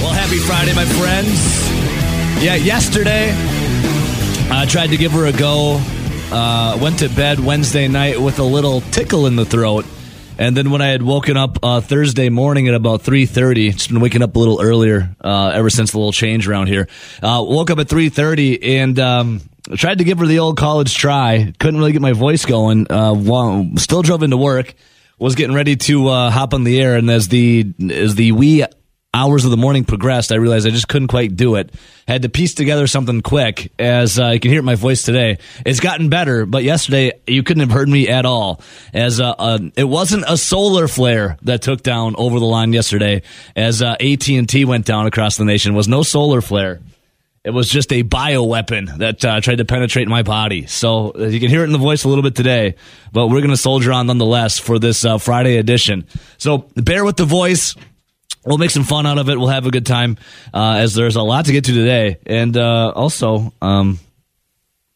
Well, 0.00 0.12
happy 0.12 0.38
Friday, 0.38 0.74
my 0.74 0.86
friends. 0.86 1.68
Yeah, 2.42 2.54
yesterday 2.54 3.32
I 4.50 4.64
tried 4.66 4.88
to 4.88 4.96
give 4.96 5.12
her 5.12 5.26
a 5.26 5.32
go. 5.32 5.78
Uh, 6.32 6.78
went 6.80 7.00
to 7.00 7.08
bed 7.10 7.38
Wednesday 7.38 7.86
night 7.86 8.18
with 8.18 8.38
a 8.38 8.42
little 8.44 8.80
tickle 8.80 9.26
in 9.26 9.36
the 9.36 9.44
throat. 9.44 9.84
And 10.38 10.56
then 10.56 10.70
when 10.70 10.80
I 10.80 10.86
had 10.86 11.02
woken 11.02 11.36
up 11.36 11.58
uh, 11.62 11.82
Thursday 11.82 12.30
morning 12.30 12.66
at 12.66 12.72
about 12.72 13.02
3.30, 13.02 13.72
just 13.72 13.90
been 13.90 14.00
waking 14.00 14.22
up 14.22 14.34
a 14.34 14.38
little 14.38 14.62
earlier 14.62 15.14
uh, 15.20 15.48
ever 15.48 15.68
since 15.68 15.92
the 15.92 15.98
little 15.98 16.12
change 16.12 16.48
around 16.48 16.68
here. 16.68 16.88
Uh, 17.22 17.44
woke 17.46 17.70
up 17.70 17.78
at 17.78 17.88
3.30 17.88 18.66
and 18.66 18.98
um, 18.98 19.40
tried 19.74 19.98
to 19.98 20.04
give 20.04 20.18
her 20.18 20.26
the 20.26 20.38
old 20.38 20.56
college 20.56 20.96
try. 20.96 21.52
Couldn't 21.58 21.78
really 21.78 21.92
get 21.92 22.00
my 22.00 22.14
voice 22.14 22.46
going. 22.46 22.86
Uh, 22.88 23.76
still 23.76 24.00
drove 24.00 24.22
into 24.22 24.38
work. 24.38 24.72
Was 25.18 25.34
getting 25.34 25.54
ready 25.54 25.76
to 25.76 26.08
uh, 26.08 26.30
hop 26.30 26.54
on 26.54 26.64
the 26.64 26.80
air. 26.80 26.96
And 26.96 27.10
as 27.10 27.28
the, 27.28 27.74
as 27.90 28.14
the 28.14 28.32
wee 28.32 28.64
hours 29.12 29.44
of 29.44 29.50
the 29.50 29.56
morning 29.56 29.84
progressed, 29.84 30.32
I 30.32 30.36
realized 30.36 30.66
I 30.66 30.70
just 30.70 30.88
couldn't 30.88 31.08
quite 31.08 31.34
do 31.34 31.56
it. 31.56 31.74
Had 32.06 32.22
to 32.22 32.28
piece 32.28 32.54
together 32.54 32.86
something 32.86 33.22
quick. 33.22 33.72
As 33.78 34.18
uh, 34.18 34.28
you 34.28 34.40
can 34.40 34.50
hear 34.50 34.62
my 34.62 34.76
voice 34.76 35.02
today, 35.02 35.38
it's 35.66 35.80
gotten 35.80 36.08
better. 36.08 36.46
But 36.46 36.64
yesterday, 36.64 37.12
you 37.26 37.42
couldn't 37.42 37.62
have 37.62 37.72
heard 37.72 37.88
me 37.88 38.08
at 38.08 38.24
all. 38.24 38.60
As 38.92 39.20
uh, 39.20 39.30
uh, 39.38 39.58
it 39.76 39.84
wasn't 39.84 40.24
a 40.28 40.36
solar 40.36 40.88
flare 40.88 41.36
that 41.42 41.62
took 41.62 41.82
down 41.82 42.14
over 42.16 42.38
the 42.38 42.46
line 42.46 42.72
yesterday. 42.72 43.22
As 43.56 43.82
uh, 43.82 43.96
AT 44.00 44.28
and 44.28 44.48
T 44.48 44.64
went 44.64 44.86
down 44.86 45.06
across 45.06 45.36
the 45.36 45.44
nation, 45.44 45.72
it 45.72 45.76
was 45.76 45.88
no 45.88 46.02
solar 46.02 46.40
flare. 46.40 46.80
It 47.42 47.50
was 47.50 47.70
just 47.70 47.90
a 47.90 48.04
bioweapon 48.04 48.98
that 48.98 49.24
uh, 49.24 49.40
tried 49.40 49.56
to 49.56 49.64
penetrate 49.64 50.06
my 50.08 50.22
body. 50.22 50.66
So 50.66 51.12
uh, 51.14 51.24
you 51.24 51.40
can 51.40 51.48
hear 51.48 51.62
it 51.62 51.64
in 51.64 51.72
the 51.72 51.78
voice 51.78 52.04
a 52.04 52.08
little 52.08 52.22
bit 52.22 52.34
today, 52.34 52.74
but 53.12 53.28
we're 53.28 53.40
going 53.40 53.48
to 53.48 53.56
soldier 53.56 53.92
on 53.92 54.08
nonetheless 54.08 54.58
for 54.58 54.78
this 54.78 55.06
Friday 55.20 55.56
edition. 55.56 56.06
So 56.36 56.68
bear 56.76 57.02
with 57.02 57.16
the 57.16 57.24
voice. 57.24 57.74
We'll 58.50 58.58
make 58.58 58.72
some 58.72 58.82
fun 58.82 59.06
out 59.06 59.16
of 59.16 59.28
it. 59.28 59.38
We'll 59.38 59.46
have 59.46 59.66
a 59.66 59.70
good 59.70 59.86
time 59.86 60.18
uh, 60.52 60.78
as 60.78 60.92
there's 60.94 61.14
a 61.14 61.22
lot 61.22 61.44
to 61.44 61.52
get 61.52 61.66
to 61.66 61.72
today. 61.72 62.18
And 62.26 62.56
uh, 62.56 62.90
also, 62.90 63.52
um, 63.62 64.00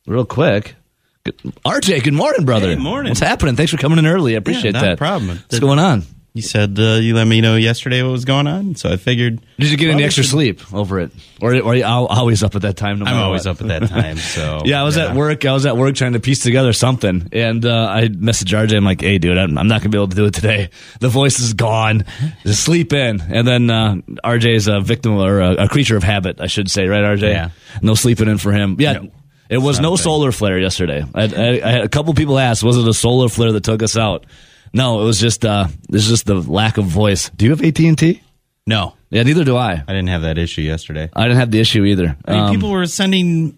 real 0.09 0.25
quick, 0.25 0.75
good, 1.23 1.39
RJ, 1.65 2.03
good 2.03 2.15
morning, 2.15 2.45
brother. 2.45 2.71
Hey, 2.71 2.75
morning. 2.75 3.11
What's 3.11 3.21
happening? 3.21 3.55
Thanks 3.55 3.71
for 3.71 3.79
coming 3.79 3.99
in 3.99 4.07
early. 4.07 4.35
I 4.35 4.39
appreciate 4.39 4.73
not 4.73 4.83
that. 4.83 4.93
a 4.95 4.97
problem. 4.97 5.39
What's 5.39 5.61
going 5.61 5.79
on? 5.79 6.03
You 6.35 6.43
said 6.43 6.77
uh, 6.81 6.95
you 7.01 7.15
let 7.15 7.29
me 7.29 7.41
know 7.41 7.55
yesterday 7.55 8.03
what 8.03 8.11
was 8.11 8.25
going 8.25 8.49
on, 8.49 8.75
so 8.75 8.91
I 8.91 8.97
figured. 8.97 9.41
Did 9.57 9.71
you 9.71 9.77
get 9.77 9.91
any 9.91 10.03
extra 10.03 10.25
should- 10.25 10.33
sleep 10.33 10.75
over 10.75 10.99
it, 10.99 11.13
or, 11.41 11.55
or 11.55 11.69
are 11.69 11.77
you 11.77 11.85
always 11.85 12.43
up 12.43 12.57
at 12.57 12.63
that 12.63 12.77
time? 12.77 12.99
No 12.99 13.05
I'm 13.05 13.17
always 13.23 13.47
what? 13.47 13.53
up 13.53 13.61
at 13.63 13.69
that 13.69 13.89
time, 13.89 14.17
so 14.17 14.63
Yeah, 14.65 14.81
I 14.81 14.83
was 14.83 14.97
at 14.97 15.15
work. 15.15 15.45
I 15.45 15.53
was 15.53 15.65
at 15.65 15.77
work 15.77 15.95
trying 15.95 16.15
to 16.15 16.19
piece 16.19 16.41
together 16.41 16.73
something, 16.73 17.29
and 17.31 17.65
uh, 17.65 17.87
I 17.89 18.09
messaged 18.09 18.53
RJ. 18.53 18.77
I'm 18.77 18.85
like, 18.85 19.01
"Hey, 19.01 19.19
dude, 19.19 19.39
I'm, 19.39 19.57
I'm 19.57 19.69
not 19.69 19.81
gonna 19.83 19.91
be 19.91 19.99
able 19.99 20.09
to 20.09 20.17
do 20.17 20.25
it 20.25 20.35
today. 20.35 20.71
The 20.99 21.09
voice 21.09 21.39
is 21.39 21.53
gone. 21.55 22.05
Just 22.43 22.65
sleep 22.65 22.93
in." 22.93 23.21
And 23.21 23.47
then 23.47 23.71
uh, 23.71 23.95
RJ 24.25 24.57
is 24.57 24.67
a 24.67 24.81
victim 24.81 25.13
or 25.17 25.39
a, 25.41 25.53
a 25.67 25.69
creature 25.69 25.97
of 25.97 26.03
habit, 26.03 26.41
I 26.41 26.49
should 26.49 26.69
say, 26.69 26.89
right, 26.89 27.05
RJ? 27.17 27.31
Yeah. 27.31 27.51
No 27.81 27.95
sleeping 27.95 28.27
in 28.27 28.39
for 28.39 28.51
him. 28.51 28.75
Yeah. 28.81 28.95
No. 28.95 29.13
It 29.51 29.59
was 29.59 29.77
It's 29.77 29.83
no 29.85 29.91
not 29.91 29.95
a 29.95 29.97
thing. 29.99 30.03
solar 30.03 30.33
flare 30.33 30.59
yesterday. 30.59 31.05
I, 31.15 31.23
I, 31.27 31.61
I 31.65 31.71
had 31.71 31.83
a 31.85 31.89
couple 31.89 32.13
people 32.15 32.41
asked, 32.41 32.65
"Was 32.65 32.77
it 32.77 32.89
a 32.89 32.93
solar 32.95 33.29
flare 33.29 33.53
that 33.53 33.63
took 33.63 33.85
us 33.85 33.97
out?" 33.97 34.27
No, 34.75 35.01
it 35.01 35.05
was 35.05 35.19
just 35.21 35.45
uh, 35.47 35.69
it's 35.89 36.07
just 36.09 36.27
the 36.27 36.35
lack 36.35 36.77
of 36.79 36.85
voice. 36.85 37.31
Do 37.31 37.45
you 37.47 37.53
have 37.53 37.63
AT 37.63 37.79
and 37.81 37.97
T? 37.97 38.21
No, 38.67 38.95
Yeah, 39.11 39.23
neither 39.23 39.45
do 39.45 39.57
I. 39.57 39.73
I 39.73 39.93
didn't 39.93 40.09
have 40.09 40.23
that 40.23 40.37
issue 40.39 40.63
yesterday. 40.63 41.09
I 41.13 41.23
didn't 41.25 41.39
have 41.39 41.51
the 41.51 41.61
issue 41.61 41.85
either. 41.85 42.17
I 42.27 42.31
mean, 42.33 42.41
Um, 42.41 42.55
people 42.55 42.71
were 42.71 42.87
sending 42.87 43.57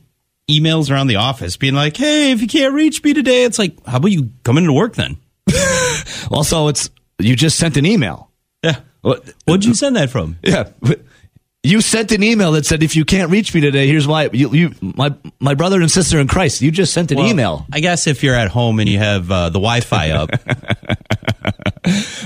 emails 0.50 0.91
around 0.91 1.06
the 1.06 1.17
office 1.17 1.56
being 1.56 1.75
like, 1.75 1.97
"Hey, 1.97 2.33
if 2.33 2.41
you 2.42 2.47
can't 2.48 2.75
reach 2.75 3.03
me 3.03 3.14
today, 3.14 3.44
it's 3.44 3.59
like, 3.59 3.75
how 3.87 3.97
about 3.97 4.12
you 4.12 4.31
come 4.44 4.59
into 4.59 4.72
work 4.72 4.94
then?" 4.94 5.17
also, 6.31 6.69
it's 6.69 6.91
you 7.19 7.34
just 7.37 7.56
sent 7.59 7.77
an 7.77 7.87
email. 7.87 8.31
Yeah. 8.62 8.81
What? 9.03 9.25
What'd 9.44 9.64
you 9.64 9.75
send 9.75 9.97
that 9.97 10.11
from? 10.11 10.37
Yeah. 10.42 10.64
You 11.67 11.81
sent 11.81 12.12
an 12.12 12.22
email 12.22 12.53
that 12.53 12.64
said 12.64 12.83
if 12.83 12.95
you 12.95 13.05
can't 13.05 13.31
reach 13.31 13.53
me 13.55 13.61
today, 13.61 13.89
here's 13.89 14.06
why. 14.06 14.31
You, 14.33 14.53
you 14.55 14.70
my 14.81 15.12
my 15.41 15.55
brother 15.55 15.81
and 15.81 15.91
sister 15.91 16.20
in 16.20 16.28
Christ. 16.28 16.62
You 16.62 16.70
just 16.70 16.92
sent 16.92 17.11
an 17.11 17.19
Well, 17.19 17.27
email. 17.27 17.67
I 17.72 17.81
guess 17.81 18.06
if 18.06 18.22
you're 18.22 18.36
at 18.36 18.48
home 18.48 18.78
and 18.78 18.89
you 18.89 18.98
have 18.98 19.31
uh, 19.31 19.49
the 19.49 19.59
Wi-Fi 19.59 20.10
up, 20.12 20.31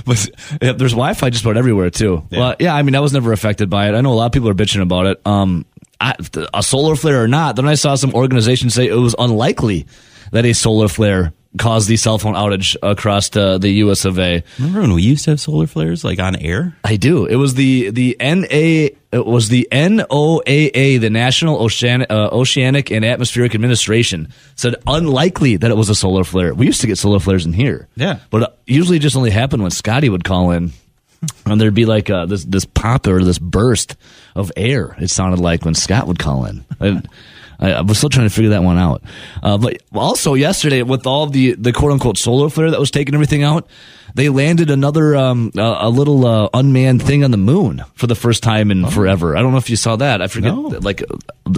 But 0.04 0.30
yeah, 0.62 0.72
there's 0.72 0.92
Wi-Fi 0.92 1.30
just 1.30 1.44
about 1.44 1.56
everywhere 1.56 1.90
too. 1.90 2.26
Yeah. 2.30 2.38
Well, 2.38 2.56
yeah. 2.58 2.74
I 2.74 2.82
mean, 2.82 2.94
I 2.94 3.00
was 3.00 3.12
never 3.12 3.32
affected 3.32 3.70
by 3.70 3.88
it. 3.88 3.94
I 3.94 4.00
know 4.00 4.12
a 4.12 4.14
lot 4.14 4.26
of 4.26 4.32
people 4.32 4.48
are 4.48 4.54
bitching 4.54 4.82
about 4.82 5.06
it. 5.06 5.20
Um, 5.26 5.64
I, 6.00 6.14
a 6.54 6.62
solar 6.62 6.96
flare 6.96 7.22
or 7.22 7.28
not. 7.28 7.56
Then 7.56 7.68
I 7.68 7.74
saw 7.74 7.94
some 7.94 8.14
organizations 8.14 8.74
say 8.74 8.88
it 8.88 8.94
was 8.94 9.14
unlikely 9.18 9.86
that 10.32 10.44
a 10.46 10.52
solar 10.54 10.88
flare 10.88 11.32
caused 11.58 11.88
the 11.88 11.96
cell 11.96 12.16
phone 12.18 12.34
outage 12.34 12.76
across 12.82 13.34
uh, 13.36 13.58
the 13.58 13.70
U.S. 13.84 14.04
of 14.04 14.18
A. 14.18 14.42
remember 14.58 14.80
when 14.82 14.92
we 14.94 15.02
used 15.02 15.24
to 15.24 15.30
have 15.32 15.40
solar 15.40 15.66
flares 15.66 16.04
like 16.04 16.18
on 16.20 16.36
air? 16.36 16.76
I 16.84 16.96
do. 16.96 17.26
It 17.26 17.36
was 17.36 17.54
the 17.54 17.90
the 17.90 18.16
NA. 18.20 18.94
It 19.12 19.26
was 19.26 19.48
the 19.48 19.66
NOAA, 19.72 21.00
the 21.00 21.10
National 21.10 21.60
Oceanic, 21.60 22.10
uh, 22.10 22.28
Oceanic 22.30 22.90
and 22.92 23.04
Atmospheric 23.04 23.54
Administration, 23.54 24.28
said 24.54 24.76
unlikely 24.86 25.56
that 25.56 25.70
it 25.70 25.76
was 25.76 25.88
a 25.90 25.94
solar 25.96 26.22
flare. 26.24 26.54
We 26.54 26.66
used 26.66 26.80
to 26.82 26.86
get 26.86 26.96
solar 26.98 27.18
flares 27.18 27.44
in 27.46 27.52
here, 27.52 27.88
Yeah. 27.96 28.20
but 28.30 28.42
uh, 28.42 28.48
usually 28.66 28.98
it 28.98 29.00
just 29.00 29.16
only 29.16 29.30
happened 29.30 29.62
when 29.62 29.72
Scotty 29.72 30.08
would 30.08 30.22
call 30.22 30.52
in, 30.52 30.70
and 31.46 31.60
there'd 31.60 31.74
be 31.74 31.86
like 31.86 32.08
uh, 32.10 32.26
this 32.26 32.44
this 32.44 32.64
pop 32.64 33.08
or 33.08 33.24
this 33.24 33.40
burst 33.40 33.96
of 34.36 34.52
air. 34.56 34.94
It 35.00 35.10
sounded 35.10 35.40
like 35.40 35.64
when 35.64 35.74
Scott 35.74 36.06
would 36.06 36.18
call 36.20 36.44
in. 36.44 36.64
And, 36.78 37.08
I, 37.60 37.72
I 37.72 37.80
was 37.82 37.98
still 37.98 38.10
trying 38.10 38.28
to 38.28 38.34
figure 38.34 38.50
that 38.50 38.62
one 38.62 38.78
out. 38.78 39.02
Uh, 39.42 39.58
but 39.58 39.82
also 39.94 40.34
yesterday, 40.34 40.82
with 40.82 41.06
all 41.06 41.26
the, 41.26 41.52
the 41.52 41.72
quote 41.72 41.92
unquote 41.92 42.18
solar 42.18 42.48
flare 42.50 42.70
that 42.70 42.80
was 42.80 42.90
taking 42.90 43.14
everything 43.14 43.42
out, 43.42 43.68
they 44.14 44.28
landed 44.28 44.70
another 44.70 45.16
um, 45.16 45.52
a, 45.56 45.76
a 45.82 45.88
little 45.88 46.26
uh, 46.26 46.48
unmanned 46.54 47.02
thing 47.02 47.24
on 47.24 47.30
the 47.30 47.36
moon 47.36 47.84
for 47.94 48.06
the 48.06 48.14
first 48.14 48.42
time 48.42 48.70
in 48.70 48.86
forever. 48.86 49.36
I 49.36 49.42
don't 49.42 49.52
know 49.52 49.58
if 49.58 49.70
you 49.70 49.76
saw 49.76 49.96
that. 49.96 50.22
I 50.22 50.26
forget. 50.26 50.52
No. 50.52 50.60
Like, 50.62 51.02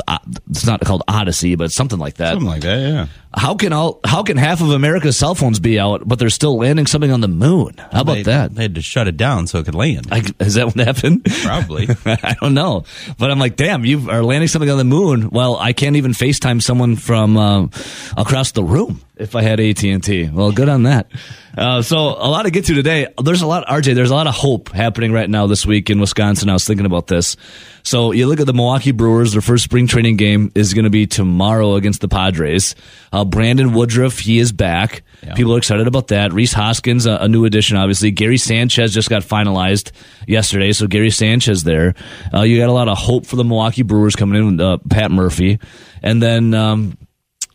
uh, 0.08 0.18
it's 0.50 0.66
not 0.66 0.80
called 0.80 1.02
Odyssey, 1.08 1.54
but 1.54 1.70
something 1.70 1.98
like 1.98 2.14
that. 2.14 2.30
Something 2.30 2.48
like 2.48 2.62
that, 2.62 2.80
yeah. 2.80 3.06
How 3.34 3.54
can 3.54 3.72
all 3.72 4.00
how 4.04 4.22
can 4.22 4.36
half 4.36 4.60
of 4.60 4.70
America's 4.70 5.16
cell 5.16 5.34
phones 5.34 5.58
be 5.58 5.78
out, 5.78 6.06
but 6.06 6.18
they're 6.18 6.28
still 6.30 6.58
landing 6.58 6.86
something 6.86 7.10
on 7.10 7.20
the 7.20 7.28
moon? 7.28 7.74
How 7.90 8.02
about 8.02 8.14
they, 8.14 8.22
that? 8.24 8.54
They 8.54 8.62
had 8.62 8.74
to 8.74 8.82
shut 8.82 9.08
it 9.08 9.16
down 9.16 9.46
so 9.46 9.58
it 9.58 9.64
could 9.64 9.74
land. 9.74 10.08
I, 10.12 10.22
is 10.40 10.54
that 10.54 10.66
what 10.66 10.76
happened? 10.76 11.24
Probably. 11.42 11.88
I 12.04 12.36
don't 12.40 12.54
know, 12.54 12.84
but 13.18 13.30
I'm 13.30 13.38
like, 13.38 13.56
damn, 13.56 13.84
you 13.84 14.10
are 14.10 14.22
landing 14.22 14.48
something 14.48 14.70
on 14.70 14.78
the 14.78 14.84
moon. 14.84 15.30
Well, 15.30 15.56
I 15.56 15.72
can't 15.72 15.96
even 15.96 16.12
FaceTime 16.12 16.62
someone 16.62 16.96
from 16.96 17.36
uh, 17.36 17.68
across 18.16 18.52
the 18.52 18.62
room 18.62 19.00
if 19.22 19.36
I 19.36 19.42
had 19.42 19.60
AT 19.60 19.82
and 19.84 20.02
T. 20.02 20.28
Well, 20.28 20.50
good 20.50 20.68
on 20.68 20.82
that. 20.82 21.10
Uh, 21.56 21.80
so 21.80 21.98
a 21.98 22.28
lot 22.28 22.42
to 22.42 22.50
get 22.50 22.64
to 22.66 22.74
today. 22.74 23.06
There's 23.22 23.42
a 23.42 23.46
lot, 23.46 23.66
RJ. 23.66 23.94
There's 23.94 24.10
a 24.10 24.14
lot 24.14 24.26
of 24.26 24.34
hope 24.34 24.70
happening 24.70 25.12
right 25.12 25.28
now 25.30 25.46
this 25.46 25.64
week 25.64 25.90
in 25.90 26.00
Wisconsin. 26.00 26.48
I 26.48 26.54
was 26.54 26.66
thinking 26.66 26.86
about 26.86 27.06
this. 27.06 27.36
So 27.84 28.12
you 28.12 28.26
look 28.26 28.40
at 28.40 28.46
the 28.46 28.52
Milwaukee 28.52 28.90
Brewers. 28.90 29.32
Their 29.32 29.42
first 29.42 29.62
spring 29.64 29.86
training 29.86 30.16
game 30.16 30.50
is 30.54 30.74
going 30.74 30.84
to 30.84 30.90
be 30.90 31.06
tomorrow 31.06 31.74
against 31.74 32.00
the 32.00 32.08
Padres. 32.08 32.74
Uh, 33.12 33.24
Brandon 33.24 33.72
Woodruff, 33.74 34.18
he 34.18 34.38
is 34.38 34.50
back. 34.50 35.02
Yeah. 35.22 35.34
People 35.34 35.54
are 35.54 35.58
excited 35.58 35.86
about 35.86 36.08
that. 36.08 36.32
Rhys 36.32 36.52
Hoskins, 36.52 37.06
a, 37.06 37.16
a 37.16 37.28
new 37.28 37.44
addition, 37.44 37.76
obviously. 37.76 38.10
Gary 38.10 38.38
Sanchez 38.38 38.92
just 38.92 39.08
got 39.08 39.22
finalized 39.22 39.92
yesterday, 40.26 40.72
so 40.72 40.86
Gary 40.88 41.10
Sanchez 41.10 41.62
there. 41.62 41.94
Uh, 42.34 42.42
you 42.42 42.58
got 42.58 42.70
a 42.70 42.72
lot 42.72 42.88
of 42.88 42.98
hope 42.98 43.26
for 43.26 43.36
the 43.36 43.44
Milwaukee 43.44 43.82
Brewers 43.82 44.16
coming 44.16 44.38
in 44.38 44.56
with 44.56 44.60
uh, 44.60 44.78
Pat 44.90 45.10
Murphy, 45.10 45.60
and 46.02 46.20
then. 46.20 46.54
Um, 46.54 46.98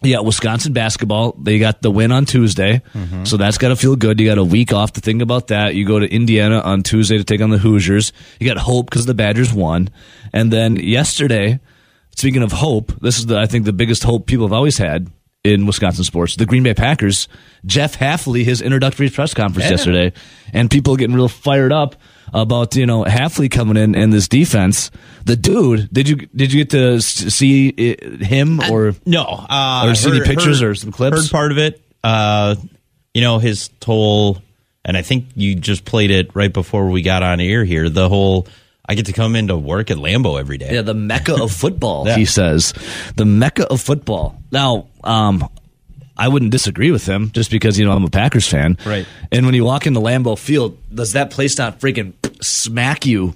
yeah, 0.04 0.20
Wisconsin 0.20 0.74
basketball. 0.74 1.34
They 1.34 1.60
got 1.60 1.82
the 1.82 1.90
win 1.92 2.12
on 2.12 2.26
Tuesday, 2.26 2.82
mm-hmm. 2.94 3.24
so 3.24 3.38
that's 3.38 3.58
got 3.58 3.70
to 3.70 3.76
feel 3.76 3.96
good. 3.96 4.20
You 4.20 4.28
got 4.28 4.38
a 4.38 4.44
week 4.44 4.74
off 4.74 4.94
to 4.94 5.02
think 5.02 5.22
about 5.22 5.48
that. 5.48 5.76
You 5.76 5.86
go 5.86 6.00
to 6.00 6.08
Indiana 6.12 6.60
on 6.60 6.84
Tuesday 6.84 7.18
to 7.18 7.24
take 7.24 7.42
on 7.42 7.50
the 7.50 7.58
Hoosiers. 7.58 8.14
You 8.40 8.48
got 8.48 8.58
hope 8.58 8.90
because 8.90 9.06
the 9.06 9.14
Badgers 9.14 9.54
won, 9.54 9.90
and 10.34 10.52
then 10.54 10.76
yesterday, 10.76 11.60
speaking 12.16 12.44
of 12.44 12.52
hope, 12.52 12.92
this 13.02 13.18
is 13.18 13.26
the 13.26 13.38
I 13.40 13.48
think 13.48 13.66
the 13.66 13.74
biggest 13.74 14.04
hope 14.04 14.28
people 14.28 14.46
have 14.46 14.54
always 14.54 14.78
had 14.78 15.10
in 15.44 15.66
Wisconsin 15.66 16.04
sports. 16.04 16.36
The 16.36 16.46
Green 16.46 16.64
Bay 16.64 16.74
Packers, 16.74 17.28
Jeff 17.66 17.98
Hafley, 17.98 18.44
his 18.44 18.62
introductory 18.62 19.10
press 19.10 19.34
conference 19.34 19.66
Yeah. 19.66 19.72
yesterday, 19.72 20.14
and 20.54 20.70
people 20.70 20.96
getting 20.96 21.16
real 21.16 21.30
fired 21.30 21.72
up 21.72 21.96
about 22.34 22.76
you 22.76 22.86
know 22.86 23.04
Hafley 23.04 23.50
coming 23.50 23.78
in 23.78 23.96
and 23.96 24.12
this 24.12 24.28
defense. 24.28 24.92
The 25.26 25.36
dude, 25.36 25.90
did 25.92 26.08
you 26.08 26.16
did 26.16 26.54
you 26.54 26.64
get 26.64 26.70
to 26.72 27.02
see 27.02 27.74
i 27.78 28.24
him 28.24 28.60
or? 28.72 28.94
No, 29.06 29.24
uh, 29.24 29.88
Or 29.88 29.96
see 29.96 30.10
any 30.10 30.22
pictures 30.22 30.62
or 30.62 30.76
some 30.76 30.92
clips? 30.92 31.24
Heard 31.24 31.32
part 31.32 31.52
of 31.52 31.58
it. 31.58 31.82
Uh, 32.04 32.56
you 33.14 33.22
know 33.22 33.40
his 33.40 33.70
whole, 33.84 34.42
and 34.86 34.96
I 34.96 35.02
think 35.02 35.28
you 35.36 35.56
just 35.56 35.86
played 35.86 36.12
it 36.12 36.36
right 36.36 36.52
before 36.52 36.90
we 36.90 37.02
got 37.02 37.24
on 37.24 37.40
air 37.40 37.66
here. 37.66 37.90
The 37.90 38.08
whole, 38.08 38.48
I 38.86 38.96
get 38.96 39.08
to 39.08 39.14
come 39.14 39.36
into 39.36 39.58
work 39.58 39.90
at 39.92 39.98
Lambeau 39.98 40.40
every 40.40 40.58
day. 40.58 40.74
Yeah, 40.74 40.82
the 40.84 40.94
mecca 40.94 41.42
of 41.42 41.52
football. 41.52 42.08
Yeah. 42.08 42.16
He 42.18 42.26
says 42.26 42.74
the 43.16 43.26
mecca 43.26 43.68
of 43.68 43.82
football. 43.82 44.42
Now, 44.52 44.88
um, 45.04 45.50
I 46.18 46.28
wouldn't 46.28 46.52
disagree 46.52 46.92
with 46.92 47.06
him 47.06 47.32
just 47.32 47.52
because 47.52 47.78
you 47.78 47.86
know 47.86 47.92
I'm 47.94 48.04
a 48.04 48.10
Packers 48.10 48.48
fan. 48.48 48.78
Right. 48.86 49.06
And 49.32 49.46
when 49.46 49.54
you 49.56 49.64
walk 49.64 49.86
into 49.88 50.00
Lambeau 50.00 50.38
Field, 50.38 50.78
does 50.94 51.14
that 51.14 51.30
place 51.32 51.58
not 51.58 51.80
freaking 51.80 52.14
smack 52.44 53.06
you? 53.06 53.36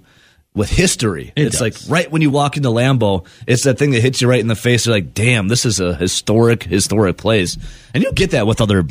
With 0.53 0.69
history, 0.69 1.31
It 1.37 1.43
it's 1.47 1.59
does. 1.59 1.61
like 1.61 1.75
right 1.89 2.11
when 2.11 2.21
you 2.21 2.29
walk 2.29 2.57
into 2.57 2.67
Lambeau, 2.67 3.25
it's 3.47 3.63
that 3.63 3.79
thing 3.79 3.91
that 3.91 4.01
hits 4.01 4.21
you 4.21 4.27
right 4.27 4.41
in 4.41 4.47
the 4.47 4.55
face. 4.57 4.85
You're 4.85 4.93
like, 4.93 5.13
"Damn, 5.13 5.47
this 5.47 5.65
is 5.65 5.79
a 5.79 5.95
historic, 5.95 6.63
historic 6.63 7.15
place." 7.15 7.57
And 7.93 8.03
you'll 8.03 8.11
get 8.11 8.31
that 8.31 8.45
with 8.45 8.59
other 8.59 8.83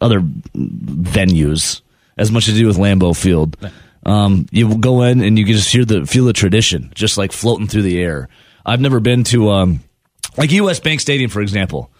other 0.00 0.20
venues 0.56 1.82
as 2.18 2.32
much 2.32 2.46
to 2.46 2.52
do 2.52 2.66
with 2.66 2.78
Lambeau 2.78 3.16
Field. 3.16 3.56
Um, 4.04 4.46
you 4.50 4.76
go 4.78 5.02
in 5.02 5.20
and 5.22 5.38
you 5.38 5.44
can 5.44 5.54
just 5.54 5.70
hear 5.72 5.84
the 5.84 6.04
feel 6.04 6.24
the 6.24 6.32
tradition, 6.32 6.90
just 6.96 7.16
like 7.16 7.30
floating 7.32 7.68
through 7.68 7.82
the 7.82 8.00
air. 8.02 8.28
I've 8.66 8.80
never 8.80 9.00
been 9.00 9.24
to 9.24 9.50
um, 9.50 9.80
like 10.36 10.50
U.S. 10.52 10.80
Bank 10.80 11.00
Stadium, 11.00 11.30
for 11.30 11.40
example. 11.42 11.90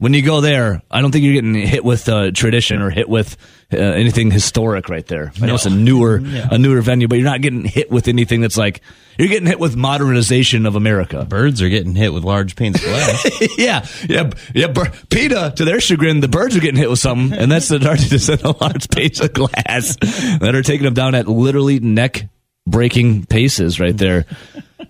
When 0.00 0.14
you 0.14 0.22
go 0.22 0.40
there, 0.40 0.80
I 0.90 1.02
don't 1.02 1.12
think 1.12 1.26
you're 1.26 1.34
getting 1.34 1.54
hit 1.54 1.84
with 1.84 2.08
uh, 2.08 2.30
tradition 2.30 2.80
or 2.80 2.88
hit 2.88 3.06
with 3.06 3.36
uh, 3.70 3.76
anything 3.76 4.30
historic 4.30 4.88
right 4.88 5.06
there. 5.06 5.30
I 5.42 5.44
know 5.44 5.56
it's 5.56 5.66
a 5.66 5.70
newer 5.70 6.22
a 6.24 6.56
newer 6.56 6.80
venue, 6.80 7.06
but 7.06 7.18
you're 7.18 7.28
not 7.28 7.42
getting 7.42 7.66
hit 7.66 7.90
with 7.90 8.08
anything 8.08 8.40
that's 8.40 8.56
like 8.56 8.80
you're 9.18 9.28
getting 9.28 9.46
hit 9.46 9.60
with 9.60 9.76
modernization 9.76 10.64
of 10.64 10.74
America. 10.74 11.26
Birds 11.26 11.60
are 11.60 11.68
getting 11.68 11.94
hit 11.94 12.14
with 12.14 12.24
large 12.24 12.56
panes 12.56 12.76
of 12.76 12.84
glass. 12.84 13.42
yeah, 13.58 13.86
yeah, 14.08 14.30
yeah. 14.54 14.68
Bir- 14.68 14.90
PETA, 15.10 15.52
to 15.56 15.66
their 15.66 15.80
chagrin, 15.80 16.20
the 16.20 16.28
birds 16.28 16.56
are 16.56 16.60
getting 16.60 16.80
hit 16.80 16.88
with 16.88 16.98
something, 16.98 17.38
and 17.38 17.52
that's 17.52 17.68
the 17.68 17.78
darkness 17.78 18.30
of 18.30 18.42
a 18.42 18.56
large 18.58 18.88
panes 18.88 19.20
of 19.20 19.34
glass 19.34 19.96
that 20.40 20.54
are 20.54 20.62
taking 20.62 20.84
them 20.84 20.94
down 20.94 21.14
at 21.14 21.28
literally 21.28 21.78
neck 21.78 22.26
breaking 22.66 23.26
paces 23.26 23.78
right 23.78 23.98
there. 23.98 24.24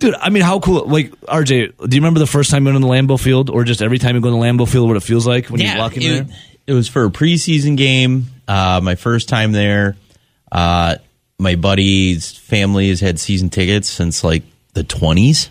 Dude, 0.01 0.15
I 0.15 0.29
mean, 0.31 0.41
how 0.43 0.59
cool! 0.59 0.87
Like 0.87 1.11
RJ, 1.21 1.47
do 1.87 1.95
you 1.95 2.01
remember 2.01 2.19
the 2.19 2.25
first 2.27 2.49
time 2.51 2.63
you 2.63 2.73
went 2.73 2.75
on 2.75 2.81
the 2.81 2.87
Lambeau 2.87 3.19
Field, 3.19 3.49
or 3.51 3.63
just 3.63 3.81
every 3.81 3.99
time 3.99 4.15
you 4.15 4.21
go 4.21 4.29
to 4.29 4.35
the 4.35 4.41
Lambeau 4.41 4.67
Field, 4.67 4.87
what 4.87 4.97
it 4.97 5.03
feels 5.03 5.25
like 5.27 5.45
when 5.51 5.61
you 5.61 5.77
walk 5.77 5.95
in 5.95 6.01
it, 6.03 6.27
there? 6.27 6.37
it 6.67 6.73
was 6.73 6.87
for 6.87 7.05
a 7.05 7.09
preseason 7.09 7.77
game. 7.77 8.25
Uh, 8.47 8.81
my 8.83 8.95
first 8.95 9.29
time 9.29 9.51
there. 9.51 9.95
Uh, 10.51 10.95
my 11.39 11.55
buddy's 11.55 12.31
family 12.35 12.89
has 12.89 12.99
had 12.99 13.19
season 13.19 13.49
tickets 13.49 13.89
since 13.89 14.23
like 14.23 14.43
the 14.73 14.83
twenties. 14.83 15.49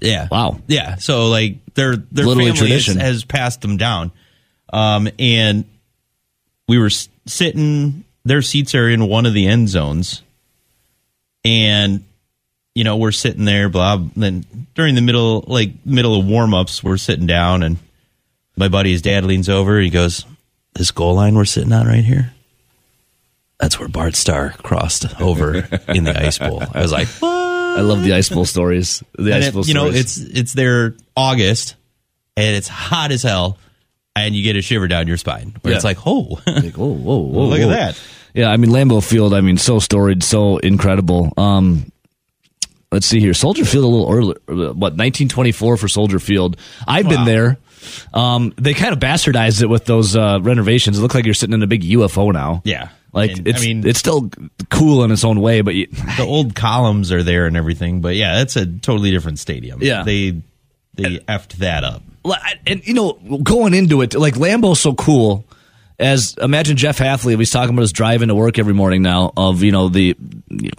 Yeah. 0.00 0.28
Wow. 0.30 0.58
Yeah. 0.66 0.96
So 0.96 1.28
like 1.28 1.62
their 1.74 1.96
their 1.96 2.24
Literally 2.24 2.52
family 2.52 2.70
has, 2.72 2.84
tradition. 2.84 2.96
has 3.00 3.24
passed 3.24 3.60
them 3.60 3.76
down. 3.76 4.12
Um, 4.72 5.08
and 5.18 5.66
we 6.68 6.78
were 6.78 6.86
s- 6.86 7.10
sitting. 7.26 8.04
Their 8.24 8.40
seats 8.40 8.74
are 8.74 8.88
in 8.88 9.06
one 9.08 9.26
of 9.26 9.34
the 9.34 9.46
end 9.46 9.68
zones, 9.68 10.22
and 11.44 12.04
you 12.74 12.84
know 12.84 12.96
we're 12.96 13.12
sitting 13.12 13.44
there. 13.44 13.68
Blah. 13.68 14.02
Then 14.16 14.44
during 14.74 14.94
the 14.94 15.00
middle, 15.02 15.44
like 15.46 15.84
middle 15.84 16.18
of 16.18 16.26
warm 16.26 16.54
ups, 16.54 16.82
we're 16.82 16.96
sitting 16.96 17.26
down, 17.26 17.62
and 17.62 17.76
my 18.56 18.68
buddy's 18.68 19.02
dad 19.02 19.24
leans 19.24 19.48
over. 19.48 19.78
He 19.80 19.90
goes, 19.90 20.24
"This 20.74 20.90
goal 20.90 21.14
line 21.14 21.34
we're 21.34 21.44
sitting 21.44 21.72
on 21.72 21.86
right 21.86 22.04
here." 22.04 22.32
That's 23.58 23.78
where 23.78 23.88
Bart 23.88 24.16
Starr 24.16 24.54
crossed 24.62 25.20
over 25.20 25.56
in 25.88 26.04
the 26.04 26.14
ice 26.18 26.38
bowl. 26.38 26.62
I 26.72 26.80
was 26.80 26.92
like, 26.92 27.08
I 27.22 27.82
love 27.82 28.02
the 28.02 28.14
ice 28.14 28.30
bowl 28.30 28.46
stories. 28.46 29.04
The 29.18 29.34
and 29.34 29.34
ice 29.34 29.48
it- 29.48 29.54
bowl 29.54 29.64
you 29.66 29.74
know, 29.74 29.86
it's 29.88 30.16
it's 30.16 30.54
there 30.54 30.94
August, 31.14 31.74
and 32.36 32.56
it's 32.56 32.68
hot 32.68 33.12
as 33.12 33.22
hell, 33.22 33.58
and 34.16 34.34
you 34.34 34.42
get 34.42 34.56
a 34.56 34.62
shiver 34.62 34.88
down 34.88 35.08
your 35.08 35.18
spine. 35.18 35.56
Where 35.60 35.74
it's 35.74 35.84
like, 35.84 35.98
oh, 36.06 36.40
like, 36.46 36.74
whoa, 36.74 36.86
whoa, 36.86 37.18
whoa! 37.18 37.44
Look 37.48 37.60
at 37.60 37.68
that. 37.68 38.00
Yeah, 38.32 38.48
I 38.50 38.56
mean 38.56 38.70
Lambeau 38.70 39.06
Field. 39.06 39.34
I 39.34 39.40
mean, 39.42 39.58
so 39.58 39.78
storied, 39.78 40.22
so 40.22 40.56
incredible. 40.58 41.32
Um, 41.36 41.89
let's 42.92 43.06
see 43.06 43.20
here, 43.20 43.34
Soldier 43.34 43.64
Field 43.64 43.84
a 43.84 43.88
little 43.88 44.10
early. 44.10 44.34
What 44.46 44.94
1924 44.96 45.76
for 45.76 45.88
Soldier 45.88 46.18
Field? 46.18 46.56
I've 46.86 47.08
been 47.08 47.24
there. 47.24 47.58
Um, 48.12 48.52
they 48.56 48.74
kind 48.74 48.92
of 48.92 48.98
bastardized 48.98 49.62
it 49.62 49.66
with 49.66 49.86
those 49.86 50.14
uh, 50.16 50.38
renovations. 50.42 50.98
It 50.98 51.02
looks 51.02 51.14
like 51.14 51.24
you're 51.24 51.34
sitting 51.34 51.54
in 51.54 51.62
a 51.62 51.66
big 51.66 51.82
UFO 51.82 52.32
now. 52.32 52.62
yeah. 52.64 52.88
Like 53.12 53.38
And, 53.38 53.48
it's, 53.48 53.60
I 53.60 53.64
mean, 53.64 53.84
it's 53.84 53.98
still 53.98 54.30
cool 54.70 55.02
in 55.02 55.10
its 55.10 55.24
own 55.24 55.40
way, 55.40 55.62
but 55.62 55.74
you, 55.74 55.88
the 56.16 56.24
old 56.24 56.54
columns 56.54 57.10
are 57.10 57.24
there 57.24 57.46
and 57.46 57.56
everything, 57.56 58.00
but 58.00 58.14
yeah, 58.14 58.36
that's 58.36 58.54
a 58.54 58.66
totally 58.66 59.10
different 59.10 59.40
stadium. 59.40 59.82
Yeah. 59.82 60.04
they 60.04 60.42
they 60.94 61.18
effed 61.18 61.54
that 61.54 61.82
up. 61.82 62.02
And 62.66 62.86
you 62.86 62.94
know, 62.94 63.14
going 63.42 63.74
into 63.74 64.02
it, 64.02 64.14
like 64.14 64.34
Lambeau's 64.34 64.78
so 64.78 64.94
cool. 64.94 65.44
As 66.00 66.34
imagine 66.40 66.76
Jeff 66.78 66.98
Hafley, 66.98 67.38
he's 67.38 67.50
talking 67.50 67.74
about 67.74 67.82
his 67.82 67.92
driving 67.92 68.28
to 68.28 68.34
work 68.34 68.58
every 68.58 68.72
morning 68.74 69.02
now 69.02 69.32
of 69.36 69.62
you 69.62 69.70
know 69.70 69.88
the 69.88 70.16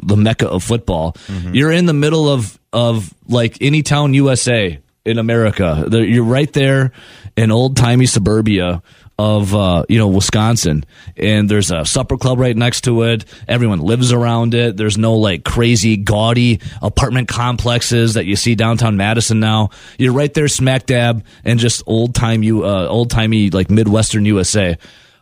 the 0.03 0.18
mecca 0.18 0.47
of 0.50 0.63
football. 0.63 1.15
You're 1.53 1.71
in 1.71 1.85
the 1.85 1.94
middle 1.94 2.27
of 2.27 2.59
of 2.73 3.13
like 3.27 3.57
any 3.62 3.83
town 3.83 4.13
USA 4.15 4.79
in 5.06 5.18
America. 5.19 5.88
You're 5.91 6.23
right 6.23 6.51
there 6.51 6.91
in 7.38 7.51
old 7.51 7.77
timey 7.77 8.07
suburbia 8.07 8.81
of 9.19 9.53
uh, 9.53 9.85
you 9.88 10.00
know 10.00 10.07
Wisconsin, 10.07 10.83
and 11.15 11.47
there's 11.47 11.69
a 11.69 11.85
supper 11.85 12.17
club 12.17 12.39
right 12.39 12.57
next 12.57 12.81
to 12.85 13.03
it. 13.03 13.25
Everyone 13.47 13.79
lives 13.79 14.12
around 14.12 14.56
it. 14.56 14.75
There's 14.75 14.97
no 14.97 15.15
like 15.15 15.44
crazy 15.44 15.97
gaudy 15.97 16.59
apartment 16.81 17.27
complexes 17.27 18.15
that 18.15 18.25
you 18.25 18.35
see 18.35 18.56
downtown 18.56 18.97
Madison 18.97 19.39
now. 19.39 19.69
You're 20.00 20.13
right 20.13 20.33
there, 20.33 20.47
smack 20.47 20.88
dab, 20.88 21.24
and 21.44 21.59
just 21.59 21.83
old 21.85 22.15
time 22.15 22.41
you 22.41 22.65
uh, 22.65 22.88
old 22.88 23.12
timey 23.12 23.51
like 23.51 23.69
Midwestern 23.69 24.25
USA. 24.25 24.77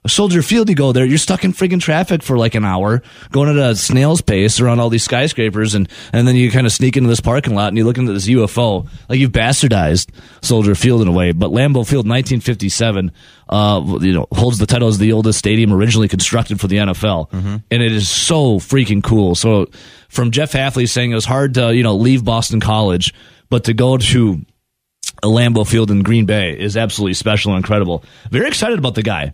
Soldier 0.08 0.42
Field, 0.42 0.70
you 0.70 0.76
go 0.76 0.92
there, 0.92 1.06
you're 1.06 1.18
stuck 1.18 1.44
in 1.44 1.54
friggin' 1.54 1.82
traffic 1.82 2.24
for 2.24 2.38
like 2.38 2.56
an 2.56 2.66
hour, 2.66 3.02
going 3.32 3.50
at 3.50 3.58
a 3.58 3.76
snail's 3.76 4.22
pace 4.22 4.60
around 4.60 4.80
all 4.80 4.90
these 4.90 5.04
skyscrapers, 5.04 5.76
and, 5.76 5.90
and 6.14 6.28
then 6.28 6.36
you 6.36 6.52
kind 6.52 6.66
of 6.66 6.72
sneak 6.72 6.96
into 6.98 7.10
this 7.10 7.20
parking 7.20 7.54
lot 7.54 7.68
and 7.68 7.78
you 7.78 7.84
look 7.84 7.98
into 7.98 8.14
this 8.14 8.28
UFO. 8.28 8.88
Like 9.10 9.20
you've 9.20 9.32
bastardized 9.32 10.10
Soldier 10.42 10.76
Field 10.76 11.02
in 11.02 11.08
a 11.08 11.12
way, 11.12 11.32
but 11.32 11.52
Lambeau 11.52 11.86
Field, 11.86 12.08
1957, 12.08 13.12
uh, 13.50 13.98
you 14.02 14.14
know, 14.14 14.28
holds 14.32 14.58
the 14.58 14.66
title 14.66 14.88
as 14.88 14.98
the 15.00 15.12
oldest 15.12 15.40
stadium 15.40 15.74
originally 15.74 16.08
constructed 16.08 16.60
for 16.60 16.68
the 16.68 16.78
NFL, 16.78 17.32
and 17.70 17.84
it 17.84 17.92
is 17.92 18.08
so 18.10 18.60
freaking 18.60 19.04
cool. 19.04 19.36
So, 19.36 19.68
from 20.08 20.32
Jeff 20.32 20.54
Hafley 20.54 20.88
saying 20.88 21.12
it 21.12 21.16
was 21.16 21.26
hard 21.26 21.56
to 21.56 21.74
you 21.76 21.84
know 21.84 21.96
leave 21.96 22.24
Boston 22.24 22.60
College, 22.60 23.14
but 23.50 23.66
to 23.66 23.74
go 23.74 23.98
to 23.98 24.46
a 25.24 25.28
Lambeau 25.28 25.68
Field 25.68 25.92
in 25.92 26.04
Green 26.04 26.26
Bay 26.26 26.58
is 26.58 26.78
absolutely 26.78 27.14
special 27.16 27.52
and 27.54 27.58
incredible. 27.58 28.04
Very 28.32 28.48
excited 28.48 28.80
about 28.80 28.96
the 28.96 29.04
guy. 29.04 29.34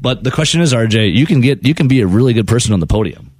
But 0.00 0.24
the 0.24 0.30
question 0.30 0.60
is, 0.60 0.72
RJ, 0.72 1.14
you 1.14 1.26
can 1.26 1.40
get 1.40 1.66
you 1.66 1.74
can 1.74 1.88
be 1.88 2.00
a 2.00 2.06
really 2.06 2.32
good 2.32 2.46
person 2.46 2.72
on 2.72 2.80
the 2.80 2.86
podium. 2.86 3.32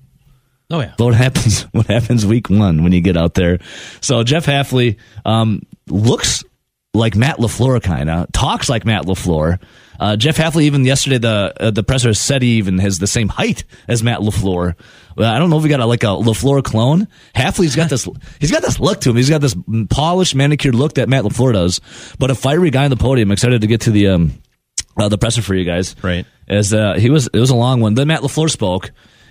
Oh 0.70 0.80
yeah, 0.80 0.92
But 0.98 1.04
what 1.06 1.14
happens? 1.14 1.62
What 1.72 1.86
happens 1.86 2.26
week 2.26 2.50
one 2.50 2.82
when 2.82 2.92
you 2.92 3.00
get 3.00 3.16
out 3.16 3.34
there? 3.34 3.58
So 4.02 4.22
Jeff 4.22 4.44
Hafley 4.46 4.96
um, 5.24 5.62
looks 5.88 6.44
like 6.92 7.16
Matt 7.16 7.38
Lafleur, 7.38 7.82
kind 7.82 8.10
of 8.10 8.30
talks 8.32 8.68
like 8.68 8.84
Matt 8.84 9.04
Lafleur. 9.04 9.60
Uh, 10.00 10.16
Jeff 10.16 10.36
Hafley, 10.36 10.62
even 10.62 10.84
yesterday, 10.84 11.18
the 11.18 11.52
uh, 11.58 11.70
the 11.70 11.82
presser 11.82 12.14
said 12.14 12.42
he 12.42 12.58
even 12.58 12.78
has 12.78 12.98
the 12.98 13.06
same 13.06 13.28
height 13.28 13.64
as 13.88 14.02
Matt 14.02 14.20
Lafleur. 14.20 14.74
Well, 15.16 15.32
I 15.32 15.38
don't 15.38 15.50
know 15.50 15.56
if 15.56 15.62
we 15.62 15.68
got 15.68 15.80
a, 15.80 15.86
like 15.86 16.04
a 16.04 16.08
Lafleur 16.08 16.62
clone. 16.62 17.08
Hafley's 17.34 17.74
got 17.74 17.90
this. 17.90 18.06
He's 18.40 18.52
got 18.52 18.62
this 18.62 18.78
look 18.78 19.00
to 19.02 19.10
him. 19.10 19.16
He's 19.16 19.30
got 19.30 19.40
this 19.40 19.56
polished, 19.90 20.34
manicured 20.34 20.74
look 20.74 20.94
that 20.94 21.08
Matt 21.08 21.24
Lafleur 21.24 21.52
does. 21.54 21.80
But 22.18 22.30
a 22.30 22.34
fiery 22.34 22.70
guy 22.70 22.84
on 22.84 22.90
the 22.90 22.96
podium. 22.96 23.32
Excited 23.32 23.62
to 23.62 23.66
get 23.66 23.82
to 23.82 23.90
the 23.90 24.08
um, 24.08 24.34
uh, 24.98 25.08
the 25.08 25.18
presser 25.18 25.42
for 25.42 25.54
you 25.54 25.64
guys. 25.64 25.94
Right. 26.02 26.26
As 26.46 26.72
uh, 26.72 26.94
he 26.94 27.10
was, 27.10 27.28
it 27.32 27.38
was 27.38 27.50
a 27.50 27.56
long 27.56 27.80
one. 27.80 27.94
Then 27.94 28.08
Matt 28.08 28.20
Lafleur 28.20 28.50
spoke, 28.50 28.90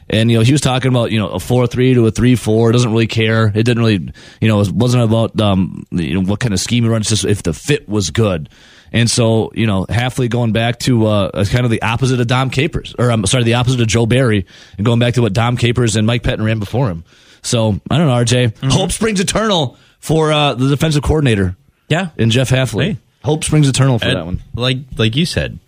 and 0.10 0.30
you 0.30 0.38
know 0.38 0.44
he 0.44 0.52
was 0.52 0.62
talking 0.62 0.90
about 0.90 1.12
you 1.12 1.19
know 1.19 1.30
a 1.30 1.40
four 1.40 1.68
three 1.68 1.94
to 1.94 2.06
a 2.08 2.12
three 2.12 2.36
four. 2.36 2.72
Doesn't 2.72 2.92
really 2.92 3.08
care. 3.08 3.48
It 3.48 3.64
didn't 3.64 3.80
really, 3.80 4.14
you 4.40 4.48
know, 4.48 4.62
it 4.62 4.72
wasn't 4.72 5.04
about 5.04 5.40
um 5.42 5.86
you 5.92 6.14
know 6.14 6.21
what 6.21 6.40
kind 6.40 6.54
of 6.54 6.59
scheme 6.59 6.83
he 6.83 6.90
runs. 6.90 7.09
Just 7.09 7.26
if 7.26 7.44
the 7.44 7.54
fit 7.54 7.90
was 7.90 8.12
good. 8.12 8.50
And 8.94 9.09
so, 9.09 9.52
you 9.54 9.68
know, 9.68 9.86
Hafley 9.86 10.30
going 10.30 10.54
back 10.54 10.80
to 10.80 11.07
uh, 11.07 11.44
kind 11.45 11.66
of 11.66 11.71
the 11.71 11.81
opposite 11.81 12.21
of 12.21 12.28
Dom 12.28 12.50
Capers, 12.50 12.95
or 12.97 13.12
I'm 13.12 13.26
sorry, 13.26 13.44
the 13.44 13.56
opposite 13.56 13.81
of 13.81 13.88
Joe 13.88 14.06
Barry, 14.06 14.45
and 14.78 14.86
going 14.86 15.00
back 15.00 15.16
to 15.16 15.21
what 15.21 15.33
Dom 15.33 15.57
Capers 15.57 15.97
and 15.97 16.07
Mike 16.07 16.24
Pettine 16.24 16.45
ran 16.45 16.59
before 16.59 16.88
him. 16.88 17.04
So 17.42 17.81
I 17.90 17.97
don't 17.97 18.07
know, 18.07 18.14
RJ. 18.14 18.71
Hope 18.71 18.94
springs 18.94 19.19
eternal 19.19 19.78
for 20.00 20.31
uh, 20.31 20.54
the 20.54 20.69
defensive 20.69 21.04
coordinator. 21.04 21.57
Yeah. 21.90 22.09
and 22.18 22.31
Jeff 22.31 22.50
Hafley. 22.50 22.83
Hey. 22.94 22.97
Hope 23.28 23.44
springs 23.44 23.68
eternal 23.68 24.00
for 24.00 24.06
And 24.06 24.16
that 24.16 24.26
one. 24.26 24.42
Like 24.56 24.78
like 24.98 25.18
you 25.18 25.26
said, 25.26 25.60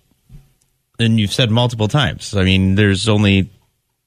and 0.98 1.20
you've 1.20 1.34
said 1.34 1.52
multiple 1.52 1.90
times. 1.90 2.34
I 2.34 2.44
mean, 2.44 2.76
there's 2.76 3.10
only 3.10 3.50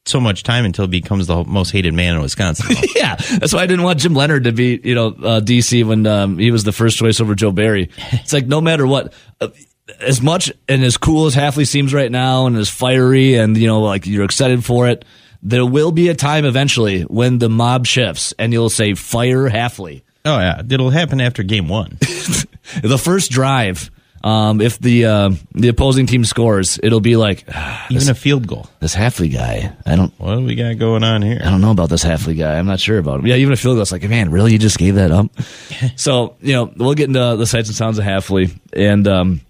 so 0.07 0.21
much 0.21 0.43
time 0.43 0.65
until 0.65 0.87
he 0.87 1.01
becomes 1.01 1.27
the 1.27 1.45
most 1.45 1.71
hated 1.71 1.93
man 1.93 2.15
in 2.15 2.23
Wisconsin. 2.23 2.75
Yeah, 2.97 3.17
that's 3.17 3.53
why 3.53 3.61
I 3.61 3.67
didn't 3.67 3.85
want 3.85 3.99
Jim 3.99 4.15
Leonhard 4.15 4.45
to 4.45 4.53
be, 4.53 4.81
you 4.83 4.95
know, 4.95 5.09
uh, 5.09 5.41
DC 5.41 5.85
when 5.85 6.07
um, 6.07 6.39
he 6.39 6.51
was 6.53 6.63
the 6.63 6.73
first 6.73 6.97
choice 6.97 7.21
over 7.21 7.35
Joe 7.35 7.51
Barry. 7.51 7.91
It's 8.13 8.33
like 8.33 8.47
no 8.47 8.61
matter 8.61 8.87
what, 8.87 9.13
uh, 9.41 9.49
as 10.01 10.23
much 10.23 10.53
and 10.69 10.85
as 10.85 10.97
cool 10.97 11.27
as 11.27 11.35
Hafley 11.35 11.67
seems 11.67 11.93
right 11.93 12.11
now, 12.11 12.47
and 12.47 12.57
as 12.57 12.71
fiery, 12.71 13.35
and 13.35 13.57
you 13.57 13.67
know, 13.67 13.83
like 13.83 14.07
you're 14.07 14.25
excited 14.25 14.65
for 14.65 14.89
it. 14.89 15.05
There 15.43 15.67
will 15.67 15.91
be 15.91 16.09
a 16.09 16.15
time 16.15 16.45
eventually 16.45 17.03
when 17.03 17.39
the 17.39 17.49
mob 17.49 17.87
shifts, 17.87 18.33
and 18.39 18.53
you'll 18.53 18.71
say 18.71 18.95
fire 18.95 19.51
Hafley. 19.51 20.03
Oh 20.25 20.39
yeah, 20.39 20.63
it'll 20.69 20.91
happen 20.91 21.21
after 21.21 21.43
game 21.43 21.69
one. 21.69 21.99
The 22.83 22.97
first 22.97 23.31
drive, 23.33 23.91
um, 24.25 24.61
if 24.61 24.79
the 24.79 25.05
uh, 25.05 25.31
the 25.53 25.69
opposing 25.69 26.07
team 26.07 26.25
scores, 26.25 26.79
it'll 26.83 27.01
be 27.01 27.17
like 27.17 27.45
"Ah, 27.53 27.87
Even 27.91 28.09
a 28.09 28.15
field 28.15 28.47
goal. 28.47 28.67
this 28.81 28.95
Hafley 28.95 29.31
guy. 29.31 29.75
I 29.85 29.97
don't. 29.97 30.13
What 30.19 30.37
do 30.37 30.45
we 30.45 30.55
got 30.55 30.79
going 30.79 31.03
on 31.03 31.23
here? 31.23 31.41
I 31.45 31.51
don't 31.51 31.61
know 31.61 31.73
about 31.73 31.91
this 31.91 32.05
Hafley 32.05 32.39
guy. 32.39 32.57
I'm 32.57 32.67
not 32.67 32.79
sure 32.81 32.99
about 32.99 33.21
him. 33.21 33.27
Yeah, 33.27 33.35
even 33.35 33.53
a 33.53 33.57
field 33.57 33.75
goal, 33.75 33.83
it's 33.83 33.93
like, 33.93 34.09
man, 34.09 34.31
really, 34.31 34.53
you 34.53 34.59
just 34.59 34.79
gave 34.79 34.95
that 34.95 35.11
up? 35.11 35.27
so, 35.97 36.37
you 36.41 36.53
know, 36.55 36.73
we'll 36.77 36.95
get 36.95 37.09
into 37.09 37.37
the 37.37 37.47
sights 37.47 37.69
and 37.69 37.77
sounds 37.77 37.99
of 37.99 38.05
Hafley. 38.05 38.57
And 38.73 39.07
um, 39.09 39.41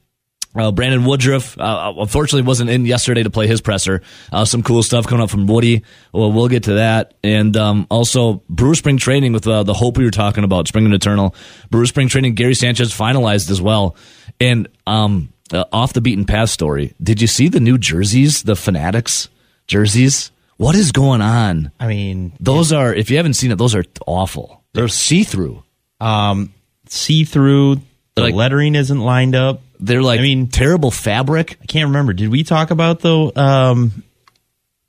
uh, 0.54 0.70
Brandon 0.72 1.04
Woodruff, 1.04 1.58
uh, 1.58 1.94
unfortunately, 1.98 2.46
wasn't 2.46 2.68
in 2.70 2.84
yesterday 2.84 3.22
to 3.22 3.30
play 3.30 3.46
his 3.46 3.60
presser. 3.60 4.02
Uh, 4.30 4.44
some 4.44 4.62
cool 4.62 4.82
stuff 4.82 5.06
coming 5.06 5.22
up 5.22 5.30
from 5.30 5.46
Woody. 5.46 5.82
Well, 6.12 6.30
we'll 6.32 6.48
get 6.48 6.64
to 6.64 6.74
that. 6.74 7.14
And 7.24 7.56
um, 7.56 7.86
also, 7.90 8.42
Brewer 8.48 8.74
Spring 8.74 8.98
Training 8.98 9.32
with 9.32 9.46
uh, 9.46 9.62
the 9.62 9.72
hope 9.74 9.96
we 9.96 10.04
were 10.04 10.10
talking 10.10 10.44
about, 10.44 10.68
Spring 10.68 10.84
and 10.84 10.94
Eternal. 10.94 11.34
Brewer 11.70 11.86
Spring 11.86 12.08
Training, 12.08 12.34
Gary 12.34 12.54
Sanchez 12.54 12.92
finalized 12.92 13.50
as 13.50 13.62
well. 13.62 13.96
And 14.40 14.68
um, 14.86 15.32
uh, 15.52 15.64
off 15.72 15.92
the 15.94 16.00
beaten 16.00 16.24
path 16.26 16.50
story, 16.50 16.94
did 17.02 17.20
you 17.20 17.26
see 17.26 17.48
the 17.48 17.60
new 17.60 17.78
jerseys, 17.78 18.42
the 18.42 18.56
Fanatics 18.56 19.28
jerseys? 19.66 20.30
What 20.58 20.74
is 20.74 20.92
going 20.92 21.22
on? 21.22 21.72
I 21.80 21.86
mean, 21.86 22.34
Those 22.38 22.72
are, 22.72 22.92
if 22.94 23.10
you 23.10 23.16
haven't 23.16 23.34
seen 23.34 23.50
it, 23.52 23.56
those 23.58 23.74
are 23.74 23.84
awful. 24.06 24.62
They're 24.74 24.88
see 24.88 25.24
through. 25.24 25.62
um, 26.00 26.52
see 26.88 27.24
through. 27.24 27.76
The 28.16 28.22
Like- 28.22 28.34
lettering 28.34 28.74
isn't 28.74 29.00
lined 29.00 29.34
up. 29.34 29.62
They're 29.82 30.02
like, 30.02 30.20
I 30.20 30.22
mean- 30.22 30.48
terrible 30.48 30.90
fabric. 30.90 31.58
I 31.62 31.66
can't 31.66 31.88
remember. 31.88 32.12
Did 32.12 32.30
we 32.30 32.44
talk 32.44 32.70
about 32.70 33.00
the 33.00 33.32
um? 33.36 34.04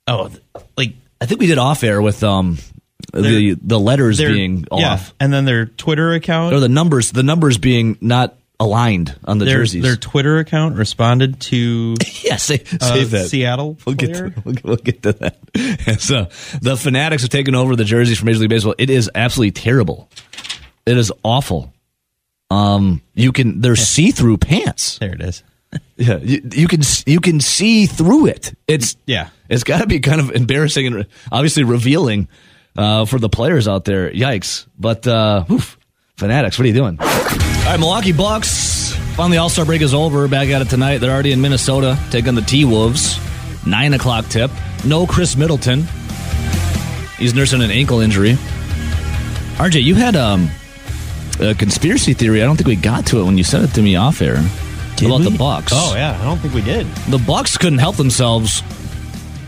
Oh, 0.06 0.30
like 0.76 0.94
I 1.20 1.26
think 1.26 1.40
we 1.40 1.46
did 1.46 1.58
off 1.58 1.82
air 1.82 2.00
with 2.00 2.22
um 2.22 2.58
the 3.12 3.56
the 3.60 3.78
letters 3.78 4.18
being 4.18 4.66
yeah, 4.72 4.94
off 4.94 5.14
and 5.20 5.32
then 5.32 5.44
their 5.44 5.66
Twitter 5.66 6.12
account 6.12 6.54
or 6.54 6.60
the 6.60 6.68
numbers 6.68 7.12
the 7.12 7.22
numbers 7.22 7.58
being 7.58 7.96
not 8.00 8.36
aligned 8.60 9.18
on 9.24 9.38
the 9.38 9.44
their, 9.44 9.58
jerseys. 9.58 9.82
their 9.82 9.96
Twitter 9.96 10.38
account 10.38 10.76
responded 10.76 11.40
to 11.40 11.96
yeah, 12.22 12.36
say, 12.36 12.62
uh, 12.80 13.04
that. 13.04 13.28
Seattle 13.28 13.76
We'll 13.84 13.96
get, 13.96 14.14
to, 14.14 14.32
we'll, 14.44 14.54
we'll 14.62 14.76
get 14.76 15.02
to 15.02 15.12
that. 15.12 15.36
so 16.00 16.28
the 16.60 16.76
Fanatics 16.76 17.22
have 17.22 17.30
taken 17.30 17.54
over 17.54 17.76
the 17.76 17.84
jerseys 17.84 18.18
from 18.18 18.26
Major 18.26 18.40
League 18.40 18.50
Baseball. 18.50 18.74
It 18.78 18.90
is 18.90 19.10
absolutely 19.14 19.52
terrible. 19.52 20.08
It 20.86 20.96
is 20.96 21.12
awful. 21.22 21.73
Um, 22.50 23.02
you 23.14 23.32
can 23.32 23.60
they're 23.60 23.76
see 23.76 24.10
through 24.10 24.38
pants. 24.38 24.98
There 24.98 25.12
it 25.14 25.20
is. 25.22 25.42
Yeah, 25.96 26.18
you, 26.18 26.40
you 26.52 26.68
can 26.68 26.82
you 27.06 27.18
can 27.20 27.40
see 27.40 27.86
through 27.86 28.26
it. 28.26 28.54
It's 28.68 28.96
Yeah. 29.06 29.30
it's 29.48 29.64
got 29.64 29.80
to 29.80 29.86
be 29.88 29.98
kind 29.98 30.20
of 30.20 30.30
embarrassing 30.30 30.86
and 30.86 31.06
obviously 31.32 31.64
revealing 31.64 32.28
uh, 32.76 33.06
for 33.06 33.18
the 33.18 33.28
players 33.28 33.66
out 33.66 33.84
there. 33.84 34.08
Yikes! 34.10 34.66
But 34.78 35.04
uh, 35.06 35.44
oof, 35.50 35.76
Fanatics, 36.16 36.58
what 36.58 36.64
are 36.64 36.68
you 36.68 36.74
doing? 36.74 36.96
All 37.00 37.06
right, 37.06 37.76
Milwaukee 37.80 38.12
Bucks. 38.12 38.92
Finally, 39.16 39.38
All 39.38 39.48
Star 39.48 39.64
break 39.64 39.82
is 39.82 39.94
over. 39.94 40.28
Back 40.28 40.48
at 40.50 40.62
it 40.62 40.68
tonight. 40.70 40.98
They're 40.98 41.12
already 41.12 41.32
in 41.32 41.40
Minnesota 41.40 41.98
taking 42.10 42.36
the 42.36 42.42
T 42.42 42.64
Wolves. 42.64 43.18
Nine 43.66 43.94
o'clock 43.94 44.26
tip. 44.28 44.52
No 44.84 45.06
Khris 45.08 45.36
Middleton. 45.36 45.84
He's 47.18 47.34
nursing 47.34 47.62
an 47.62 47.70
ankle 47.72 47.98
injury. 48.00 48.32
RJ, 49.56 49.82
you 49.82 49.94
had 49.96 50.14
um, 50.16 50.50
a 51.40 51.54
conspiracy 51.54 52.14
theory. 52.14 52.42
I 52.42 52.46
don't 52.46 52.56
think 52.56 52.68
we 52.68 52.76
got 52.76 53.06
to 53.06 53.20
it 53.20 53.24
when 53.24 53.36
you 53.38 53.44
sent 53.44 53.64
it 53.64 53.74
to 53.74 53.82
me 53.82 53.96
off 53.96 54.22
air 54.22 54.38
about 55.02 55.22
the 55.22 55.34
Bucks. 55.36 55.72
Oh 55.74 55.94
yeah, 55.94 56.18
I 56.20 56.24
don't 56.24 56.38
think 56.38 56.54
we 56.54 56.62
did. 56.62 56.86
The 57.08 57.18
Bucks 57.18 57.56
couldn't 57.58 57.78
help 57.78 57.96
themselves 57.96 58.62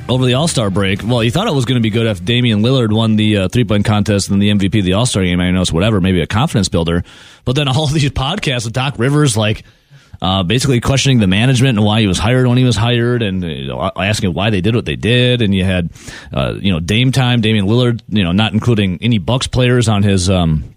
over 0.08 0.24
the 0.24 0.34
All 0.34 0.48
Star 0.48 0.70
break. 0.70 1.02
Well, 1.04 1.22
you 1.22 1.30
thought 1.30 1.46
it 1.46 1.54
was 1.54 1.64
going 1.64 1.76
to 1.76 1.82
be 1.82 1.90
good 1.90 2.06
if 2.06 2.24
Damian 2.24 2.62
Lillard 2.62 2.92
won 2.92 3.16
the 3.16 3.38
uh, 3.38 3.48
three 3.48 3.64
point 3.64 3.84
contest 3.84 4.30
and 4.30 4.40
the 4.40 4.50
MVP 4.50 4.78
of 4.80 4.84
the 4.84 4.94
All 4.94 5.06
Star 5.06 5.22
game. 5.22 5.40
I 5.40 5.50
know 5.50 5.62
it's 5.62 5.72
whatever, 5.72 6.00
maybe 6.00 6.20
a 6.20 6.26
confidence 6.26 6.68
builder. 6.68 7.04
But 7.44 7.56
then 7.56 7.68
all 7.68 7.86
these 7.86 8.10
podcasts 8.10 8.64
with 8.64 8.72
Doc 8.74 8.98
Rivers, 8.98 9.36
like 9.36 9.64
uh, 10.20 10.42
basically 10.42 10.80
questioning 10.80 11.18
the 11.18 11.26
management 11.26 11.78
and 11.78 11.86
why 11.86 12.00
he 12.00 12.06
was 12.06 12.18
hired 12.18 12.46
when 12.46 12.58
he 12.58 12.64
was 12.64 12.76
hired, 12.76 13.22
and 13.22 13.42
you 13.42 13.66
know, 13.68 13.90
asking 13.96 14.32
why 14.34 14.50
they 14.50 14.60
did 14.60 14.74
what 14.74 14.84
they 14.84 14.96
did. 14.96 15.42
And 15.42 15.54
you 15.54 15.64
had 15.64 15.90
uh, 16.32 16.54
you 16.58 16.72
know 16.72 16.80
Dame 16.80 17.12
time, 17.12 17.40
Damian 17.40 17.66
Lillard, 17.66 18.02
you 18.08 18.24
know, 18.24 18.32
not 18.32 18.52
including 18.52 18.98
any 19.02 19.18
Bucks 19.18 19.46
players 19.46 19.88
on 19.88 20.02
his. 20.02 20.28
Um, 20.30 20.75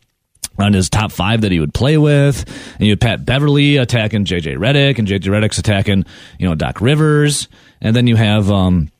on 0.59 0.73
his 0.73 0.89
top 0.89 1.11
five 1.11 1.41
that 1.41 1.51
he 1.51 1.59
would 1.59 1.73
play 1.73 1.97
with. 1.97 2.45
And 2.77 2.87
you 2.87 2.91
had 2.91 3.01
Pat 3.01 3.25
Beverley 3.25 3.77
attacking 3.77 4.25
JJ 4.25 4.57
Redick, 4.57 4.99
and 4.99 5.07
JJ 5.07 5.21
Redick's 5.21 5.57
attacking, 5.57 6.05
you 6.37 6.47
know, 6.47 6.55
Doc 6.55 6.81
Rivers. 6.81 7.47
And 7.81 7.95
then 7.95 8.07
you 8.07 8.15
have 8.15 8.51
um, 8.51 8.91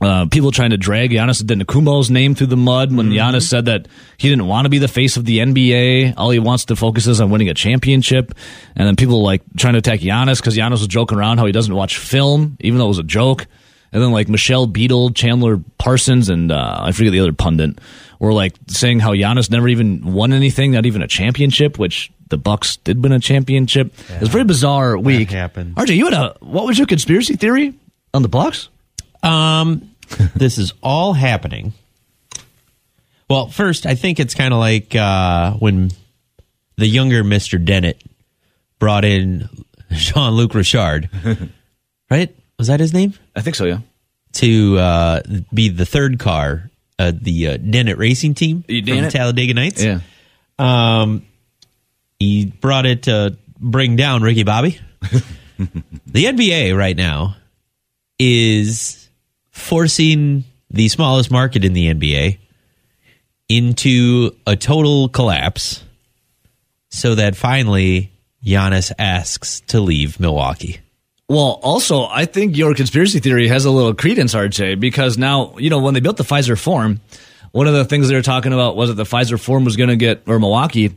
uh, 0.00 0.26
people 0.26 0.50
trying 0.50 0.70
to 0.70 0.76
drag 0.76 1.10
Giannis 1.10 1.42
Antetokounmpo's 1.42 2.10
name 2.10 2.34
through 2.34 2.48
the 2.48 2.56
mud 2.56 2.94
when 2.94 3.10
Giannis 3.10 3.48
said 3.48 3.64
that 3.64 3.88
he 4.16 4.28
didn't 4.28 4.46
want 4.46 4.66
to 4.66 4.68
be 4.68 4.78
the 4.78 4.88
face 4.88 5.16
of 5.16 5.24
the 5.24 5.38
NBA. 5.38 6.14
All 6.16 6.30
he 6.30 6.38
wants 6.38 6.66
to 6.66 6.76
focus 6.76 7.06
is 7.06 7.20
on 7.20 7.30
winning 7.30 7.48
a 7.48 7.54
championship. 7.54 8.34
And 8.76 8.86
then 8.86 8.96
people 8.96 9.22
like 9.22 9.42
trying 9.56 9.74
to 9.74 9.78
attack 9.78 10.00
Giannis 10.00 10.38
because 10.38 10.56
Giannis 10.56 10.72
was 10.72 10.86
joking 10.86 11.18
around 11.18 11.38
how 11.38 11.46
he 11.46 11.52
doesn't 11.52 11.74
watch 11.74 11.98
film, 11.98 12.56
even 12.60 12.78
though 12.78 12.84
it 12.84 12.88
was 12.88 12.98
a 12.98 13.04
joke. 13.04 13.46
And 13.90 14.02
then 14.02 14.12
like 14.12 14.28
Michelle 14.28 14.66
Beadle, 14.66 15.10
Chandler 15.10 15.60
Parsons, 15.78 16.28
and 16.28 16.52
uh, 16.52 16.80
I 16.82 16.92
forget 16.92 17.12
the 17.12 17.20
other 17.20 17.32
pundit 17.32 17.78
were 18.18 18.32
like 18.32 18.54
saying 18.66 19.00
how 19.00 19.12
Giannis 19.12 19.50
never 19.50 19.68
even 19.68 20.12
won 20.12 20.32
anything, 20.32 20.72
not 20.72 20.86
even 20.86 21.02
a 21.02 21.08
championship, 21.08 21.78
which 21.78 22.10
the 22.28 22.36
Bucks 22.36 22.76
did 22.78 23.02
win 23.02 23.12
a 23.12 23.20
championship. 23.20 23.92
It 24.10 24.20
was 24.20 24.28
a 24.28 24.32
very 24.32 24.44
bizarre 24.44 24.98
week. 24.98 25.30
happened. 25.30 25.76
RJ, 25.76 25.96
you 25.96 26.04
had 26.04 26.14
a 26.14 26.36
what 26.40 26.66
was 26.66 26.78
your 26.78 26.86
conspiracy 26.86 27.36
theory 27.36 27.74
on 28.12 28.22
the 28.22 28.28
Bucks? 28.28 28.68
Um, 29.22 29.94
this 30.34 30.58
is 30.58 30.72
all 30.82 31.12
happening. 31.12 31.72
Well, 33.28 33.48
first, 33.48 33.84
I 33.86 33.94
think 33.94 34.20
it's 34.20 34.34
kind 34.34 34.54
of 34.54 34.60
like 34.60 34.94
uh, 34.94 35.52
when 35.54 35.90
the 36.76 36.86
younger 36.86 37.22
Mister 37.24 37.58
Dennit 37.58 38.00
brought 38.78 39.04
in 39.04 39.48
Jean 39.92 40.32
Luc 40.32 40.54
Richard, 40.54 41.10
right? 42.10 42.34
Was 42.58 42.68
that 42.68 42.80
his 42.80 42.92
name? 42.92 43.14
I 43.36 43.40
think 43.42 43.56
so, 43.56 43.66
yeah. 43.66 43.78
To 44.34 44.78
uh, 44.78 45.22
be 45.52 45.68
the 45.68 45.86
third 45.86 46.18
car, 46.18 46.70
uh, 46.98 47.12
the 47.14 47.48
uh, 47.48 47.56
Dennit 47.58 47.96
Racing 47.96 48.34
Team 48.34 48.64
You 48.68 48.82
from 48.82 48.94
Dennit? 48.94 49.10
Talladega 49.10 49.54
Nights. 49.54 49.84
Yeah. 49.84 50.00
Um, 50.58 51.26
he 52.18 52.46
brought 52.46 52.86
it 52.86 53.04
to 53.04 53.36
bring 53.58 53.96
down 53.96 54.22
Ricky 54.22 54.42
Bobby. 54.42 54.78
the 55.58 56.24
NBA 56.24 56.76
right 56.76 56.96
now 56.96 57.36
is 58.18 59.08
forcing 59.50 60.44
the 60.70 60.88
smallest 60.88 61.30
market 61.30 61.64
in 61.64 61.72
the 61.72 61.92
NBA 61.94 62.38
into 63.48 64.36
a 64.46 64.56
total 64.56 65.08
collapse 65.08 65.82
so 66.90 67.14
that 67.14 67.36
finally 67.36 68.10
Giannis 68.44 68.92
asks 68.98 69.60
to 69.68 69.80
leave 69.80 70.20
Milwaukee. 70.20 70.80
Well, 71.28 71.60
also, 71.62 72.06
I 72.06 72.24
think 72.24 72.56
your 72.56 72.74
conspiracy 72.74 73.20
theory 73.20 73.48
has 73.48 73.66
a 73.66 73.70
little 73.70 73.94
credence, 73.94 74.34
RJ, 74.34 74.80
because 74.80 75.18
now, 75.18 75.54
you 75.58 75.68
know, 75.68 75.78
when 75.78 75.92
they 75.94 76.00
built 76.00 76.16
the 76.16 76.24
Fiserv 76.24 76.58
Forum, 76.58 77.00
one 77.52 77.66
of 77.66 77.74
the 77.74 77.84
things 77.84 78.08
they 78.08 78.14
were 78.14 78.22
talking 78.22 78.52
about 78.54 78.76
was 78.76 78.88
that 78.88 78.94
the 78.94 79.04
Fiserv 79.04 79.40
Forum 79.40 79.64
was 79.64 79.76
going 79.76 79.90
to 79.90 79.96
get, 79.96 80.22
or 80.26 80.38
Milwaukee 80.38 80.96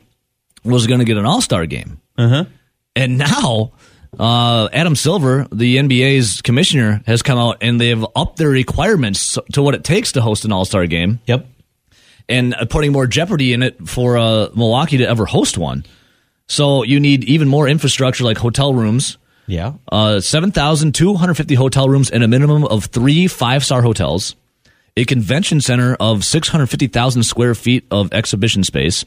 was 0.64 0.88
going 0.88 1.00
to 1.00 1.06
get 1.06 1.18
an 1.18 1.26
All 1.26 1.42
Star 1.42 1.66
game. 1.66 2.00
Uh-huh. 2.18 2.46
And 2.96 3.18
now, 3.18 3.72
uh, 4.18 4.70
Adam 4.72 4.96
Silver, 4.96 5.48
the 5.52 5.76
NBA's 5.78 6.42
commissioner, 6.42 7.02
has 7.08 7.22
come 7.22 7.38
out 7.38 7.58
and 7.62 7.80
they 7.80 7.90
have 7.90 8.06
upped 8.16 8.38
their 8.38 8.50
requirements 8.50 9.38
to 9.54 9.62
what 9.62 9.76
it 9.76 9.84
takes 9.84 10.14
to 10.14 10.22
host 10.22 10.46
an 10.46 10.52
All 10.54 10.64
Star 10.66 10.86
game 10.88 11.20
Yep. 11.26 11.46
and 12.30 12.54
uh, 12.54 12.66
putting 12.66 12.94
more 12.94 13.06
jeopardy 13.08 13.52
in 13.52 13.64
it 13.64 13.86
for 13.88 14.18
uh, 14.18 14.48
Milwaukee 14.56 14.98
to 15.00 15.10
ever 15.10 15.26
host 15.26 15.58
one. 15.58 15.86
So 16.48 16.84
you 16.84 17.00
need 17.02 17.24
even 17.26 17.48
more 17.50 17.68
infrastructure 17.68 18.24
like 18.26 18.38
hotel 18.38 18.74
rooms, 18.74 19.18
Yeah. 19.52 19.74
uh, 19.92 20.22
7,250 20.22 21.56
hotel 21.56 21.90
rooms 21.90 22.10
and 22.10 22.24
a 22.24 22.28
minimum 22.28 22.64
of 22.64 22.86
three 22.86 23.28
five 23.28 23.66
star 23.66 23.82
hotels, 23.82 24.36
a 24.96 25.06
convention 25.06 25.60
center 25.60 25.96
of 26.00 26.24
650,000 26.24 27.24
square 27.24 27.54
feet 27.54 27.86
of 27.92 28.14
exhibition 28.14 28.64
space, 28.64 29.04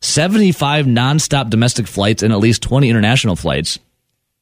75 0.00 0.86
nonstop 0.86 1.48
domestic 1.48 1.86
flights, 1.86 2.22
and 2.22 2.32
at 2.32 2.40
least 2.40 2.62
20 2.62 2.90
international 2.90 3.36
flights. 3.36 3.78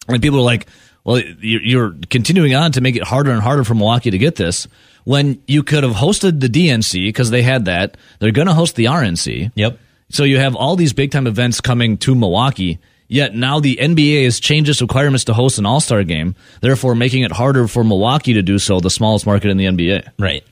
And 0.08 0.22
people 0.22 0.38
are 0.38 0.42
like, 0.42 0.66
well, 1.04 1.20
you're 1.40 1.62
you're 1.62 1.94
continuing 2.10 2.54
on 2.54 2.72
to 2.72 2.80
make 2.80 2.96
it 2.96 3.02
harder 3.02 3.30
and 3.30 3.42
harder 3.42 3.64
for 3.64 3.74
Milwaukee 3.74 4.10
to 4.10 4.18
get 4.18 4.36
this 4.36 4.66
when 5.04 5.42
you 5.46 5.62
could 5.62 5.82
have 5.82 5.94
hosted 5.94 6.40
the 6.40 6.48
DNC 6.48 7.08
because 7.08 7.30
they 7.30 7.42
had 7.42 7.64
that. 7.66 7.96
They're 8.20 8.30
going 8.32 8.48
to 8.48 8.54
host 8.54 8.76
the 8.76 8.86
RNC. 8.86 9.52
Yep. 9.54 9.78
So 10.10 10.24
you 10.24 10.38
have 10.38 10.54
all 10.54 10.76
these 10.76 10.92
big 10.92 11.10
time 11.10 11.26
events 11.26 11.60
coming 11.60 11.96
to 11.98 12.14
Milwaukee. 12.14 12.78
Yet 13.12 13.34
now 13.34 13.60
the 13.60 13.76
NBA 13.76 14.24
has 14.24 14.40
changed 14.40 14.70
its 14.70 14.80
requirements 14.80 15.24
to 15.24 15.34
host 15.34 15.58
an 15.58 15.66
All 15.66 15.80
Star 15.80 16.02
game, 16.02 16.34
therefore 16.62 16.94
making 16.94 17.24
it 17.24 17.30
harder 17.30 17.68
for 17.68 17.84
Milwaukee 17.84 18.32
to 18.32 18.42
do 18.42 18.58
so, 18.58 18.80
the 18.80 18.88
smallest 18.88 19.26
market 19.26 19.50
in 19.50 19.58
the 19.58 19.66
NBA. 19.66 20.08
Right. 20.18 20.42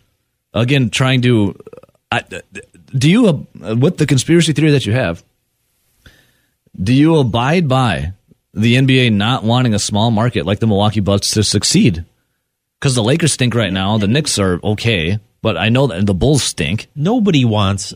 Again, 0.53 0.91
trying 0.91 1.23
to. 1.23 1.59
I, 2.13 2.23
do 2.95 3.11
you, 3.11 3.47
with 3.55 3.97
the 3.97 4.05
conspiracy 4.05 4.53
theory 4.53 4.73
that 4.73 4.85
you 4.85 4.93
have, 4.93 5.25
do 6.77 6.93
you 6.93 7.17
abide 7.17 7.67
by 7.67 8.13
the 8.53 8.75
NBA 8.75 9.11
not 9.15 9.43
wanting 9.43 9.73
a 9.73 9.79
small 9.79 10.11
market 10.11 10.45
like 10.45 10.59
the 10.59 10.67
Milwaukee 10.67 11.01
Bucks 11.01 11.31
to 11.31 11.43
succeed? 11.43 12.05
Because 12.79 12.95
the 12.95 13.03
Lakers 13.03 13.33
stink 13.33 13.55
right 13.55 13.73
now, 13.73 13.97
the 13.97 14.07
Knicks 14.07 14.39
are 14.39 14.61
okay, 14.63 15.19
but 15.41 15.57
I 15.57 15.71
know 15.71 15.87
that 15.87 16.05
the 16.05 16.13
Bulls 16.13 16.43
stink. 16.43 16.89
nobody 16.95 17.47
wants 17.47 17.95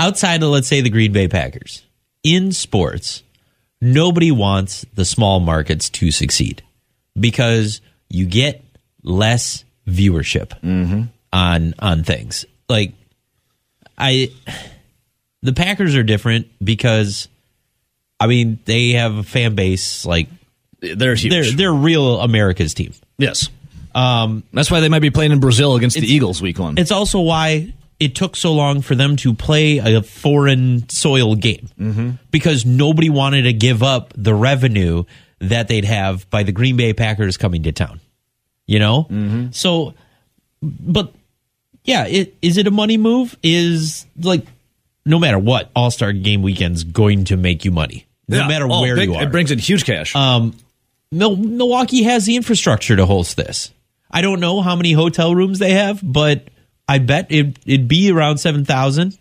outside 0.00 0.42
of 0.42 0.48
let's 0.48 0.66
say 0.66 0.80
the 0.80 0.90
Green 0.90 1.12
Bay 1.12 1.28
Packers 1.28 1.84
in 2.22 2.50
sports 2.52 3.22
nobody 3.80 4.30
wants 4.30 4.84
the 4.94 5.04
small 5.04 5.40
markets 5.40 5.88
to 5.90 6.10
succeed 6.10 6.62
because 7.18 7.80
you 8.08 8.26
get 8.26 8.62
less 9.02 9.64
viewership 9.88 10.52
on 11.32 11.74
on 11.78 12.02
things 12.04 12.44
like 12.68 12.92
I 13.96 14.30
the 15.42 15.52
Packers 15.52 15.94
are 15.96 16.02
different 16.02 16.48
because 16.62 17.28
I 18.18 18.26
mean 18.26 18.58
they 18.64 18.90
have 18.92 19.14
a 19.16 19.22
fan 19.22 19.54
base 19.54 20.04
like 20.04 20.28
They're 20.80 21.14
huge. 21.14 21.32
they're 21.32 21.50
they're 21.52 21.72
real 21.72 22.20
America's 22.20 22.74
team 22.74 22.92
Yes. 23.18 23.48
Um, 23.94 24.44
That's 24.52 24.70
why 24.70 24.80
they 24.80 24.88
might 24.88 25.02
be 25.02 25.10
playing 25.10 25.32
in 25.32 25.40
Brazil 25.40 25.74
against 25.74 25.96
the 25.96 26.06
Eagles 26.06 26.40
week 26.40 26.58
one. 26.58 26.78
It's 26.78 26.90
also 26.92 27.20
why 27.20 27.72
it 28.00 28.14
took 28.16 28.34
so 28.34 28.52
long 28.52 28.80
for 28.80 28.94
them 28.94 29.14
to 29.16 29.34
play 29.34 29.78
a 29.78 30.02
foreign 30.02 30.88
soil 30.88 31.34
game 31.36 31.68
Mm-hmm. 31.78 32.10
because 32.30 32.64
nobody 32.66 33.10
wanted 33.10 33.42
to 33.42 33.52
give 33.52 33.82
up 33.82 34.12
the 34.16 34.34
revenue 34.34 35.04
that 35.38 35.68
they'd 35.68 35.84
have 35.84 36.28
by 36.30 36.42
the 36.42 36.52
Green 36.52 36.76
Bay 36.76 36.92
Packers 36.94 37.36
coming 37.36 37.62
to 37.64 37.72
town. 37.72 38.00
You 38.66 38.78
know, 38.78 39.48
so, 39.52 39.94
but 40.62 41.12
yeah, 41.84 42.06
it, 42.06 42.34
is 42.40 42.56
it 42.56 42.66
a 42.66 42.70
money 42.70 42.96
move? 42.98 43.36
Is 43.42 44.06
like 44.20 44.46
no 45.04 45.18
matter 45.18 45.38
what, 45.38 45.70
All 45.74 45.90
Star 45.90 46.12
Game 46.12 46.42
weekend's 46.42 46.84
going 46.84 47.24
to 47.26 47.36
make 47.36 47.64
you 47.64 47.70
money, 47.72 48.06
no 48.28 48.38
Yeah. 48.38 48.48
matter 48.48 48.66
Oh, 48.70 48.80
where 48.82 48.94
big- 48.96 49.08
you 49.08 49.14
are. 49.16 49.24
It 49.24 49.32
brings 49.32 49.50
in 49.50 49.58
huge 49.58 49.84
cash. 49.84 50.14
um, 50.14 50.54
Mil- 51.10 51.36
Milwaukee 51.36 52.04
has 52.04 52.26
the 52.26 52.36
infrastructure 52.36 52.94
to 52.94 53.04
host 53.06 53.36
this. 53.36 53.72
I 54.10 54.20
don't 54.22 54.38
know 54.40 54.60
how 54.62 54.76
many 54.76 54.92
hotel 54.92 55.34
rooms 55.34 55.58
they 55.58 55.72
have, 55.72 56.00
but 56.02 56.46
I 56.90 56.98
bet 56.98 57.30
it, 57.30 57.56
it'd 57.64 57.86
be 57.86 58.10
around 58.10 58.38
seven 58.38 58.64
thousand. 58.64 59.16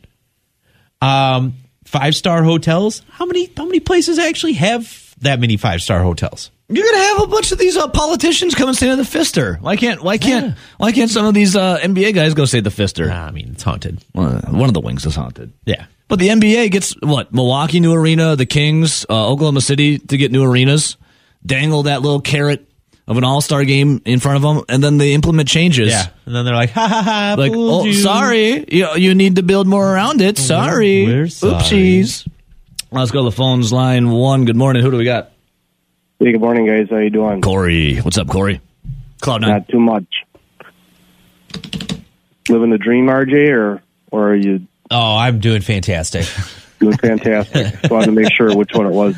Um, 1.04 1.54
five 1.86 2.16
star 2.16 2.44
hotels. 2.44 3.04
How 3.10 3.28
many? 3.28 3.52
How 3.56 3.66
many 3.66 3.80
places 3.80 4.18
actually 4.18 4.54
have 4.54 5.16
that 5.20 5.40
many 5.40 5.56
five 5.56 5.84
star 5.84 6.02
hotels? 6.02 6.50
You're 6.68 6.84
gonna 6.84 7.04
have 7.04 7.22
a 7.22 7.28
bunch 7.28 7.52
of 7.52 7.60
these 7.60 7.78
uh, 7.78 7.88
politicians 7.88 8.56
come 8.56 8.70
and 8.70 8.76
stay 8.76 8.90
in 8.90 8.98
the 8.98 9.06
Pfister. 9.06 9.60
Why 9.62 9.76
can't 9.76 10.02
Why 10.02 10.18
can't 10.18 10.58
Why 10.78 10.92
can't 10.92 11.12
some 11.12 11.28
of 11.28 11.36
these 11.36 11.56
uh, 11.56 11.78
NBA 11.78 12.16
guys 12.16 12.34
go 12.34 12.46
stay 12.46 12.58
at 12.58 12.64
the 12.64 12.72
Pfister? 12.72 13.06
Nah, 13.06 13.28
I 13.28 13.32
mean, 13.32 13.50
it's 13.52 13.64
haunted. 13.64 14.04
Well, 14.16 14.40
one 14.50 14.68
of 14.68 14.74
the 14.74 14.82
wings 14.82 15.06
is 15.06 15.16
haunted. 15.16 15.54
Yeah. 15.66 15.86
But 16.08 16.18
the 16.18 16.30
NBA 16.30 16.72
gets 16.72 16.96
what? 17.02 17.32
Milwaukee 17.32 17.80
new 17.80 17.94
arena, 17.94 18.36
the 18.36 18.48
Kings, 18.48 19.06
uh, 19.08 19.30
Oklahoma 19.30 19.62
City 19.62 20.00
to 20.00 20.18
get 20.18 20.32
new 20.32 20.44
arenas. 20.44 20.98
Dangle 21.46 21.84
that 21.84 22.02
little 22.02 22.20
carrot 22.20 22.69
of 23.10 23.18
an 23.18 23.24
All 23.26 23.42
Star 23.42 23.66
game 23.66 24.02
in 24.06 24.20
front 24.20 24.38
of 24.38 24.42
them, 24.44 24.64
and 24.70 24.82
then 24.82 24.98
they 24.98 25.14
implement 25.14 25.50
changes. 25.50 25.90
Yeah. 25.90 26.06
And 26.26 26.36
then 26.36 26.46
they're 26.46 26.56
like, 26.56 26.70
ha 26.70 26.88
ha 26.88 27.02
ha. 27.02 27.36
Like, 27.38 27.52
oh, 27.54 27.84
you." 27.84 27.94
sorry, 27.94 28.64
you, 28.72 28.88
you 28.96 29.16
need 29.16 29.36
to 29.38 29.44
build 29.44 29.68
more 29.68 29.86
around 29.94 30.22
it. 30.22 30.38
Sorry, 30.38 31.06
we're 31.06 31.28
sorry. 31.28 31.54
oopsies. 31.56 32.28
Let's 32.92 33.12
go 33.12 33.20
to 33.20 33.26
the 33.26 33.36
phones. 33.36 33.74
Line 33.74 34.10
one. 34.12 34.46
Good 34.46 34.56
morning. 34.56 34.84
Who 34.84 34.92
do 34.92 34.98
we 34.98 35.04
got? 35.04 35.32
Hey, 36.20 36.32
good 36.32 36.42
morning, 36.42 36.68
guys. 36.68 36.88
How 36.90 36.98
you 36.98 37.10
doing? 37.10 37.42
Corey. 37.42 37.98
What's 37.98 38.18
up, 38.18 38.28
Corey? 38.28 38.62
Cloud 39.22 39.42
nine. 39.42 39.50
Not 39.50 39.68
too 39.68 39.80
much. 39.80 40.06
Living 42.48 42.70
the 42.70 42.78
dream, 42.78 43.08
RJ, 43.08 43.52
or 43.52 43.82
or 44.12 44.30
are 44.30 44.36
you 44.36 44.68
Oh, 44.92 45.16
I'm 45.18 45.40
doing 45.40 45.62
fantastic. 45.62 46.26
doing 46.80 46.98
fantastic? 46.98 47.80
Just 47.80 47.92
wanted 47.92 48.08
to 48.08 48.12
make 48.12 48.32
sure 48.34 48.56
which 48.56 48.72
one 48.74 48.88
it 48.88 48.92
was. 48.92 49.16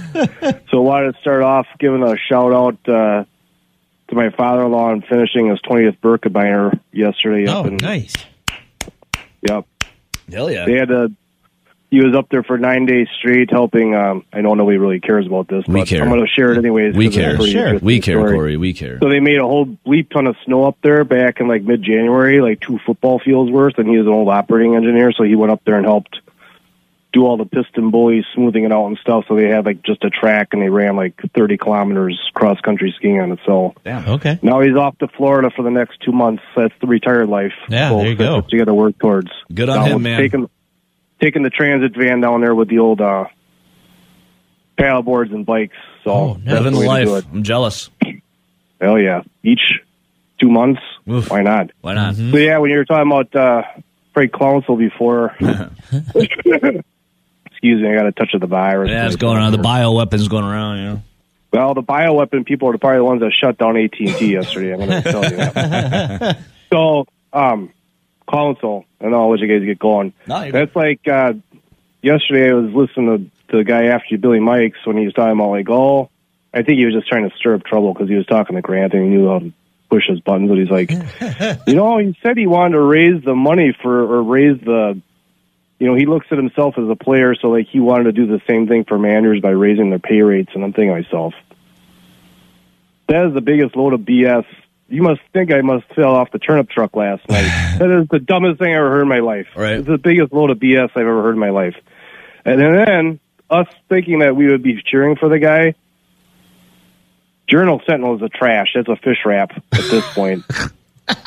So, 0.69 0.77
I 0.77 0.81
wanted 0.81 1.15
to 1.15 1.21
start 1.21 1.43
off 1.43 1.65
giving 1.79 2.03
a 2.03 2.15
shout 2.29 2.51
out 2.51 2.89
uh, 2.89 3.23
to 4.11 4.15
my 4.15 4.29
father-in-law 4.29 4.91
on 4.91 5.01
finishing 5.01 5.49
his 5.49 5.59
20th 5.61 5.97
Birkebeiner 5.99 6.79
yesterday. 6.91 7.49
oh, 7.51 7.63
in, 7.65 7.77
nice. 7.77 8.13
Yep. 9.47 9.65
Hell 10.31 10.51
yeah. 10.51 10.65
They 10.65 10.73
had 10.73 10.91
a. 10.91 11.09
He 11.89 12.01
was 12.01 12.15
up 12.15 12.27
there 12.29 12.41
for 12.43 12.57
nine 12.57 12.85
days 12.85 13.07
straight 13.19 13.51
helping. 13.51 13.93
Um, 13.95 14.23
I 14.31 14.39
know 14.39 14.53
nobody 14.53 14.77
really 14.77 15.01
cares 15.01 15.25
about 15.27 15.49
this, 15.49 15.65
We 15.67 15.83
care. 15.83 16.01
I'm 16.03 16.07
going 16.09 16.21
to 16.21 16.27
share 16.27 16.53
it 16.53 16.57
anyways. 16.57 16.95
We 16.95 17.07
'cause 17.07 17.17
it's 17.17 17.25
a 17.25 17.37
care. 17.37 17.47
Sure. 17.71 17.79
We 17.79 17.99
care, 17.99 18.17
story. 18.17 18.33
Corey. 18.33 18.57
We 18.57 18.71
care. 18.73 18.97
So 19.01 19.09
they 19.09 19.19
made 19.19 19.39
a 19.39 19.43
whole 19.43 19.65
bleep 19.65 20.09
ton 20.09 20.25
of 20.25 20.37
snow 20.45 20.63
up 20.63 20.77
there 20.83 21.03
back 21.03 21.41
in 21.41 21.49
like 21.49 21.63
mid 21.63 21.83
January, 21.83 22.39
like 22.39 22.61
two 22.61 22.79
football 22.85 23.19
fields 23.19 23.51
worth, 23.51 23.77
and 23.77 23.89
he 23.89 23.97
was 23.97 24.07
an 24.07 24.13
old 24.13 24.29
operating 24.29 24.75
engineer, 24.75 25.11
so 25.11 25.23
he 25.23 25.35
went 25.35 25.51
up 25.51 25.63
there 25.65 25.75
and 25.75 25.85
helped 25.85 26.21
do 27.13 27.25
all 27.25 27.35
the 27.37 27.45
PistenBullies, 27.45 28.23
smoothing 28.33 28.63
it 28.63 28.71
out 28.71 28.87
and 28.87 28.97
stuff. 29.01 29.25
So 29.27 29.35
they 29.35 29.47
had 29.49 29.65
like 29.65 29.83
just 29.83 30.03
a 30.05 30.09
track 30.09 30.49
and 30.53 30.61
they 30.61 30.69
ran 30.69 30.95
like 30.95 31.13
thirty 31.35 31.57
kilometers 31.57 32.17
cross 32.33 32.59
country 32.61 32.93
skiing 32.97 33.19
on 33.19 33.31
it. 33.33 33.39
So 33.45 33.73
Okay. 33.85 34.39
now 34.41 34.61
he's 34.61 34.75
off 34.77 34.97
to 34.99 35.07
Florida 35.17 35.49
for 35.55 35.63
the 35.63 35.71
next 35.71 35.99
two 36.01 36.11
months. 36.13 36.41
That's 36.55 36.73
the 36.79 36.87
retired 36.87 37.27
life. 37.29 37.51
Yeah, 37.69 37.89
folks. 37.89 38.01
there 38.01 38.09
you 38.11 38.15
That's 38.17 38.29
go. 38.29 38.35
what 38.37 38.51
you 38.53 38.59
got 38.59 38.65
to 38.65 38.73
work 38.73 38.97
towards. 38.99 39.29
Good 39.53 39.67
on 39.69 39.77
Down 39.77 39.87
him, 39.97 40.01
man. 40.03 40.19
Taking 40.21 40.49
taking 41.21 41.43
the 41.43 41.49
transit 41.49 41.95
van 41.97 42.21
down 42.21 42.41
there 42.41 42.55
with 42.55 42.69
the 42.69 42.79
old 42.79 43.01
uh 43.01 43.25
paddle 44.77 45.03
boards 45.03 45.31
and 45.31 45.45
bikes. 45.45 45.75
So 46.03 46.11
Oh, 46.11 46.33
nice. 46.35 46.53
Living 46.55 46.73
the 46.73 46.79
the 46.81 46.87
way 46.87 46.99
to 46.99 47.05
do 47.05 47.11
life. 47.11 47.25
I'm 47.33 47.43
jealous. 47.43 47.89
Hell 48.79 48.97
yeah. 48.99 49.21
Each 49.43 49.61
two 50.39 50.49
months. 50.49 50.81
Oof. 51.09 51.29
Why 51.29 51.41
not? 51.41 51.71
Why 51.81 51.93
not? 51.93 52.15
So 52.15 52.37
yeah, 52.37 52.57
when 52.59 52.71
you 52.71 52.77
were 52.77 52.85
talking 52.85 53.11
about 53.11 53.35
uh, 53.35 53.63
Craig 54.13 54.31
Counsell 54.33 54.75
before, 54.77 55.35
excuse 57.61 57.81
me, 57.81 57.89
I 57.89 57.95
got 57.95 58.07
a 58.07 58.11
touch 58.11 58.33
of 58.33 58.41
the 58.41 58.47
virus. 58.47 58.89
Yeah, 58.89 59.05
it's 59.05 59.17
going 59.17 59.37
around. 59.37 59.51
The 59.51 59.59
bioweapons 59.59 60.27
going 60.29 60.45
around. 60.45 60.77
You 60.77 60.83
know. 60.83 61.01
Well, 61.53 61.73
the 61.75 61.83
bioweapon 61.83 62.45
people 62.45 62.69
are 62.69 62.77
probably 62.77 62.97
the 62.97 63.03
ones 63.03 63.21
that 63.21 63.33
shut 63.33 63.57
down 63.57 63.77
AT 63.77 63.99
and 63.99 64.15
T 64.15 64.31
yesterday. 64.33 64.73
I'm 64.73 64.79
going 64.79 65.03
to 65.03 65.11
tell 65.11 65.23
you 65.23 65.37
that. 65.37 66.39
so, 66.73 67.05
um, 67.33 67.73
Counsell, 68.27 68.85
I 68.99 69.09
know 69.09 69.23
I'll 69.23 69.29
let 69.29 69.41
you 69.41 69.47
guys 69.47 69.65
get 69.65 69.77
going. 69.77 70.13
No, 70.27 70.49
That's 70.49 70.75
like 70.75 71.07
uh, 71.07 71.33
yesterday. 72.01 72.49
I 72.49 72.53
was 72.53 72.73
listening 72.73 73.31
to 73.49 73.57
the 73.57 73.63
guy 73.63 73.87
after 73.87 74.07
you, 74.11 74.17
Billy 74.17 74.39
Mikes, 74.39 74.79
when 74.85 74.97
he 74.97 75.05
was 75.05 75.13
talking 75.13 75.33
about 75.33 75.49
like, 75.51 75.69
oh, 75.69 76.09
I 76.53 76.63
think 76.63 76.79
he 76.79 76.85
was 76.85 76.95
just 76.95 77.07
trying 77.07 77.29
to 77.29 77.35
stir 77.35 77.55
up 77.55 77.63
trouble 77.63 77.93
because 77.93 78.09
he 78.09 78.15
was 78.15 78.25
talking 78.25 78.55
to 78.55 78.61
Grant 78.61 78.93
and 78.93 79.03
he 79.03 79.09
knew 79.09 79.27
how 79.27 79.39
to 79.39 79.53
push 79.89 80.07
his 80.07 80.19
buttons. 80.21 80.49
But 80.49 80.57
he's 80.57 80.69
like, 80.69 80.89
you 81.67 81.75
know, 81.75 81.97
he 81.97 82.17
said 82.23 82.37
he 82.37 82.47
wanted 82.47 82.73
to 82.73 82.81
raise 82.81 83.23
the 83.23 83.35
money 83.35 83.75
for 83.81 84.01
or 84.01 84.23
raise 84.23 84.59
the. 84.61 85.01
You 85.81 85.87
know, 85.87 85.95
he 85.95 86.05
looks 86.05 86.27
at 86.29 86.37
himself 86.37 86.75
as 86.77 86.87
a 86.87 86.95
player, 86.95 87.33
so 87.33 87.47
like 87.47 87.65
he 87.67 87.79
wanted 87.79 88.03
to 88.03 88.11
do 88.11 88.27
the 88.27 88.39
same 88.47 88.67
thing 88.67 88.83
for 88.83 88.99
managers 88.99 89.41
by 89.41 89.49
raising 89.49 89.89
their 89.89 89.97
pay 89.97 90.21
rates. 90.21 90.51
And 90.53 90.63
I'm 90.63 90.73
thinking 90.73 90.93
to 90.93 91.01
myself, 91.01 91.33
that 93.07 93.25
is 93.25 93.33
the 93.33 93.41
biggest 93.41 93.75
load 93.75 93.93
of 93.95 94.01
BS. 94.01 94.45
You 94.89 95.01
must 95.01 95.21
think 95.33 95.51
I 95.51 95.61
must 95.61 95.87
fell 95.95 96.13
off 96.13 96.29
the 96.31 96.37
turnip 96.37 96.69
truck 96.69 96.95
last 96.95 97.27
night. 97.27 97.49
that 97.79 97.89
is 97.89 98.07
the 98.09 98.19
dumbest 98.19 98.59
thing 98.59 98.71
I 98.71 98.77
ever 98.77 98.91
heard 98.91 99.01
in 99.01 99.07
my 99.07 99.21
life. 99.21 99.47
Right. 99.55 99.77
It's 99.77 99.87
the 99.87 99.97
biggest 99.97 100.31
load 100.31 100.51
of 100.51 100.59
BS 100.59 100.91
I've 100.91 100.97
ever 100.97 101.23
heard 101.23 101.33
in 101.33 101.39
my 101.39 101.49
life. 101.49 101.75
And 102.45 102.61
then 102.61 103.19
us 103.49 103.67
thinking 103.89 104.19
that 104.19 104.35
we 104.35 104.51
would 104.51 104.61
be 104.61 104.79
cheering 104.85 105.15
for 105.15 105.29
the 105.29 105.39
guy. 105.39 105.73
Journal 107.47 107.81
Sentinel 107.87 108.17
is 108.17 108.21
a 108.21 108.29
trash. 108.29 108.67
That's 108.75 108.87
a 108.87 108.97
fish 108.97 109.17
wrap 109.25 109.49
at 109.49 109.63
this 109.89 110.07
point. 110.13 110.43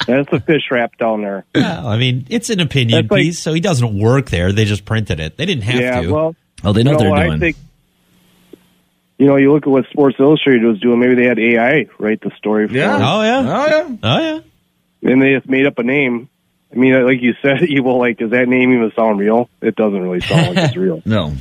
That's 0.06 0.32
a 0.32 0.40
fish 0.40 0.62
wrap 0.70 0.96
down 0.98 1.22
there. 1.22 1.44
Well, 1.54 1.86
I 1.86 1.96
mean, 1.96 2.26
it's 2.30 2.50
an 2.50 2.60
opinion 2.60 3.06
like- 3.08 3.20
piece, 3.20 3.38
so 3.38 3.52
he 3.52 3.60
doesn't 3.60 3.98
work 3.98 4.30
there. 4.30 4.52
They 4.52 4.64
just 4.64 4.84
printed 4.84 5.20
it. 5.20 5.36
They 5.36 5.46
didn't 5.46 5.64
have 5.64 5.80
yeah, 5.80 6.00
to. 6.02 6.12
well, 6.12 6.36
Oh, 6.62 6.72
they 6.72 6.82
know 6.82 6.92
you 6.92 6.96
what 6.96 7.04
know, 7.04 7.10
they're 7.10 7.18
I 7.24 7.26
doing. 7.28 7.40
think, 7.40 7.56
you 9.18 9.26
know, 9.26 9.36
you 9.36 9.52
look 9.52 9.64
at 9.66 9.70
what 9.70 9.84
Sports 9.90 10.16
Illustrated 10.18 10.64
was 10.64 10.80
doing. 10.80 10.98
Maybe 10.98 11.14
they 11.14 11.24
had 11.24 11.38
AI 11.38 11.86
write 11.98 12.20
the 12.20 12.30
story 12.38 12.66
for 12.68 12.74
them. 12.74 13.00
oh 13.02 13.22
yeah. 13.22 13.38
oh 13.40 13.66
yeah. 13.66 13.96
Oh 14.02 14.18
yeah. 15.02 15.10
and 15.12 15.22
they 15.22 15.34
just 15.34 15.48
made 15.48 15.66
up 15.66 15.78
a 15.78 15.82
name. 15.82 16.28
I 16.72 16.76
mean, 16.76 17.04
like 17.06 17.20
you 17.22 17.34
said, 17.42 17.62
evil. 17.68 17.98
Like, 17.98 18.18
does 18.18 18.30
that 18.30 18.48
name 18.48 18.72
even 18.72 18.90
sound 18.96 19.18
real? 19.20 19.48
It 19.60 19.76
doesn't 19.76 20.00
really 20.00 20.20
sound 20.20 20.56
like 20.56 20.68
it's 20.68 20.76
real. 20.76 21.02
No. 21.06 21.34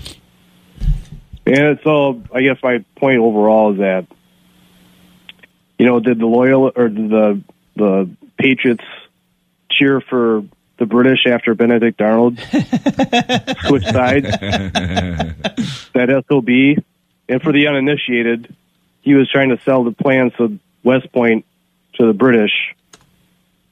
And 1.45 1.79
so, 1.83 2.21
I 2.33 2.41
guess 2.41 2.57
my 2.63 2.85
point 2.95 3.19
overall 3.19 3.73
is 3.73 3.79
that, 3.79 4.05
you 5.77 5.85
know, 5.85 5.99
did 5.99 6.19
the 6.19 6.25
loyal 6.25 6.71
or 6.75 6.87
did 6.89 7.09
the 7.09 7.41
the 7.75 8.09
Patriots 8.43 8.83
cheer 9.71 10.01
for 10.01 10.43
the 10.77 10.85
British 10.85 11.25
after 11.25 11.55
Benedict 11.55 12.01
Arnold 12.01 12.37
switched 13.67 13.87
sides? 13.91 14.27
that 15.93 16.23
SOB, 16.27 16.83
and 17.29 17.41
for 17.41 17.53
the 17.53 17.67
uninitiated, 17.67 18.53
he 19.01 19.13
was 19.13 19.29
trying 19.31 19.49
to 19.49 19.59
sell 19.63 19.85
the 19.85 19.91
plans 19.93 20.33
of 20.39 20.59
West 20.83 21.09
Point 21.13 21.45
to 21.95 22.05
the 22.05 22.11
British. 22.13 22.51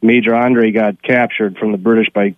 Major 0.02 0.34
Andre 0.34 0.72
got 0.72 1.02
captured 1.02 1.58
from 1.58 1.74
the 1.74 1.78
British 1.78 2.08
by 2.14 2.34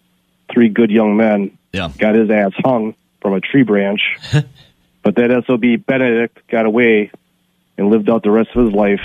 three 0.52 0.70
good 0.70 0.90
young 0.90 1.16
men 1.16 1.56
Yeah. 1.72 1.90
got 2.00 2.16
his 2.16 2.32
ass 2.32 2.54
hung 2.58 2.96
from 3.22 3.34
a 3.34 3.42
tree 3.42 3.64
branch. 3.64 4.02
but 5.04 5.16
that 5.16 5.44
SOB 5.46 5.86
Benedict 5.86 6.40
got 6.50 6.66
away 6.66 7.12
and 7.78 7.90
lived 7.92 8.10
out 8.10 8.24
the 8.24 8.32
rest 8.32 8.50
of 8.56 8.66
his 8.66 8.74
life 8.74 9.02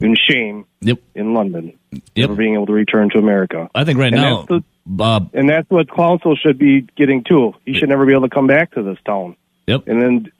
in 0.00 0.16
shame 0.16 0.64
Yep. 0.80 0.98
in 1.14 1.34
London, 1.34 1.72
Yep. 1.92 2.02
never 2.16 2.34
being 2.34 2.54
able 2.54 2.66
to 2.66 2.72
return 2.72 3.10
to 3.10 3.18
America. 3.18 3.70
I 3.74 3.84
think 3.84 3.98
right 3.98 4.12
And 4.12 4.20
now, 4.22 4.46
that's 4.48 4.64
Bob. 4.86 5.30
And 5.34 5.48
that's 5.48 5.68
what 5.70 5.90
Counsell 5.90 6.36
should 6.36 6.58
be 6.58 6.82
getting 6.96 7.24
too. 7.24 7.54
He 7.64 7.74
should 7.74 7.88
never 7.88 8.04
be 8.04 8.12
able 8.12 8.28
to 8.28 8.34
come 8.34 8.46
back 8.46 8.72
to 8.72 8.82
this 8.82 8.98
town. 9.06 9.36
Yep. 9.66 9.86
And 9.88 10.02
then 10.02 10.32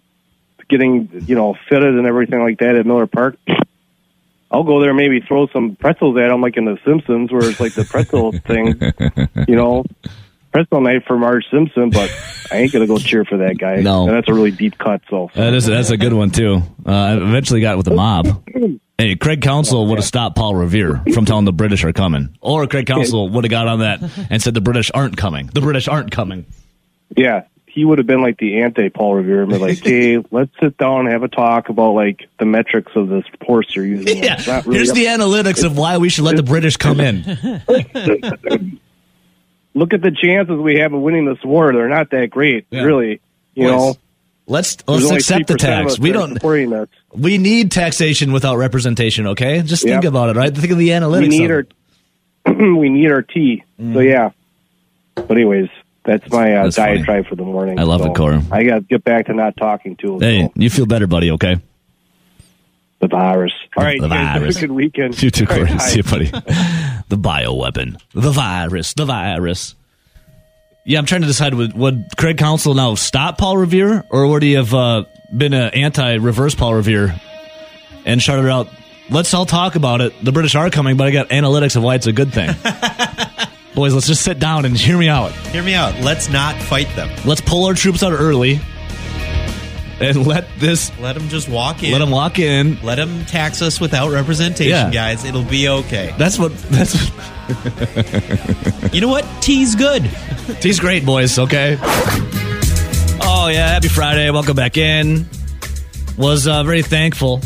getting, 0.68 1.08
you 1.26 1.34
know, 1.34 1.56
fitted 1.68 1.94
and 1.96 2.06
everything 2.06 2.40
like 2.42 2.58
that 2.58 2.76
at 2.76 2.84
Miller 2.86 3.06
Park. 3.06 3.36
I'll 4.50 4.62
go 4.64 4.80
there 4.80 4.90
and 4.90 4.96
maybe 4.96 5.20
throw 5.20 5.46
some 5.48 5.74
pretzels 5.76 6.16
at 6.16 6.30
him 6.30 6.40
like 6.40 6.56
in 6.56 6.64
The 6.64 6.78
Simpsons 6.84 7.32
where 7.32 7.48
it's 7.48 7.58
like 7.58 7.74
the 7.74 7.84
pretzel 7.84 8.32
thing, 8.46 8.80
you 9.48 9.56
know, 9.56 9.84
pretzel 10.54 10.80
night 10.80 11.04
for 11.06 11.18
Marge 11.18 11.44
Simpson, 11.50 11.90
but 11.90 12.08
I 12.50 12.58
ain't 12.58 12.72
going 12.72 12.86
to 12.86 12.92
go 12.92 12.98
cheer 12.98 13.24
for 13.24 13.38
that 13.38 13.58
guy. 13.58 13.80
No. 13.80 14.06
And 14.06 14.16
that's 14.16 14.28
a 14.28 14.32
really 14.32 14.52
deep 14.52 14.78
cut, 14.78 15.02
so. 15.10 15.28
That 15.34 15.52
is 15.52 15.66
that's 15.66 15.90
a 15.90 15.96
good 15.96 16.12
one 16.12 16.30
too. 16.30 16.62
Uh, 16.86 16.90
I 16.90 17.16
eventually 17.16 17.60
got 17.60 17.76
with 17.76 17.86
the 17.86 17.94
mob. 17.94 18.48
Hey, 18.96 19.16
Craig 19.16 19.42
Counsell 19.42 19.88
would 19.88 19.98
have 19.98 20.04
stopped 20.04 20.36
Paul 20.36 20.54
Revere 20.54 21.02
from 21.12 21.24
telling 21.24 21.44
the 21.44 21.52
British 21.52 21.82
are 21.82 21.92
coming, 21.92 22.38
or 22.40 22.66
Craig 22.68 22.86
Counsell 22.86 23.28
would 23.30 23.42
have 23.42 23.50
got 23.50 23.66
on 23.66 23.80
that 23.80 24.00
and 24.30 24.40
said 24.40 24.54
the 24.54 24.60
British 24.60 24.92
aren't 24.94 25.16
coming. 25.16 25.48
The 25.48 25.60
British 25.60 25.88
aren't 25.88 26.12
coming. 26.12 26.46
Yeah, 27.16 27.42
he 27.66 27.84
would 27.84 27.98
have 27.98 28.06
been 28.06 28.22
like 28.22 28.38
the 28.38 28.60
anti 28.62 28.88
Paul 28.90 29.16
Revere 29.16 29.42
and 29.42 29.50
be 29.50 29.58
like, 29.58 29.78
hey, 29.84 30.22
let's 30.30 30.52
sit 30.60 30.78
down 30.78 31.00
and 31.00 31.08
have 31.08 31.24
a 31.24 31.28
talk 31.28 31.68
about 31.68 31.94
like 31.94 32.28
the 32.38 32.46
metrics 32.46 32.92
of 32.94 33.08
this 33.08 33.24
horse 33.42 33.74
you're 33.74 33.84
using. 33.84 34.22
Yeah. 34.22 34.62
Really 34.64 34.76
Here's 34.76 34.90
up- 34.90 34.96
the 34.96 35.06
analytics 35.06 35.64
of 35.64 35.76
why 35.76 35.98
we 35.98 36.08
should 36.08 36.24
let 36.24 36.36
the 36.36 36.44
British 36.44 36.76
come 36.76 37.00
in. 37.00 37.24
look 39.74 39.92
at 39.92 40.00
the 40.02 40.10
chances 40.10 40.56
we 40.56 40.76
have 40.78 40.92
of 40.92 41.00
winning 41.00 41.26
this 41.26 41.42
war. 41.44 41.72
They're 41.72 41.88
not 41.88 42.10
that 42.10 42.30
great, 42.30 42.66
Yeah. 42.70 42.82
really. 42.82 43.20
You 43.54 43.66
know, 43.68 43.96
Let's 44.46 44.76
let's 44.86 45.10
accept 45.10 45.46
the 45.46 45.56
tax. 45.56 45.98
We 45.98 46.12
don't. 46.12 46.38
We 47.14 47.38
need 47.38 47.70
taxation 47.72 48.30
without 48.32 48.56
representation. 48.56 49.28
Okay, 49.28 49.62
just 49.62 49.84
think 49.84 50.04
about 50.04 50.28
it. 50.30 50.36
Right, 50.36 50.54
think 50.54 50.70
of 50.70 50.76
the 50.78 50.90
analytics. 50.90 51.20
We 51.20 51.28
need 51.28 51.50
our 51.50 51.66
we 52.76 52.88
need 52.90 53.10
our 53.10 53.22
tea. 53.22 53.64
So 53.78 54.00
yeah. 54.00 54.30
But 55.14 55.30
anyways, 55.30 55.70
that's 56.04 56.30
my 56.30 56.56
uh, 56.56 56.64
That's 56.64 56.76
funny. 56.76 56.96
diatribe 56.98 57.26
for 57.26 57.36
the 57.36 57.44
morning. 57.44 57.78
I 57.78 57.84
love 57.84 58.02
So 58.02 58.10
it, 58.10 58.16
Corey. 58.16 58.40
I 58.50 58.64
got 58.64 58.74
to 58.74 58.80
get 58.82 59.02
back 59.04 59.26
to 59.26 59.34
not 59.34 59.56
talking 59.56 59.96
to 59.96 60.14
him. 60.16 60.20
Hey, 60.20 60.42
so, 60.42 60.52
you 60.56 60.68
feel 60.68 60.86
better, 60.86 61.06
buddy? 61.06 61.30
Okay. 61.30 61.56
The 63.04 63.08
virus. 63.16 63.52
All 63.76 63.84
right, 63.84 64.00
The 64.00 64.08
guys, 64.08 64.18
have 64.18 64.36
a 64.36 64.38
virus. 64.40 64.60
good 64.60 64.72
weekend. 64.72 65.22
You 65.22 65.30
too, 65.30 65.44
Corey. 65.46 65.64
bye. 65.66 65.76
See 65.76 65.98
you, 65.98 66.02
buddy. 66.04 66.24
the 67.10 67.18
bioweapon, 67.18 68.00
the 68.14 68.30
virus, 68.30 68.94
the 68.94 69.04
virus. 69.04 69.74
Yeah, 70.86 71.00
I'm 71.00 71.04
trying 71.04 71.20
to 71.20 71.26
decide 71.26 71.52
would, 71.52 71.74
would 71.74 72.06
Craig 72.16 72.38
Counsell 72.38 72.72
now 72.72 72.94
stop 72.94 73.36
Paul 73.36 73.58
Revere, 73.58 74.04
or 74.08 74.26
would 74.28 74.42
he 74.42 74.54
have 74.54 74.72
uh, 74.72 75.04
been 75.36 75.52
an 75.52 75.74
anti-reverse 75.74 76.54
Paul 76.54 76.76
Revere 76.76 77.14
and 78.06 78.22
shouted 78.22 78.48
out, 78.50 78.68
"Let's 79.10 79.34
all 79.34 79.44
talk 79.44 79.74
about 79.74 80.00
it. 80.00 80.14
The 80.24 80.32
British 80.32 80.54
are 80.54 80.70
coming, 80.70 80.96
but 80.96 81.06
I 81.06 81.10
got 81.10 81.28
analytics 81.28 81.76
of 81.76 81.82
why 81.82 81.96
it's 81.96 82.06
a 82.06 82.12
good 82.12 82.32
thing." 82.32 82.54
Boys, 83.74 83.92
let's 83.92 84.06
just 84.06 84.22
sit 84.22 84.38
down 84.38 84.64
and 84.64 84.74
hear 84.76 84.96
me 84.96 85.08
out. 85.08 85.32
Hear 85.32 85.62
me 85.62 85.74
out. 85.74 85.94
Let's 86.00 86.30
not 86.30 86.54
fight 86.56 86.88
them. 86.96 87.10
Let's 87.26 87.42
pull 87.42 87.66
our 87.66 87.74
troops 87.74 88.02
out 88.02 88.12
early 88.14 88.60
and 90.00 90.26
let 90.26 90.46
this 90.58 90.90
Let 90.98 91.14
them 91.14 91.28
just 91.28 91.48
walk 91.48 91.82
in. 91.82 91.92
let 91.92 91.98
them 91.98 92.10
walk 92.10 92.38
in. 92.38 92.78
Let 92.82 92.96
them 92.96 93.24
tax 93.26 93.62
us 93.62 93.80
without 93.80 94.10
representation, 94.10 94.70
Yeah. 94.70 94.90
guys. 94.90 95.24
It'll 95.24 95.42
be 95.44 95.68
okay. 95.68 96.14
That's 96.18 96.38
what 96.38 96.56
that's. 96.70 96.94
You 98.94 99.00
know 99.00 99.08
what? 99.08 99.24
Tea's 99.42 99.74
good. 99.74 100.10
Tea's 100.60 100.80
great, 100.80 101.04
boys. 101.04 101.38
Okay. 101.38 101.78
Oh 103.26 103.48
yeah, 103.52 103.68
happy 103.68 103.88
Friday. 103.88 104.30
Welcome 104.30 104.56
back 104.56 104.76
in. 104.76 105.26
Was 106.16 106.46
uh, 106.46 106.62
very 106.62 106.82
thankful 106.82 107.38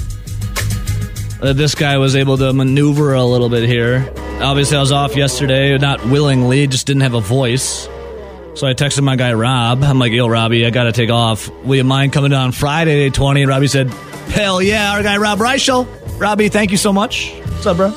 that 1.41 1.55
this 1.57 1.75
guy 1.75 1.97
was 1.99 2.17
able 2.17 2.37
to 2.39 2.53
maneuver 2.53 3.15
a 3.15 3.25
little 3.25 3.49
bit 3.49 3.69
here. 3.69 4.13
Obviously, 4.41 4.77
I 4.77 4.81
was 4.81 4.93
off 4.93 5.17
yesterday, 5.17 5.77
not 5.79 6.05
willingly, 6.07 6.67
just 6.67 6.87
didn't 6.87 7.03
have 7.03 7.15
a 7.15 7.21
voice. 7.21 7.89
So 8.59 8.67
I 8.67 8.75
texted 8.75 9.03
my 9.03 9.15
guy 9.15 9.33
Rob. 9.35 9.85
I'm 9.85 10.01
like, 10.01 10.11
"Yo, 10.11 10.27
Robbie, 10.27 10.67
I 10.67 10.71
got 10.71 10.85
to 10.85 10.93
take 10.93 11.11
off. 11.11 11.49
Will 11.63 11.77
you 11.77 11.85
mind 11.85 12.13
coming 12.13 12.33
down 12.33 12.51
Friday, 12.51 13.09
day 13.09 13.11
20?" 13.11 13.43
And 13.43 13.49
Robbie 13.49 13.69
said, 13.69 13.89
"Hell 14.35 14.61
yeah!" 14.61 14.93
Our 14.95 15.03
guy 15.05 15.17
Rob 15.19 15.39
Reischel. 15.39 15.87
Robbie, 16.21 16.49
thank 16.49 16.73
you 16.73 16.77
so 16.77 16.93
much. 16.93 17.31
What's 17.35 17.67
up, 17.67 17.77
bro? 17.77 17.91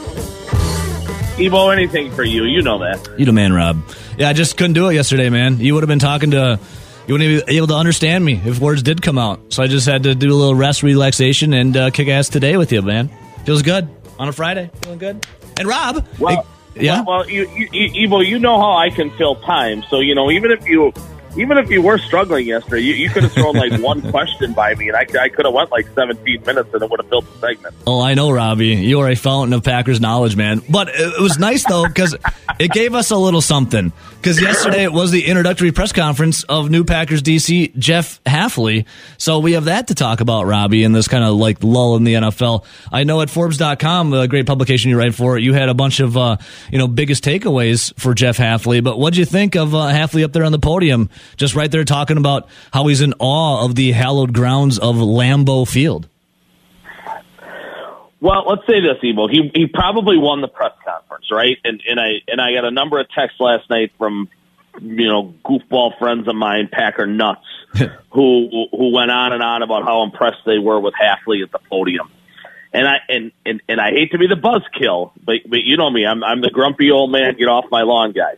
Evo, 1.38 1.74
anything 1.74 2.12
for 2.12 2.24
you. 2.24 2.44
You 2.44 2.62
know 2.62 2.78
that. 2.78 3.10
You 3.18 3.26
the 3.26 3.32
man, 3.32 3.54
Rob. 3.54 3.82
Yeah, 4.20 4.30
I 4.30 4.34
just 4.34 4.56
couldn't 4.56 4.74
do 4.74 4.88
it 4.90 4.94
yesterday, 4.94 5.30
man. 5.30 5.60
You 5.60 5.74
would 5.74 5.82
have 5.82 5.88
been 5.88 5.98
talking 5.98 6.32
to, 6.32 6.60
you 7.08 7.14
wouldn't 7.16 7.48
be 7.48 7.58
able 7.58 7.68
to 7.68 7.76
understand 7.76 8.24
me 8.24 8.40
if 8.46 8.60
words 8.60 8.84
did 8.84 9.02
come 9.02 9.18
out. 9.18 9.52
So 9.52 9.64
I 9.64 9.68
just 9.68 9.88
had 9.88 10.04
to 10.04 10.14
do 10.14 10.32
a 10.32 10.38
little 10.38 10.54
rest, 10.54 10.84
relaxation, 10.84 11.54
and 11.54 11.76
uh, 11.76 11.90
kick 11.90 12.08
ass 12.10 12.30
today 12.30 12.58
with 12.58 12.72
you, 12.72 12.84
man. 12.84 13.10
Feels 13.46 13.64
good 13.64 13.90
on 14.20 14.28
a 14.30 14.32
Friday. 14.34 14.70
Feeling 14.84 15.00
good. 15.00 15.26
And 15.58 15.68
Rob, 15.68 16.06
Well, 16.20 16.46
yeah, 16.76 17.04
Well, 17.04 17.30
you, 17.30 17.50
you, 17.56 17.70
you, 17.72 18.08
Evo, 18.08 18.26
you 18.26 18.40
know 18.40 18.60
how 18.60 18.74
I 18.78 18.90
can 18.90 19.12
fill 19.12 19.36
time. 19.36 19.84
So 19.90 20.00
you 20.00 20.16
know, 20.16 20.32
even 20.32 20.52
if 20.52 20.68
you, 20.68 20.94
even 21.38 21.58
if 21.58 21.70
you 21.70 21.82
were 21.82 21.98
struggling 21.98 22.48
yesterday, 22.48 22.82
you, 22.82 22.94
you 22.94 23.10
could 23.10 23.24
have 23.24 23.32
thrown 23.34 23.56
like 23.56 23.80
one 23.82 24.02
question 24.12 24.54
by 24.54 24.76
me, 24.76 24.90
and 24.90 24.98
I, 24.98 25.06
I 25.20 25.30
could 25.30 25.46
have 25.46 25.54
went 25.54 25.72
like 25.72 25.88
17 25.94 26.44
minutes, 26.46 26.74
and 26.74 26.84
it 26.84 26.90
would 26.90 27.00
have 27.00 27.10
filled 27.10 27.26
the 27.26 27.40
segment. 27.40 27.76
Oh, 27.88 28.02
I 28.02 28.14
know, 28.14 28.32
Robbie. 28.32 28.68
You 28.68 29.00
are 29.02 29.10
a 29.10 29.16
fountain 29.16 29.54
of 29.54 29.64
Packers 29.64 30.00
knowledge, 30.02 30.36
man. 30.36 30.62
But 30.70 30.90
it 30.90 31.22
was 31.22 31.40
nice 31.40 31.66
though 31.66 31.88
because 31.88 32.16
it 32.60 32.72
gave 32.72 32.96
us 32.96 33.12
a 33.12 33.18
little 33.18 33.42
something. 33.42 33.92
Because 34.22 34.40
yesterday 34.40 34.84
it 34.84 34.94
was 34.94 35.10
the 35.10 35.26
introductory 35.26 35.72
press 35.72 35.92
conference 35.92 36.44
of 36.44 36.70
new 36.70 36.84
Packers 36.84 37.24
DC 37.24 37.76
Jeff 37.76 38.24
Hafley. 38.24 38.86
So 39.18 39.40
we 39.40 39.54
have 39.54 39.66
that 39.66 39.88
to 39.88 39.96
talk 39.96 40.22
about, 40.22 40.46
Robbie, 40.46 40.84
in 40.84 40.92
this 40.92 41.08
kind 41.08 41.24
of 41.24 41.36
like 41.36 41.64
lull 41.64 41.96
in 41.96 42.04
the 42.04 42.14
NFL. 42.14 42.64
I 42.92 43.04
know 43.04 43.22
at 43.22 43.32
Forbes.com, 43.32 44.14
a 44.14 44.28
great 44.28 44.46
publication 44.46 44.92
you 44.92 44.98
write 45.00 45.16
for, 45.16 45.40
you 45.40 45.54
had 45.54 45.70
a 45.70 45.74
bunch 45.74 46.00
of 46.00 46.18
uh, 46.18 46.38
you 46.72 46.78
know 46.78 46.88
biggest 46.88 47.24
takeaways 47.24 47.98
for 48.00 48.14
Jeff 48.14 48.38
Hafley. 48.38 48.84
But 48.84 49.00
what 49.00 49.14
do 49.14 49.20
you 49.20 49.26
think 49.26 49.56
of 49.56 49.74
uh, 49.74 49.90
Hafley 49.92 50.24
up 50.24 50.32
there 50.32 50.44
on 50.44 50.52
the 50.52 50.60
podium, 50.60 51.10
just 51.38 51.56
right 51.56 51.72
there 51.72 51.84
talking 51.84 52.18
about 52.18 52.48
how 52.74 52.88
he's 52.88 53.02
in 53.02 53.14
awe 53.20 53.66
of 53.66 53.76
the 53.76 53.92
hallowed 53.92 54.34
grounds 54.34 54.80
of 54.80 54.96
Lambeau 54.96 55.68
Field? 55.68 56.08
Well, 58.22 58.44
let's 58.48 58.62
say 58.68 58.80
this, 58.80 58.98
Evo. 59.04 59.28
He 59.30 59.52
he 59.54 59.66
probably 59.66 60.16
won 60.16 60.42
the 60.42 60.48
press 60.48 60.74
conference, 60.86 61.26
right? 61.32 61.58
And 61.64 61.82
and 61.90 62.00
I 62.00 62.22
and 62.28 62.40
I 62.40 62.54
got 62.54 62.66
a 62.66 62.72
number 62.72 63.00
of 63.00 63.10
texts 63.10 63.40
last 63.40 63.68
night 63.70 63.92
from 63.98 64.30
you 64.80 65.08
know 65.08 65.34
goofball 65.44 65.98
friends 65.98 66.28
of 66.28 66.36
mine, 66.36 66.70
Packer 66.72 67.08
nuts, 67.08 67.46
who 68.12 68.68
who 68.72 68.94
went 68.94 69.10
on 69.10 69.34
and 69.34 69.42
on 69.42 69.64
about 69.64 69.84
how 69.84 70.04
impressed 70.04 70.46
they 70.46 70.60
were 70.60 70.80
with 70.80 70.94
Hafley 70.94 71.44
at 71.44 71.52
the 71.52 71.60
podium. 71.68 72.12
And 72.72 72.88
I 72.88 72.98
and, 73.10 73.32
and 73.44 73.62
and 73.68 73.82
I 73.82 73.90
hate 73.90 74.12
to 74.12 74.20
be 74.20 74.28
the 74.28 74.36
buzzkill, 74.36 75.14
but 75.26 75.38
but 75.48 75.64
you 75.64 75.78
know 75.78 75.90
me, 75.90 76.06
I'm 76.06 76.24
I'm 76.24 76.42
the 76.42 76.52
grumpy 76.52 76.92
old 76.92 77.12
man, 77.12 77.36
get 77.38 77.50
off 77.50 77.66
my 77.72 77.82
lawn 77.82 78.12
guy. 78.12 78.36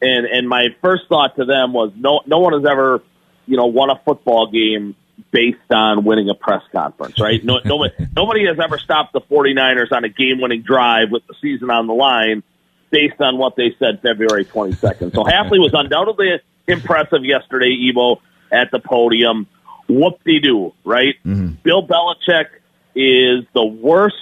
And 0.00 0.26
and 0.26 0.48
my 0.48 0.68
first 0.80 1.04
thought 1.08 1.36
to 1.36 1.44
them 1.44 1.72
was 1.72 1.92
no 1.96 2.20
no 2.26 2.38
one 2.38 2.52
has 2.52 2.64
ever, 2.70 3.02
you 3.46 3.56
know, 3.56 3.66
won 3.66 3.90
a 3.90 4.00
football 4.04 4.50
game 4.50 4.94
based 5.32 5.58
on 5.70 6.04
winning 6.04 6.30
a 6.30 6.34
press 6.34 6.62
conference, 6.72 7.20
right? 7.20 7.44
No, 7.44 7.58
nobody, 7.64 7.94
nobody 8.16 8.46
has 8.46 8.58
ever 8.62 8.78
stopped 8.78 9.12
the 9.12 9.20
49ers 9.20 9.92
on 9.92 10.04
a 10.04 10.08
game 10.08 10.40
winning 10.40 10.62
drive 10.62 11.10
with 11.10 11.26
the 11.26 11.34
season 11.40 11.70
on 11.70 11.86
the 11.86 11.94
line 11.94 12.42
based 12.90 13.20
on 13.20 13.36
what 13.36 13.56
they 13.56 13.74
said 13.78 14.00
February 14.00 14.44
22nd. 14.44 15.14
So 15.14 15.24
Hafley 15.24 15.58
was 15.58 15.72
undoubtedly 15.74 16.40
impressive 16.66 17.24
yesterday, 17.24 17.76
Evo, 17.92 18.20
at 18.50 18.70
the 18.70 18.78
podium. 18.78 19.46
Whoop 19.88 20.22
de 20.24 20.40
doo, 20.40 20.74
right? 20.84 21.14
Mm-hmm. 21.24 21.54
Bill 21.62 21.86
Belichick 21.86 22.46
is 22.94 23.44
the 23.54 23.64
worst 23.64 24.16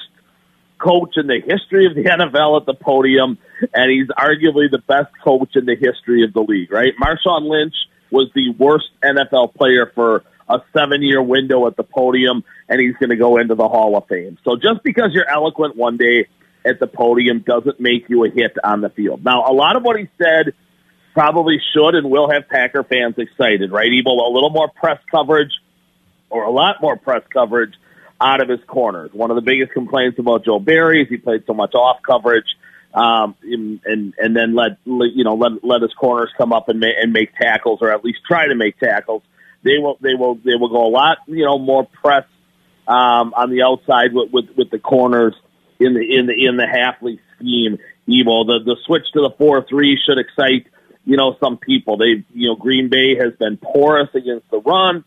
coach 0.78 1.16
in 1.16 1.26
the 1.26 1.40
history 1.40 1.86
of 1.86 1.94
the 1.94 2.04
NFL 2.04 2.60
at 2.60 2.66
the 2.66 2.74
podium, 2.74 3.38
and 3.74 3.90
he's 3.90 4.08
arguably 4.08 4.70
the 4.70 4.82
best 4.86 5.12
coach 5.22 5.56
in 5.56 5.66
the 5.66 5.76
history 5.76 6.24
of 6.24 6.32
the 6.32 6.42
league, 6.42 6.72
right? 6.72 6.92
Marshawn 7.00 7.48
Lynch 7.48 7.74
was 8.10 8.30
the 8.34 8.50
worst 8.50 8.86
NFL 9.02 9.54
player 9.54 9.90
for 9.94 10.24
a 10.48 10.60
seven 10.76 11.02
year 11.02 11.22
window 11.22 11.66
at 11.66 11.76
the 11.76 11.82
podium, 11.82 12.44
and 12.68 12.80
he's 12.80 12.94
going 12.96 13.10
to 13.10 13.16
go 13.16 13.38
into 13.38 13.54
the 13.54 13.68
Hall 13.68 13.96
of 13.96 14.06
Fame. 14.06 14.38
So 14.44 14.56
just 14.56 14.82
because 14.84 15.10
you're 15.12 15.28
eloquent 15.28 15.76
one 15.76 15.96
day 15.96 16.26
at 16.64 16.80
the 16.80 16.86
podium 16.86 17.40
doesn't 17.40 17.80
make 17.80 18.08
you 18.08 18.24
a 18.24 18.30
hit 18.30 18.56
on 18.62 18.80
the 18.80 18.90
field. 18.90 19.24
Now, 19.24 19.50
a 19.50 19.52
lot 19.52 19.76
of 19.76 19.82
what 19.82 19.98
he 19.98 20.08
said 20.18 20.54
probably 21.14 21.60
should 21.72 21.94
and 21.94 22.10
will 22.10 22.30
have 22.30 22.48
Packer 22.48 22.84
fans 22.84 23.14
excited, 23.16 23.72
right? 23.72 23.88
Evo, 23.88 24.26
a 24.26 24.30
little 24.30 24.50
more 24.50 24.68
press 24.68 24.98
coverage 25.10 25.52
or 26.28 26.44
a 26.44 26.50
lot 26.50 26.76
more 26.82 26.96
press 26.96 27.22
coverage 27.32 27.72
out 28.20 28.40
of 28.40 28.48
his 28.48 28.61
corners. 28.66 29.11
One 29.12 29.31
of 29.31 29.37
the 29.37 29.42
biggest 29.42 29.72
complaints 29.72 30.18
about 30.18 30.44
Joe 30.44 30.59
Barry 30.59 31.02
is 31.02 31.09
he 31.09 31.16
played 31.16 31.44
so 31.46 31.55
much 31.55 31.74
off 31.74 32.02
coverage, 32.02 32.46
um, 32.94 33.35
and 33.42 34.14
and 34.18 34.37
then 34.37 34.55
let 34.55 34.79
you 34.87 35.24
know 35.24 35.35
let 35.35 35.62
let 35.62 35.83
his 35.83 35.92
corners 35.94 36.31
come 36.38 36.52
up 36.52 36.68
and 36.68 36.81
ma- 36.81 36.96
and 37.00 37.12
make 37.12 37.35
tackles 37.35 37.81
or 37.83 37.92
at 37.92 38.05
least 38.05 38.20
try 38.26 38.46
to 38.46 38.55
make 38.55 38.79
tackles. 38.79 39.22
They 39.62 39.79
will 39.79 39.98
they 40.00 40.14
will 40.14 40.37
they 40.37 40.55
will 40.59 40.68
go 40.68 40.87
a 40.87 40.90
lot 40.90 41.18
you 41.26 41.44
know 41.44 41.59
more 41.59 41.87
press 41.87 42.24
um, 42.88 43.35
on 43.35 43.50
the 43.50 43.62
outside 43.62 44.14
with, 44.14 44.33
with 44.33 44.57
with 44.57 44.70
the 44.70 44.79
corners 44.79 45.35
in 45.79 45.94
the 45.94 46.00
in 46.00 46.26
the 46.26 46.46
in 46.46 46.57
the 46.57 46.66
Hafley 46.66 47.18
scheme. 47.37 47.79
Evo 48.09 48.46
the 48.46 48.61
the 48.64 48.76
switch 48.87 49.05
to 49.12 49.20
the 49.20 49.35
four 49.37 49.66
three 49.68 49.98
should 50.07 50.18
excite 50.18 50.68
you 51.05 51.16
know 51.16 51.37
some 51.38 51.59
people. 51.59 51.98
They 51.98 52.24
you 52.33 52.48
know 52.48 52.57
Green 52.57 52.88
Bay 52.88 53.16
has 53.16 53.35
been 53.38 53.59
porous 53.59 54.09
against 54.14 54.50
the 54.50 54.61
run 54.61 55.05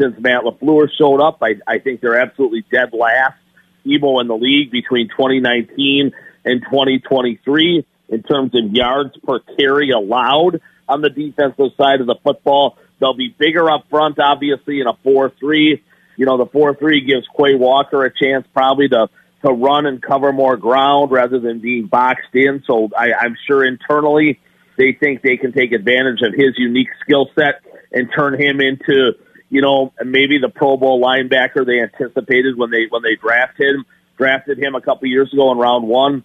since 0.00 0.18
Matt 0.18 0.42
LaFleur 0.42 0.88
showed 0.96 1.20
up. 1.20 1.38
I, 1.42 1.54
I 1.66 1.78
think 1.78 2.00
they're 2.00 2.20
absolutely 2.20 2.64
dead 2.70 2.90
last, 2.92 3.38
Evo 3.86 4.20
in 4.20 4.28
the 4.28 4.36
league 4.36 4.70
between 4.70 5.08
2019 5.08 6.12
and 6.44 6.62
2023 6.62 7.86
in 8.08 8.22
terms 8.22 8.52
of 8.54 8.72
yards 8.72 9.16
per 9.24 9.40
carry 9.58 9.90
allowed 9.90 10.60
on 10.88 11.02
the 11.02 11.10
defensive 11.10 11.72
side 11.76 12.00
of 12.00 12.06
the 12.06 12.16
football. 12.22 12.78
They'll 13.00 13.14
be 13.14 13.34
bigger 13.36 13.70
up 13.70 13.86
front, 13.90 14.18
obviously, 14.18 14.80
in 14.80 14.86
a 14.86 14.94
4-3. 14.94 15.80
You 16.16 16.26
know, 16.26 16.36
the 16.36 16.46
4-3 16.46 17.06
gives 17.06 17.26
Quay 17.36 17.54
Walker 17.54 18.04
a 18.04 18.12
chance 18.12 18.46
probably 18.52 18.88
to, 18.88 19.08
to 19.44 19.52
run 19.52 19.86
and 19.86 20.02
cover 20.02 20.32
more 20.32 20.56
ground 20.56 21.12
rather 21.12 21.38
than 21.38 21.60
being 21.60 21.86
boxed 21.86 22.34
in. 22.34 22.62
So 22.66 22.88
I, 22.96 23.12
I'm 23.12 23.36
sure 23.46 23.64
internally 23.64 24.40
they 24.76 24.92
think 24.92 25.22
they 25.22 25.36
can 25.36 25.52
take 25.52 25.72
advantage 25.72 26.22
of 26.22 26.32
his 26.34 26.54
unique 26.56 26.88
skill 27.02 27.28
set 27.34 27.62
and 27.92 28.08
turn 28.16 28.40
him 28.40 28.60
into, 28.60 29.12
you 29.50 29.62
know, 29.62 29.92
maybe 30.04 30.38
the 30.38 30.48
Pro 30.48 30.76
Bowl 30.76 31.02
linebacker 31.02 31.64
they 31.64 31.80
anticipated 31.80 32.56
when 32.56 32.70
they 32.70 32.86
when 32.88 33.02
they 33.02 33.16
drafted 33.16 33.76
him 33.76 33.86
drafted 34.18 34.58
him 34.58 34.74
a 34.74 34.80
couple 34.80 35.08
years 35.08 35.32
ago 35.32 35.52
in 35.52 35.58
round 35.58 35.86
one, 35.86 36.24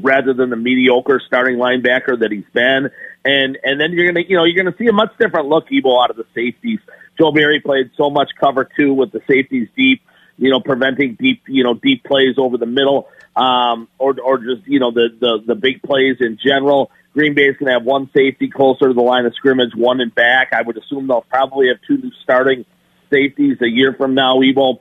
rather 0.00 0.34
than 0.34 0.50
the 0.50 0.56
mediocre 0.56 1.20
starting 1.26 1.56
linebacker 1.56 2.20
that 2.20 2.30
he's 2.30 2.44
been. 2.52 2.90
And 3.24 3.58
and 3.64 3.80
then 3.80 3.92
you're 3.92 4.12
gonna 4.12 4.24
you 4.28 4.36
know 4.36 4.44
you're 4.44 4.62
gonna 4.62 4.76
see 4.76 4.86
a 4.86 4.92
much 4.92 5.10
different 5.18 5.48
look 5.48 5.68
Evo 5.68 6.02
out 6.02 6.10
of 6.10 6.16
the 6.16 6.26
safeties. 6.34 6.78
Joe 7.18 7.32
Barry 7.32 7.60
played 7.60 7.90
so 7.96 8.10
much 8.10 8.30
cover 8.38 8.68
two 8.78 8.94
with 8.94 9.12
the 9.12 9.20
safeties 9.28 9.68
deep, 9.76 10.02
you 10.36 10.50
know, 10.50 10.60
preventing 10.60 11.16
deep 11.18 11.42
you 11.48 11.64
know 11.64 11.74
deep 11.74 12.04
plays 12.04 12.36
over 12.38 12.58
the 12.58 12.66
middle, 12.66 13.08
um, 13.34 13.88
or 13.98 14.14
or 14.20 14.38
just 14.38 14.66
you 14.66 14.78
know 14.78 14.90
the 14.90 15.08
the 15.18 15.42
the 15.46 15.54
big 15.54 15.82
plays 15.82 16.16
in 16.20 16.38
general. 16.44 16.90
Green 17.14 17.34
Bay's 17.34 17.56
going 17.58 17.66
to 17.66 17.72
have 17.74 17.84
one 17.84 18.10
safety 18.14 18.48
closer 18.48 18.88
to 18.88 18.94
the 18.94 19.02
line 19.02 19.26
of 19.26 19.34
scrimmage, 19.34 19.74
one 19.74 20.00
in 20.00 20.08
back. 20.08 20.52
I 20.52 20.62
would 20.62 20.78
assume 20.78 21.06
they'll 21.06 21.22
probably 21.22 21.68
have 21.68 21.78
two 21.86 21.98
new 21.98 22.10
starting 22.22 22.64
safeties 23.10 23.58
a 23.60 23.68
year 23.68 23.92
from 23.92 24.14
now, 24.14 24.36
Evo, 24.36 24.80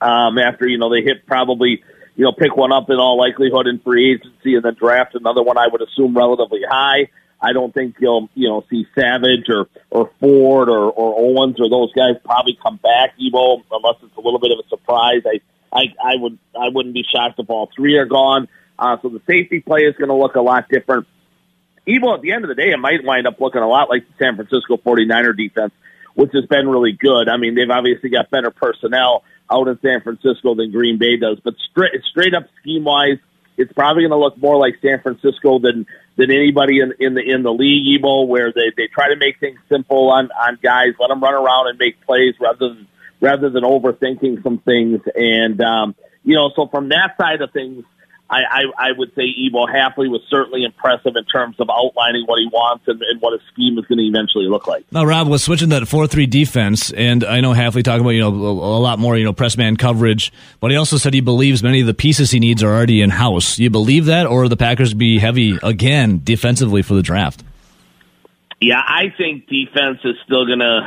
um, 0.00 0.38
after, 0.38 0.68
you 0.68 0.78
know, 0.78 0.90
they 0.90 1.02
hit 1.02 1.26
probably, 1.26 1.82
you 2.16 2.24
know, 2.24 2.32
pick 2.32 2.56
one 2.56 2.72
up 2.72 2.90
in 2.90 2.96
all 2.96 3.16
likelihood 3.16 3.68
in 3.68 3.78
free 3.78 4.12
agency 4.12 4.56
and 4.56 4.64
then 4.64 4.74
draft 4.74 5.14
another 5.14 5.42
one, 5.42 5.56
I 5.56 5.68
would 5.68 5.80
assume 5.82 6.16
relatively 6.16 6.62
high. 6.68 7.08
I 7.40 7.52
don't 7.52 7.72
think 7.72 7.96
you'll, 8.00 8.28
you 8.34 8.48
know, 8.48 8.64
see 8.68 8.86
Savage 8.94 9.48
or, 9.48 9.68
or 9.90 10.10
Ford 10.20 10.68
or, 10.68 10.90
or 10.90 11.18
Owens 11.18 11.56
or 11.60 11.68
those 11.68 11.92
guys 11.92 12.14
probably 12.24 12.58
come 12.60 12.76
back, 12.76 13.14
Evo, 13.18 13.62
unless 13.70 13.96
it's 14.02 14.16
a 14.16 14.20
little 14.20 14.38
bit 14.40 14.52
of 14.52 14.64
a 14.64 14.68
surprise. 14.68 15.22
I, 15.26 15.40
I, 15.72 15.82
I 16.02 16.16
would, 16.16 16.38
I 16.60 16.68
wouldn't 16.68 16.94
be 16.94 17.04
shocked 17.04 17.38
if 17.38 17.48
all 17.48 17.70
three 17.74 17.96
are 17.98 18.04
gone. 18.04 18.48
Uh, 18.78 18.96
so 19.02 19.08
the 19.08 19.20
safety 19.26 19.60
play 19.60 19.82
is 19.82 19.94
going 19.96 20.08
to 20.08 20.14
look 20.14 20.34
a 20.34 20.40
lot 20.40 20.68
different. 20.68 21.06
Evo, 21.86 22.14
at 22.14 22.22
the 22.22 22.32
end 22.32 22.44
of 22.44 22.48
the 22.48 22.54
day, 22.54 22.70
it 22.70 22.78
might 22.78 23.04
wind 23.04 23.26
up 23.26 23.40
looking 23.40 23.62
a 23.62 23.68
lot 23.68 23.88
like 23.88 24.06
the 24.06 24.24
San 24.24 24.36
Francisco 24.36 24.76
49er 24.76 25.36
defense, 25.36 25.72
which 26.14 26.30
has 26.32 26.46
been 26.46 26.68
really 26.68 26.92
good. 26.92 27.28
I 27.28 27.36
mean, 27.36 27.54
they've 27.54 27.70
obviously 27.70 28.10
got 28.10 28.30
better 28.30 28.50
personnel 28.50 29.24
out 29.50 29.68
in 29.68 29.78
San 29.80 30.00
Francisco 30.00 30.54
than 30.54 30.70
Green 30.70 30.98
Bay 30.98 31.16
does, 31.16 31.38
but 31.42 31.54
straight, 31.70 31.92
straight 32.10 32.34
up 32.34 32.44
scheme 32.60 32.84
wise, 32.84 33.18
it's 33.56 33.72
probably 33.72 34.02
going 34.02 34.12
to 34.12 34.16
look 34.16 34.38
more 34.38 34.56
like 34.56 34.76
San 34.80 35.00
Francisco 35.00 35.58
than 35.58 35.86
than 36.16 36.30
anybody 36.30 36.80
in 36.80 36.92
in 36.98 37.14
the 37.14 37.20
in 37.20 37.42
the 37.42 37.52
league. 37.52 38.00
Evo, 38.00 38.26
where 38.26 38.52
they 38.52 38.72
they 38.76 38.86
try 38.86 39.08
to 39.08 39.16
make 39.16 39.40
things 39.40 39.58
simple 39.68 40.10
on 40.10 40.30
on 40.32 40.58
guys, 40.62 40.94
let 40.98 41.08
them 41.08 41.20
run 41.20 41.34
around 41.34 41.68
and 41.68 41.78
make 41.78 42.00
plays 42.06 42.34
rather 42.40 42.68
than 42.68 42.86
rather 43.20 43.50
than 43.50 43.62
overthinking 43.62 44.42
some 44.42 44.58
things. 44.58 45.00
And 45.14 45.60
um, 45.60 45.94
you 46.24 46.34
know, 46.34 46.50
so 46.56 46.66
from 46.68 46.88
that 46.90 47.16
side 47.20 47.42
of 47.42 47.52
things, 47.52 47.84
I, 48.32 48.44
I, 48.50 48.88
I 48.88 48.92
would 48.96 49.14
say 49.14 49.24
Evo 49.24 49.68
Hafley 49.68 50.08
was 50.08 50.22
certainly 50.30 50.64
impressive 50.64 51.16
in 51.16 51.24
terms 51.26 51.56
of 51.60 51.68
outlining 51.68 52.24
what 52.24 52.38
he 52.38 52.48
wants 52.50 52.88
and, 52.88 53.00
and 53.02 53.20
what 53.20 53.34
his 53.34 53.42
scheme 53.52 53.78
is 53.78 53.84
going 53.84 53.98
to 53.98 54.04
eventually 54.04 54.46
look 54.46 54.66
like. 54.66 54.90
Now, 54.90 55.04
Rob 55.04 55.28
was 55.28 55.44
switching 55.44 55.68
that 55.68 55.86
four-three 55.86 56.24
defense, 56.24 56.90
and 56.92 57.24
I 57.24 57.42
know 57.42 57.52
Hafley 57.52 57.84
talking 57.84 58.00
about 58.00 58.10
you 58.10 58.20
know 58.20 58.30
a, 58.30 58.78
a 58.78 58.80
lot 58.80 58.98
more 58.98 59.18
you 59.18 59.24
know 59.24 59.34
press 59.34 59.58
man 59.58 59.76
coverage, 59.76 60.32
but 60.60 60.70
he 60.70 60.78
also 60.78 60.96
said 60.96 61.12
he 61.12 61.20
believes 61.20 61.62
many 61.62 61.82
of 61.82 61.86
the 61.86 61.92
pieces 61.92 62.30
he 62.30 62.40
needs 62.40 62.62
are 62.62 62.74
already 62.74 63.02
in 63.02 63.10
house. 63.10 63.58
You 63.58 63.68
believe 63.68 64.06
that, 64.06 64.26
or 64.26 64.48
the 64.48 64.56
Packers 64.56 64.94
be 64.94 65.18
heavy 65.18 65.58
again 65.62 66.22
defensively 66.24 66.80
for 66.80 66.94
the 66.94 67.02
draft? 67.02 67.44
Yeah, 68.62 68.80
I 68.80 69.12
think 69.18 69.46
defense 69.46 69.98
is 70.04 70.16
still 70.24 70.46
going 70.46 70.60
to. 70.60 70.80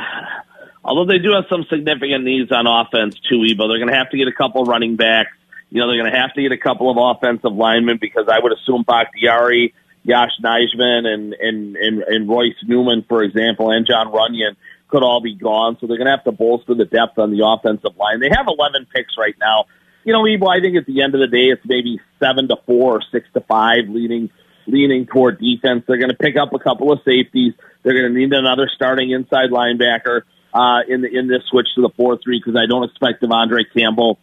Although 0.82 1.12
they 1.12 1.18
do 1.18 1.32
have 1.32 1.44
some 1.48 1.64
significant 1.70 2.24
needs 2.24 2.50
on 2.50 2.66
offense 2.66 3.16
too, 3.20 3.38
Evo, 3.38 3.68
they're 3.68 3.78
going 3.78 3.88
to 3.88 3.96
have 3.96 4.10
to 4.10 4.16
get 4.16 4.26
a 4.26 4.32
couple 4.32 4.64
running 4.64 4.96
backs 4.96 5.30
you 5.70 5.80
know, 5.80 5.88
they're 5.88 6.00
going 6.00 6.12
to 6.12 6.18
have 6.18 6.34
to 6.34 6.42
get 6.42 6.52
a 6.52 6.58
couple 6.58 6.90
of 6.90 6.96
offensive 6.98 7.52
linemen 7.52 7.98
because 8.00 8.26
I 8.30 8.38
would 8.40 8.52
assume 8.52 8.84
Bakhtiari, 8.86 9.74
Yosh 10.04 10.32
Nijman, 10.42 11.06
and, 11.06 11.34
and, 11.34 11.76
and, 11.76 12.02
and 12.02 12.28
Royce 12.28 12.54
Newman, 12.64 13.04
for 13.08 13.22
example, 13.22 13.70
and 13.70 13.86
Jon 13.86 14.12
Runyan 14.12 14.56
could 14.88 15.02
all 15.02 15.20
be 15.20 15.34
gone. 15.34 15.76
So 15.80 15.86
they're 15.86 15.98
going 15.98 16.06
to 16.06 16.12
have 16.12 16.24
to 16.24 16.32
bolster 16.32 16.74
the 16.74 16.84
depth 16.84 17.18
on 17.18 17.30
the 17.30 17.44
offensive 17.44 17.96
line. 17.96 18.20
They 18.20 18.30
have 18.30 18.46
11 18.46 18.86
picks 18.94 19.14
right 19.18 19.34
now. 19.40 19.66
You 20.04 20.12
know, 20.12 20.22
Evo, 20.22 20.48
I 20.48 20.60
think 20.60 20.76
at 20.76 20.86
the 20.86 21.02
end 21.02 21.14
of 21.14 21.20
the 21.20 21.26
day, 21.26 21.50
it's 21.50 21.62
maybe 21.64 22.00
seven 22.20 22.46
to 22.48 22.56
four 22.64 22.98
or 22.98 23.02
six 23.10 23.26
to 23.34 23.40
five 23.40 23.88
leaning, 23.88 24.30
leaning 24.68 25.06
toward 25.06 25.40
defense. 25.40 25.82
They're 25.88 25.98
going 25.98 26.10
to 26.10 26.16
pick 26.16 26.36
up 26.36 26.52
a 26.52 26.60
couple 26.60 26.92
of 26.92 27.00
safeties. 27.04 27.54
They're 27.82 27.94
going 27.94 28.14
to 28.14 28.18
need 28.18 28.32
another 28.32 28.70
starting 28.72 29.10
inside 29.10 29.50
linebacker, 29.50 30.22
uh, 30.54 30.80
in 30.88 31.02
the, 31.02 31.08
in 31.08 31.26
this 31.26 31.42
switch 31.50 31.66
to 31.74 31.82
the 31.82 31.90
4-3 31.90 32.20
because 32.24 32.56
I 32.56 32.66
don't 32.66 32.84
expect 32.84 33.22
De'Vondre 33.22 33.64
Campbell 33.76 34.18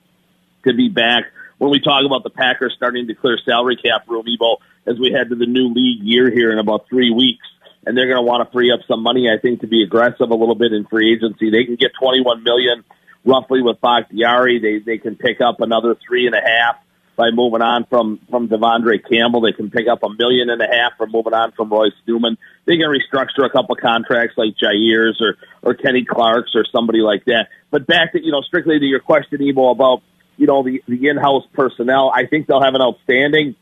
to 0.65 0.73
be 0.73 0.89
back. 0.89 1.25
When 1.57 1.71
we 1.71 1.79
talk 1.79 2.03
about 2.05 2.23
the 2.23 2.29
Packers 2.29 2.73
starting 2.75 3.07
to 3.07 3.15
clear 3.15 3.37
salary 3.45 3.77
cap 3.77 4.07
room, 4.07 4.25
Evo, 4.25 4.57
as 4.85 4.99
we 4.99 5.11
head 5.11 5.29
to 5.29 5.35
the 5.35 5.45
new 5.45 5.73
league 5.73 6.03
year 6.03 6.29
here 6.31 6.51
in 6.51 6.59
about 6.59 6.87
three 6.89 7.11
weeks, 7.11 7.45
and 7.85 7.97
they're 7.97 8.07
going 8.07 8.17
to 8.17 8.23
want 8.23 8.47
to 8.47 8.51
free 8.51 8.71
up 8.71 8.79
some 8.87 9.03
money, 9.03 9.29
I 9.29 9.39
think, 9.39 9.61
to 9.61 9.67
be 9.67 9.83
aggressive 9.83 10.29
a 10.29 10.35
little 10.35 10.55
bit 10.55 10.73
in 10.73 10.85
free 10.85 11.13
agency. 11.13 11.49
They 11.49 11.65
can 11.65 11.75
get 11.75 11.91
21 11.99 12.43
million 12.43 12.83
roughly 13.25 13.61
with 13.61 13.79
Bakhtiari. 13.81 14.59
They 14.59 14.79
they 14.79 14.97
can 14.97 15.15
pick 15.15 15.41
up 15.41 15.61
another 15.61 15.95
three 16.07 16.27
and 16.27 16.35
a 16.35 16.41
half 16.41 16.75
by 17.15 17.29
moving 17.31 17.61
on 17.61 17.85
from 17.89 18.19
from 18.29 18.47
De'Vondre 18.47 18.99
Campbell. 19.09 19.41
They 19.41 19.51
can 19.51 19.69
pick 19.69 19.87
up 19.87 20.03
a 20.03 20.09
million 20.09 20.49
and 20.49 20.61
a 20.61 20.67
half 20.67 20.97
from 20.97 21.11
moving 21.11 21.33
on 21.33 21.51
from 21.51 21.69
Royce 21.69 21.91
Newman. 22.07 22.37
They 22.65 22.77
can 22.77 22.87
restructure 22.87 23.45
a 23.45 23.49
couple 23.49 23.75
contracts 23.75 24.37
like 24.37 24.55
Jaire's 24.59 25.21
or 25.21 25.37
or 25.61 25.73
Kenny 25.75 26.05
Clark's 26.05 26.55
or 26.55 26.65
somebody 26.71 26.99
like 26.99 27.25
that. 27.25 27.49
But 27.71 27.87
back 27.87 28.13
to 28.13 28.23
you 28.23 28.31
know 28.31 28.41
strictly 28.41 28.79
to 28.79 28.85
your 28.85 28.99
question, 28.99 29.39
Evo, 29.39 29.71
about 29.71 30.03
you 30.37 30.47
know, 30.47 30.63
the, 30.63 30.83
the 30.87 31.07
in-house 31.07 31.43
personnel. 31.53 32.11
I 32.13 32.25
think 32.25 32.47
they'll 32.47 32.63
have 32.63 32.75
an 32.75 32.81
outstanding 32.81 33.55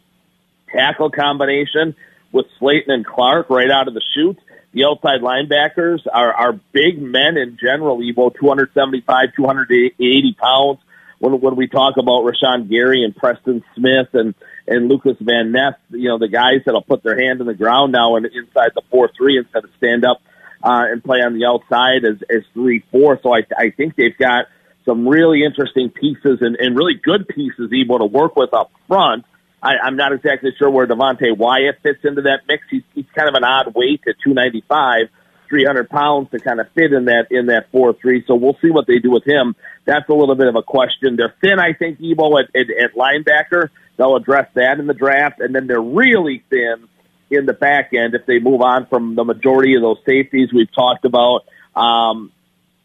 tackle 0.73 1.09
combination 1.09 1.95
with 2.31 2.45
Slaton 2.59 2.89
and 2.89 3.05
Clark 3.05 3.49
right 3.49 3.69
out 3.69 3.87
of 3.87 3.93
the 3.93 4.01
chute. 4.13 4.39
The 4.73 4.85
outside 4.85 5.19
linebackers 5.21 5.99
are, 6.11 6.33
are 6.33 6.53
big 6.71 7.01
men 7.01 7.35
in 7.35 7.57
general, 7.61 7.97
Evo, 7.97 8.33
275, 8.33 9.35
280 9.35 10.37
pounds. 10.39 10.79
When, 11.19 11.39
when 11.41 11.55
we 11.55 11.67
talk 11.67 11.97
about 11.97 12.23
Rashan 12.23 12.69
Gary 12.69 13.03
and 13.03 13.15
Preston 13.15 13.63
Smith 13.75 14.07
and, 14.13 14.33
and 14.65 14.87
Lucas 14.87 15.17
Van 15.19 15.51
Ness, 15.51 15.75
you 15.89 16.07
know, 16.07 16.17
the 16.17 16.29
guys 16.29 16.61
that'll 16.65 16.81
put 16.81 17.03
their 17.03 17.19
hand 17.19 17.41
in 17.41 17.47
the 17.47 17.53
ground 17.53 17.91
now 17.91 18.15
and 18.15 18.25
inside 18.25 18.71
the 18.73 18.81
4-3 18.91 19.39
instead 19.39 19.65
of 19.65 19.69
stand 19.77 20.05
up 20.05 20.21
uh, 20.63 20.85
and 20.89 21.03
play 21.03 21.19
on 21.19 21.37
the 21.37 21.45
outside 21.45 22.05
as, 22.05 22.23
as 22.29 22.43
3-4. 22.55 23.21
So 23.21 23.35
I, 23.35 23.41
I 23.57 23.71
think 23.71 23.95
they've 23.95 24.17
got– 24.17 24.45
some 24.85 25.07
really 25.07 25.43
interesting 25.43 25.89
pieces 25.89 26.39
and, 26.41 26.55
and 26.55 26.75
really 26.75 26.95
good 26.95 27.27
pieces 27.27 27.71
able 27.73 27.99
to 27.99 28.05
work 28.05 28.35
with 28.35 28.53
up 28.53 28.71
front. 28.87 29.25
I, 29.61 29.73
I'm 29.83 29.95
not 29.95 30.11
exactly 30.11 30.51
sure 30.57 30.69
where 30.69 30.87
Devonte 30.87 31.37
Wyatt 31.37 31.79
fits 31.83 31.99
into 32.03 32.23
that 32.23 32.41
mix. 32.47 32.63
He's, 32.69 32.83
he's 32.95 33.05
kind 33.15 33.29
of 33.29 33.35
an 33.35 33.43
odd 33.43 33.73
weight 33.75 34.01
at 34.07 34.15
295, 34.23 35.09
300 35.49 35.89
pounds 35.89 36.31
to 36.31 36.39
kind 36.39 36.59
of 36.59 36.67
fit 36.71 36.93
in 36.93 37.05
that 37.05 37.27
in 37.29 37.47
that 37.47 37.69
four 37.71 37.93
three. 37.93 38.23
So 38.25 38.35
we'll 38.35 38.57
see 38.61 38.71
what 38.71 38.87
they 38.87 38.97
do 38.97 39.11
with 39.11 39.25
him. 39.25 39.55
That's 39.85 40.09
a 40.09 40.13
little 40.13 40.35
bit 40.35 40.47
of 40.47 40.55
a 40.55 40.63
question. 40.63 41.15
They're 41.15 41.35
thin, 41.41 41.59
I 41.59 41.73
think, 41.73 41.99
Evo 41.99 42.41
at, 42.41 42.55
at, 42.55 42.69
at 42.71 42.95
linebacker. 42.95 43.69
They'll 43.97 44.15
address 44.15 44.47
that 44.55 44.79
in 44.79 44.87
the 44.87 44.93
draft, 44.95 45.41
and 45.41 45.53
then 45.53 45.67
they're 45.67 45.81
really 45.81 46.43
thin 46.49 46.87
in 47.29 47.45
the 47.45 47.53
back 47.53 47.91
end 47.93 48.15
if 48.15 48.25
they 48.25 48.39
move 48.39 48.61
on 48.61 48.87
from 48.87 49.15
the 49.15 49.23
majority 49.23 49.75
of 49.75 49.81
those 49.81 49.97
safeties 50.05 50.51
we've 50.51 50.73
talked 50.73 51.05
about. 51.05 51.45
Um, 51.75 52.31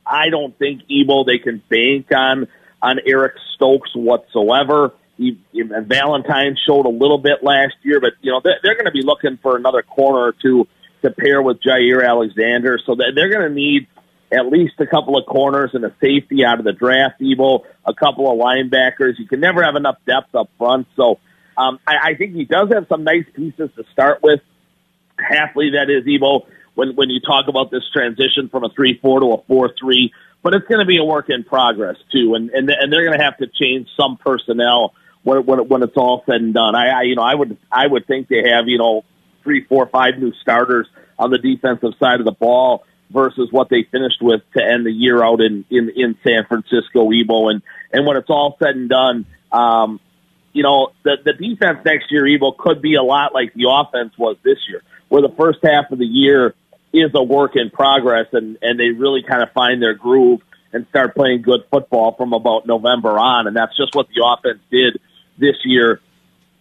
I 0.07 0.31
don't 0.31 0.57
think 0.59 0.83
Evo 0.89 1.27
they 1.27 1.39
can 1.39 1.63
bank 1.69 2.07
on 2.15 2.49
on 2.83 3.01
Eric 3.07 3.35
Stokes 3.55 3.91
whatsoever. 3.95 4.93
He, 5.17 5.39
Valentine 5.55 6.57
showed 6.67 6.85
a 6.85 6.91
little 6.91 7.19
bit 7.19 7.43
last 7.43 7.75
year, 7.83 8.01
but 8.01 8.13
you 8.21 8.31
know 8.31 8.41
they're, 8.45 8.59
they're 8.63 8.75
going 8.75 8.87
to 8.87 8.93
be 8.93 9.03
looking 9.03 9.39
for 9.43 9.57
another 9.57 9.83
corner 9.83 10.19
or 10.19 10.33
two 10.33 10.69
to 11.03 11.11
pair 11.11 11.41
with 11.43 11.59
Jaire 11.63 12.07
Alexander, 12.07 12.79
so 12.85 12.95
they're 12.95 13.31
going 13.31 13.49
to 13.49 13.55
need 13.55 13.87
at 14.33 14.47
least 14.47 14.75
a 14.79 14.87
couple 14.87 15.17
of 15.17 15.25
corners 15.27 15.71
and 15.73 15.85
a 15.85 15.95
safety 16.01 16.45
out 16.45 16.59
of 16.59 16.65
the 16.65 16.73
draft. 16.73 17.21
Evo, 17.21 17.65
a 17.85 17.95
couple 17.95 18.31
of 18.31 18.39
linebackers. 18.39 19.19
You 19.19 19.27
can 19.27 19.41
never 19.41 19.63
have 19.63 19.77
enough 19.77 19.97
depth 20.07 20.35
up 20.35 20.51
front, 20.59 20.87
so 20.97 21.19
um, 21.57 21.79
I, 21.87 22.11
I 22.11 22.15
think 22.15 22.35
he 22.35 22.45
does 22.45 22.69
have 22.73 22.87
some 22.89 23.05
nice 23.05 23.25
pieces 23.35 23.71
to 23.77 23.85
start 23.93 24.23
with. 24.23 24.41
Hafley, 25.19 25.73
that 25.73 25.89
is 25.89 26.05
Evo 26.05 26.47
when 26.77 26.95
when 26.95 27.11
you 27.11 27.21
talk 27.21 27.49
about 27.49 27.73
this 27.73 27.83
transition 27.93 28.49
from 28.49 28.63
a 28.63 28.69
three 28.69 28.99
four 29.03 29.19
to 29.21 29.27
a 29.33 29.43
four 29.49 29.73
three. 29.79 30.13
But 30.43 30.55
it's 30.55 30.69
going 30.69 30.79
to 30.79 30.87
be 30.87 30.99
a 30.99 31.05
work 31.05 31.29
in 31.29 31.43
progress 31.43 31.97
too, 32.13 32.35
and 32.35 32.51
and 32.51 32.71
and 32.71 32.93
they're 32.93 33.05
going 33.05 33.19
to 33.19 33.25
have 33.25 33.39
to 33.39 33.49
change 33.49 33.89
some 33.99 34.17
personnel 34.19 34.95
when 35.25 35.45
when 35.45 35.69
when 35.69 35.83
it's 35.83 35.97
all 35.97 36.23
said 36.27 36.37
and 36.37 36.55
done. 36.55 36.77
I, 36.77 37.01
I 37.01 37.03
you 37.03 37.17
know 37.17 37.23
I 37.23 37.35
would 37.35 37.57
I 37.73 37.87
would 37.87 38.07
think 38.07 38.29
they 38.29 38.49
have 38.51 38.69
you 38.69 38.79
know 38.79 39.05
three 39.43 39.65
four 39.65 39.87
five 39.87 40.19
new 40.19 40.33
starters 40.43 40.87
on 41.19 41.31
the 41.31 41.39
defensive 41.39 41.95
side 41.99 42.21
of 42.21 42.27
the 42.27 42.33
ball 42.33 42.85
versus 43.11 43.49
what 43.51 43.69
they 43.69 43.83
finished 43.91 44.21
with 44.21 44.43
to 44.57 44.63
end 44.63 44.85
the 44.85 44.93
year 44.93 45.25
out 45.25 45.41
in 45.41 45.65
in 45.71 45.91
in 45.97 46.17
San 46.25 46.45
Francisco 46.47 47.11
Evo 47.11 47.51
and 47.51 47.63
and 47.93 48.07
when 48.07 48.17
it's 48.17 48.31
all 48.31 48.57
said 48.59 48.77
and 48.77 48.89
done 48.89 49.27
um 49.51 49.99
you 50.53 50.63
know 50.63 50.89
the 51.05 51.17
the 51.25 51.33
defense 51.33 51.79
next 51.85 52.11
year 52.11 52.25
Evo 52.25 52.57
could 52.57 52.83
be 52.83 52.95
a 52.95 53.03
lot 53.03 53.33
like 53.33 53.55
the 53.55 53.67
offense 53.69 54.13
was 54.19 54.37
this 54.45 54.59
year 54.69 54.83
where 55.09 55.23
the 55.23 55.35
first 55.37 55.61
half 55.63 55.91
of 55.91 55.99
the 55.99 56.07
year 56.07 56.55
is 56.97 57.13
a 57.15 57.23
work 57.23 57.57
in 57.57 57.71
progress, 57.71 58.27
and 58.33 58.59
and 58.63 58.79
they 58.79 58.91
really 58.91 59.23
kind 59.23 59.43
of 59.43 59.53
find 59.53 59.83
their 59.83 59.95
groove 59.95 60.41
and 60.73 60.87
start 60.89 61.15
playing 61.15 61.43
good 61.43 61.61
football 61.71 62.15
from 62.17 62.33
about 62.33 62.67
November 62.67 63.19
on, 63.19 63.47
and 63.47 63.57
that's 63.57 63.77
just 63.77 63.95
what 63.95 64.09
the 64.09 64.25
offense 64.25 64.61
did 64.71 65.01
this 65.39 65.57
year. 65.65 66.01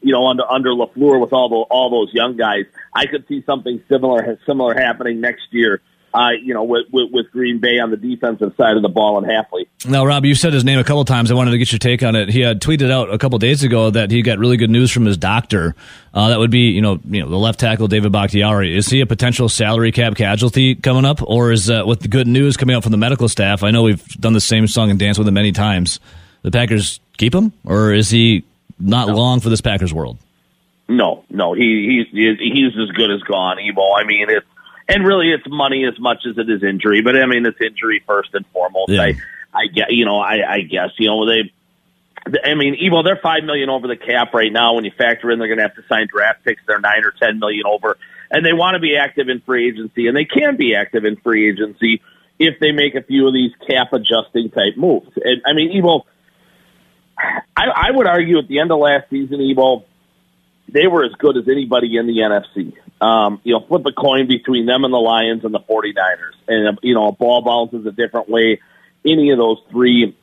You 0.01 0.13
know, 0.13 0.27
under 0.27 0.43
under 0.49 0.69
Lafleur 0.71 1.19
with 1.19 1.33
all 1.33 1.49
the, 1.49 1.55
all 1.55 1.89
those 1.89 2.13
young 2.13 2.37
guys, 2.37 2.65
I 2.93 3.07
could 3.07 3.27
see 3.27 3.43
something 3.45 3.83
similar 3.89 4.39
similar 4.45 4.73
happening 4.73 5.19
next 5.21 5.47
year 5.51 5.81
uh, 6.15 6.31
you 6.31 6.53
know, 6.53 6.63
with, 6.63 6.85
with, 6.93 7.11
with, 7.11 7.31
Green 7.31 7.59
Bay 7.59 7.79
on 7.79 7.91
the 7.91 7.97
defensive 7.97 8.53
side 8.55 8.77
of 8.77 8.81
the 8.81 8.89
ball 8.89 9.17
and 9.17 9.27
Hafley. 9.27 9.67
Now, 9.85 10.05
Rob, 10.05 10.23
you 10.23 10.33
said 10.33 10.53
his 10.53 10.63
name 10.63 10.79
a 10.79 10.83
couple 10.83 11.03
times. 11.03 11.29
I 11.29 11.33
wanted 11.33 11.51
to 11.51 11.57
get 11.57 11.73
your 11.73 11.79
take 11.79 12.03
on 12.03 12.15
it. 12.15 12.29
He 12.29 12.39
had 12.39 12.61
tweeted 12.61 12.89
out 12.89 13.13
a 13.13 13.17
couple 13.17 13.37
days 13.37 13.63
ago 13.63 13.89
that 13.89 14.11
he 14.11 14.21
got 14.21 14.39
really 14.39 14.55
good 14.55 14.69
news 14.69 14.91
from 14.91 15.05
his 15.05 15.17
doctor. 15.17 15.75
Uh, 16.13 16.29
that 16.29 16.39
would 16.39 16.51
be, 16.51 16.69
you 16.69 16.81
know, 16.81 16.99
you 17.09 17.21
know, 17.21 17.29
the 17.29 17.37
left 17.37 17.59
tackle 17.59 17.89
David 17.89 18.13
Bakhtiari. 18.13 18.77
Is 18.77 18.87
he 18.87 19.01
a 19.01 19.05
potential 19.05 19.49
salary 19.49 19.91
cap 19.91 20.15
casualty 20.15 20.75
coming 20.75 21.03
up, 21.03 21.21
or 21.21 21.51
is 21.51 21.69
uh, 21.69 21.83
with 21.85 21.99
the 21.99 22.07
good 22.07 22.27
news 22.27 22.55
coming 22.55 22.75
out 22.75 22.83
from 22.83 22.93
the 22.93 22.97
medical 22.97 23.27
staff? 23.27 23.61
I 23.61 23.71
know 23.71 23.83
we've 23.83 24.05
done 24.19 24.33
the 24.33 24.39
same 24.39 24.67
song 24.67 24.89
and 24.89 24.97
dance 24.97 25.17
with 25.17 25.27
him 25.27 25.33
many 25.33 25.51
times. 25.51 25.99
The 26.43 26.51
Packers 26.51 27.01
keep 27.17 27.35
him, 27.35 27.51
or 27.65 27.91
is 27.91 28.09
he 28.09 28.45
not 28.79 29.09
no. 29.09 29.15
long 29.15 29.41
for 29.41 29.49
this 29.49 29.61
Packers 29.61 29.93
world? 29.93 30.17
No, 30.87 31.25
no, 31.29 31.53
he 31.53 32.05
he's 32.13 32.37
he's 32.39 32.77
as 32.77 32.91
good 32.91 33.11
as 33.11 33.21
gone, 33.23 33.57
Evo. 33.57 33.99
I 33.99 34.05
mean, 34.05 34.29
it's 34.29 34.45
and 34.87 35.05
really 35.05 35.31
it's 35.31 35.47
money 35.47 35.85
as 35.85 35.99
much 35.99 36.25
as 36.29 36.37
it 36.37 36.49
is 36.49 36.63
injury. 36.63 37.01
But 37.01 37.15
I 37.15 37.25
mean, 37.25 37.45
it's 37.45 37.59
injury 37.59 38.03
first 38.05 38.29
and 38.33 38.45
foremost. 38.47 38.89
Yeah. 38.89 39.01
I, 39.01 39.13
I 39.53 39.67
get, 39.73 39.91
you 39.91 40.05
know, 40.05 40.19
I, 40.19 40.55
I 40.55 40.61
guess, 40.61 40.91
you 40.97 41.07
know, 41.07 41.25
they, 41.25 41.51
I 42.43 42.55
mean, 42.55 42.75
Evo, 42.81 43.03
they're 43.03 43.19
five 43.21 43.43
million 43.43 43.69
over 43.69 43.87
the 43.87 43.95
cap 43.95 44.33
right 44.33 44.51
now. 44.51 44.73
When 44.73 44.83
you 44.83 44.91
factor 44.97 45.29
in, 45.31 45.39
they're 45.39 45.47
going 45.47 45.59
to 45.59 45.63
have 45.63 45.75
to 45.75 45.83
sign 45.87 46.07
draft 46.07 46.43
picks. 46.43 46.61
They're 46.67 46.79
nine 46.79 47.03
or 47.03 47.11
ten 47.11 47.39
million 47.39 47.63
over, 47.67 47.97
and 48.31 48.43
they 48.45 48.53
want 48.53 48.75
to 48.75 48.79
be 48.79 48.97
active 48.97 49.29
in 49.29 49.41
free 49.41 49.69
agency, 49.69 50.07
and 50.07 50.17
they 50.17 50.25
can 50.25 50.57
be 50.57 50.75
active 50.75 51.05
in 51.05 51.17
free 51.17 51.49
agency 51.49 52.01
if 52.39 52.59
they 52.59 52.71
make 52.71 52.95
a 52.95 53.03
few 53.03 53.27
of 53.27 53.33
these 53.33 53.51
cap 53.67 53.93
adjusting 53.93 54.49
type 54.49 54.75
moves. 54.75 55.09
And, 55.15 55.41
I 55.45 55.53
mean, 55.53 55.71
Evo, 55.79 56.01
I, 57.17 57.65
I 57.75 57.91
would 57.91 58.07
argue 58.07 58.39
at 58.39 58.47
the 58.47 58.59
end 58.59 58.71
of 58.71 58.79
last 58.79 59.09
season, 59.09 59.37
Evo, 59.37 59.83
they 60.67 60.87
were 60.87 61.05
as 61.05 61.11
good 61.19 61.37
as 61.37 61.47
anybody 61.47 61.95
in 61.95 62.07
the 62.07 62.17
NFC. 62.17 62.73
Um, 63.01 63.41
you 63.43 63.53
know, 63.53 63.65
flip 63.67 63.85
a 63.85 63.91
coin 63.91 64.27
between 64.27 64.65
them 64.65 64.85
and 64.85 64.93
the 64.93 64.97
Lions 64.97 65.43
and 65.43 65.53
the 65.53 65.59
49ers. 65.59 66.35
And, 66.47 66.79
you 66.81 66.95
know, 66.95 67.07
a 67.07 67.11
ball 67.11 67.41
bounces 67.41 67.85
a 67.85 67.91
different 67.91 68.29
way. 68.29 68.61
Any 69.05 69.31
of 69.31 69.37
those 69.37 69.57
three 69.69 70.15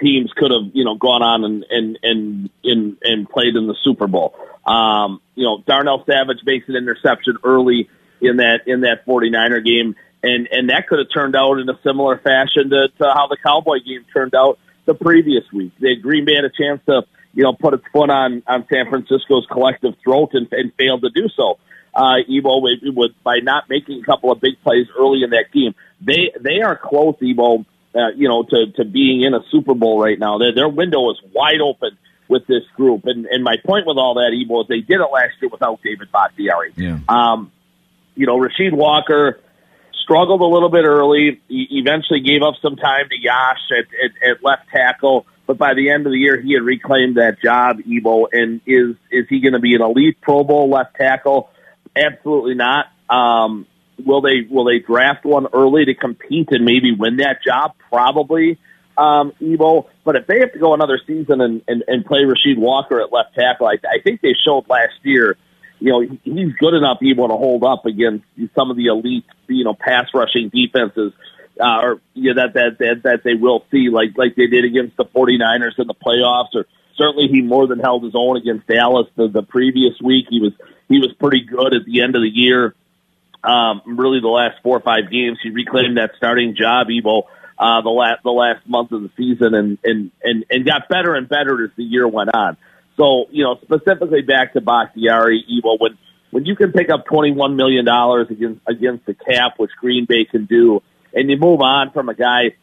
teams 0.00 0.32
could 0.36 0.50
have, 0.50 0.74
you 0.74 0.84
know, 0.84 0.96
gone 0.96 1.22
on 1.22 1.44
and, 1.44 1.64
and, 1.70 1.98
and, 2.02 2.50
and, 2.64 2.96
and 3.02 3.28
played 3.28 3.54
in 3.56 3.66
the 3.66 3.76
Super 3.82 4.08
Bowl. 4.08 4.34
Um, 4.66 5.20
you 5.34 5.44
know, 5.44 5.62
Darnell 5.66 6.04
Savage 6.06 6.40
makes 6.44 6.68
an 6.68 6.76
interception 6.76 7.38
early 7.44 7.88
in 8.20 8.38
that, 8.38 8.66
in 8.66 8.80
that 8.80 9.06
49er 9.06 9.64
game. 9.64 9.94
And, 10.22 10.48
and 10.50 10.70
that 10.70 10.88
could 10.88 10.98
have 10.98 11.08
turned 11.14 11.36
out 11.36 11.58
in 11.58 11.68
a 11.68 11.78
similar 11.84 12.18
fashion 12.18 12.70
to, 12.70 12.88
to 12.98 13.04
how 13.04 13.28
the 13.28 13.36
Cowboy 13.36 13.78
game 13.86 14.04
turned 14.12 14.34
out 14.34 14.58
the 14.86 14.94
previous 14.94 15.44
week. 15.52 15.72
They, 15.78 15.94
Green 15.94 16.24
Bay 16.24 16.34
had 16.34 16.44
a 16.44 16.50
chance 16.50 16.80
to, 16.86 17.02
you 17.32 17.44
know, 17.44 17.52
put 17.52 17.74
its 17.74 17.84
foot 17.92 18.10
on, 18.10 18.42
on 18.46 18.66
San 18.72 18.88
Francisco's 18.88 19.46
collective 19.50 19.94
throat 20.02 20.30
and, 20.32 20.48
and 20.50 20.72
failed 20.74 21.02
to 21.02 21.10
do 21.10 21.28
so. 21.28 21.58
Uh, 21.96 22.20
Evo 22.28 22.60
with, 22.62 23.12
by 23.24 23.38
not 23.42 23.70
making 23.70 24.02
a 24.02 24.04
couple 24.04 24.30
of 24.30 24.38
big 24.38 24.60
plays 24.62 24.86
early 24.98 25.22
in 25.22 25.30
that 25.30 25.50
game. 25.50 25.74
They, 26.02 26.30
they 26.38 26.60
are 26.60 26.76
close, 26.76 27.14
Evo, 27.22 27.64
uh, 27.94 28.08
you 28.14 28.28
know, 28.28 28.42
to, 28.42 28.66
to 28.76 28.84
being 28.84 29.22
in 29.22 29.32
a 29.32 29.40
Super 29.50 29.72
Bowl 29.72 29.98
right 29.98 30.18
now. 30.18 30.36
Their, 30.36 30.54
their 30.54 30.68
window 30.68 31.10
is 31.10 31.16
wide 31.32 31.62
open 31.64 31.96
with 32.28 32.46
this 32.46 32.64
group. 32.76 33.06
And, 33.06 33.24
and 33.24 33.42
my 33.42 33.56
point 33.64 33.86
with 33.86 33.96
all 33.96 34.14
that, 34.16 34.32
Evo, 34.34 34.60
is 34.60 34.68
they 34.68 34.80
did 34.80 35.00
it 35.00 35.08
last 35.10 35.40
year 35.40 35.48
without 35.48 35.80
David 35.82 36.12
Bakhtiari. 36.12 36.74
Yeah. 36.76 36.98
Um, 37.08 37.50
you 38.14 38.26
know, 38.26 38.36
Rasheed 38.38 38.74
Walker 38.74 39.40
struggled 40.02 40.42
a 40.42 40.46
little 40.46 40.68
bit 40.68 40.84
early. 40.84 41.40
He 41.48 41.66
eventually 41.70 42.20
gave 42.20 42.42
up 42.42 42.56
some 42.60 42.76
time 42.76 43.08
to 43.08 43.16
Yosh 43.18 43.70
at, 43.70 43.86
at, 44.04 44.30
at 44.30 44.44
left 44.44 44.68
tackle. 44.68 45.24
But 45.46 45.56
by 45.56 45.74
the 45.74 45.90
end 45.90 46.06
of 46.06 46.12
the 46.12 46.18
year, 46.18 46.40
he 46.40 46.52
had 46.54 46.62
reclaimed 46.62 47.16
that 47.16 47.40
job, 47.40 47.78
Evo. 47.78 48.26
And 48.32 48.60
is 48.66 48.96
is 49.10 49.26
he 49.28 49.40
going 49.40 49.54
to 49.54 49.60
be 49.60 49.74
an 49.74 49.80
elite 49.80 50.20
Pro 50.20 50.44
Bowl 50.44 50.68
left 50.68 50.96
tackle? 50.96 51.50
Absolutely 51.96 52.54
not. 52.54 52.86
Um, 53.08 53.66
will 54.04 54.20
they 54.20 54.46
will 54.48 54.64
they 54.64 54.78
draft 54.78 55.24
one 55.24 55.46
early 55.52 55.86
to 55.86 55.94
compete 55.94 56.48
and 56.50 56.64
maybe 56.64 56.92
win 56.92 57.16
that 57.16 57.38
job? 57.44 57.72
Probably, 57.90 58.58
um, 58.98 59.32
Evo. 59.40 59.86
But 60.04 60.16
if 60.16 60.26
they 60.26 60.40
have 60.40 60.52
to 60.52 60.58
go 60.58 60.74
another 60.74 61.00
season 61.06 61.40
and, 61.40 61.62
and, 61.66 61.82
and 61.88 62.04
play 62.04 62.20
Rasheed 62.20 62.58
Walker 62.58 63.00
at 63.00 63.12
left 63.12 63.34
tackle, 63.34 63.66
I, 63.66 63.76
I 63.86 64.00
think 64.02 64.20
they 64.20 64.34
showed 64.44 64.68
last 64.68 64.98
year. 65.02 65.36
You 65.78 65.92
know, 65.92 66.18
he's 66.24 66.54
good 66.54 66.72
enough 66.72 67.00
Evo 67.02 67.28
to 67.28 67.36
hold 67.36 67.62
up 67.62 67.84
against 67.84 68.24
some 68.54 68.70
of 68.70 68.78
the 68.78 68.86
elite, 68.86 69.26
you 69.46 69.62
know, 69.62 69.74
pass 69.74 70.06
rushing 70.14 70.48
defenses 70.48 71.12
uh, 71.60 71.80
or 71.82 72.00
you 72.14 72.34
know, 72.34 72.42
that, 72.42 72.54
that 72.54 72.78
that 72.78 73.02
that 73.04 73.20
they 73.24 73.34
will 73.34 73.64
see, 73.70 73.88
like 73.88 74.10
like 74.16 74.36
they 74.36 74.46
did 74.46 74.64
against 74.64 74.96
the 74.96 75.04
49ers 75.04 75.78
in 75.78 75.86
the 75.86 75.94
playoffs, 75.94 76.54
or 76.54 76.66
certainly 76.96 77.28
he 77.28 77.42
more 77.42 77.66
than 77.66 77.78
held 77.78 78.04
his 78.04 78.14
own 78.14 78.36
against 78.36 78.66
Dallas 78.66 79.06
the, 79.16 79.28
the 79.28 79.42
previous 79.42 79.94
week. 80.02 80.26
He 80.28 80.40
was 80.40 80.52
he 80.88 80.98
was 80.98 81.12
pretty 81.18 81.44
good 81.44 81.74
at 81.74 81.84
the 81.84 82.02
end 82.02 82.16
of 82.16 82.22
the 82.22 82.30
year. 82.32 82.74
Um, 83.42 83.82
really, 83.86 84.20
the 84.20 84.28
last 84.28 84.62
four 84.62 84.76
or 84.76 84.80
five 84.80 85.10
games, 85.10 85.38
he 85.42 85.50
reclaimed 85.50 85.98
that 85.98 86.12
starting 86.16 86.56
job, 86.56 86.88
Evo, 86.88 87.24
uh, 87.58 87.80
the 87.82 87.90
last 87.90 88.22
the 88.22 88.30
last 88.30 88.66
month 88.66 88.92
of 88.92 89.02
the 89.02 89.10
season, 89.16 89.54
and 89.54 89.78
and 89.84 90.10
and 90.22 90.44
and 90.50 90.66
got 90.66 90.88
better 90.88 91.14
and 91.14 91.28
better 91.28 91.64
as 91.64 91.70
the 91.76 91.84
year 91.84 92.06
went 92.08 92.30
on. 92.34 92.56
So, 92.96 93.26
you 93.30 93.44
know, 93.44 93.58
specifically 93.62 94.22
back 94.22 94.54
to 94.54 94.60
Bakhtiari, 94.60 95.44
Evo, 95.50 95.78
when 95.78 95.98
when 96.30 96.44
you 96.44 96.56
can 96.56 96.72
pick 96.72 96.90
up 96.90 97.06
twenty 97.06 97.30
one 97.30 97.56
million 97.56 97.84
dollars 97.84 98.28
against 98.30 98.60
against 98.66 99.06
the 99.06 99.14
cap, 99.14 99.54
which 99.58 99.70
Green 99.80 100.06
Bay 100.06 100.24
can 100.24 100.46
do 100.46 100.82
and 101.16 101.30
you 101.30 101.36
move 101.36 101.62
on 101.62 101.90
from 101.90 102.08
a 102.08 102.14
guy. 102.14 102.54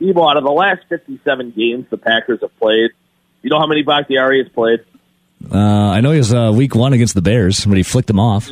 Evo, 0.00 0.28
out 0.28 0.36
of 0.36 0.44
the 0.44 0.50
last 0.50 0.82
57 0.88 1.52
games 1.56 1.86
the 1.90 1.96
Packers 1.96 2.40
have 2.42 2.56
played, 2.58 2.90
you 3.42 3.50
know 3.50 3.58
how 3.58 3.66
many 3.66 3.82
Bakhtiari 3.82 4.42
has 4.42 4.52
played? 4.52 4.80
Uh, 5.50 5.58
I 5.58 6.00
know 6.00 6.12
he 6.12 6.18
was 6.18 6.32
uh, 6.32 6.52
week 6.54 6.74
one 6.74 6.92
against 6.92 7.14
the 7.14 7.22
Bears 7.22 7.66
when 7.66 7.76
he 7.76 7.82
flicked 7.82 8.08
them 8.08 8.20
off. 8.20 8.50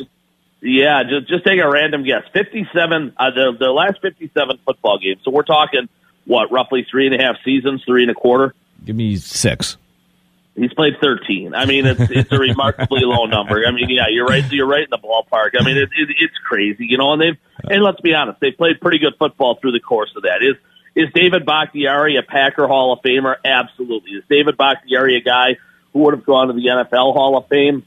Yeah, 0.61 1.01
just 1.03 1.27
just 1.27 1.43
take 1.43 1.59
a 1.59 1.67
random 1.67 2.03
guess. 2.03 2.23
57, 2.33 3.13
uh, 3.17 3.31
the, 3.31 3.57
the 3.59 3.71
last 3.71 3.99
57 4.01 4.59
football 4.63 4.99
games. 4.99 5.21
So 5.23 5.31
we're 5.31 5.43
talking, 5.43 5.89
what, 6.25 6.51
roughly 6.51 6.85
three 6.89 7.07
and 7.07 7.19
a 7.19 7.23
half 7.23 7.37
seasons, 7.43 7.83
three 7.83 8.03
and 8.03 8.11
a 8.11 8.13
quarter? 8.13 8.53
Give 8.85 8.95
me 8.95 9.17
six. 9.17 9.77
He's 10.55 10.73
played 10.73 10.93
13. 11.01 11.55
I 11.55 11.65
mean, 11.65 11.85
it's 11.87 12.11
it's 12.11 12.31
a 12.31 12.37
remarkably 12.37 13.01
low 13.03 13.25
number. 13.25 13.65
I 13.65 13.71
mean, 13.71 13.89
yeah, 13.89 14.07
you're 14.09 14.25
right. 14.25 14.43
You're 14.51 14.67
right 14.67 14.83
in 14.83 14.89
the 14.89 14.99
ballpark. 14.99 15.51
I 15.59 15.63
mean, 15.63 15.77
it, 15.77 15.89
it, 15.97 16.09
it's 16.19 16.37
crazy, 16.45 16.85
you 16.85 16.97
know. 16.97 17.13
And 17.13 17.21
they've 17.21 17.37
and 17.63 17.83
let's 17.83 18.01
be 18.01 18.13
honest, 18.13 18.39
they've 18.39 18.55
played 18.55 18.81
pretty 18.81 18.99
good 18.99 19.13
football 19.17 19.55
through 19.55 19.71
the 19.71 19.79
course 19.79 20.11
of 20.15 20.23
that. 20.23 20.41
Is 20.41 20.57
is 20.93 21.11
David 21.13 21.45
Bakhtiari 21.45 22.17
a 22.17 22.23
Packer 22.23 22.67
Hall 22.67 22.93
of 22.93 22.99
Famer? 23.01 23.35
Absolutely. 23.43 24.11
Is 24.11 24.23
David 24.29 24.57
Bakhtiari 24.57 25.17
a 25.17 25.21
guy 25.21 25.57
who 25.93 25.99
would 25.99 26.13
have 26.13 26.25
gone 26.25 26.47
to 26.47 26.53
the 26.53 26.65
NFL 26.65 27.13
Hall 27.13 27.37
of 27.37 27.47
Fame 27.47 27.85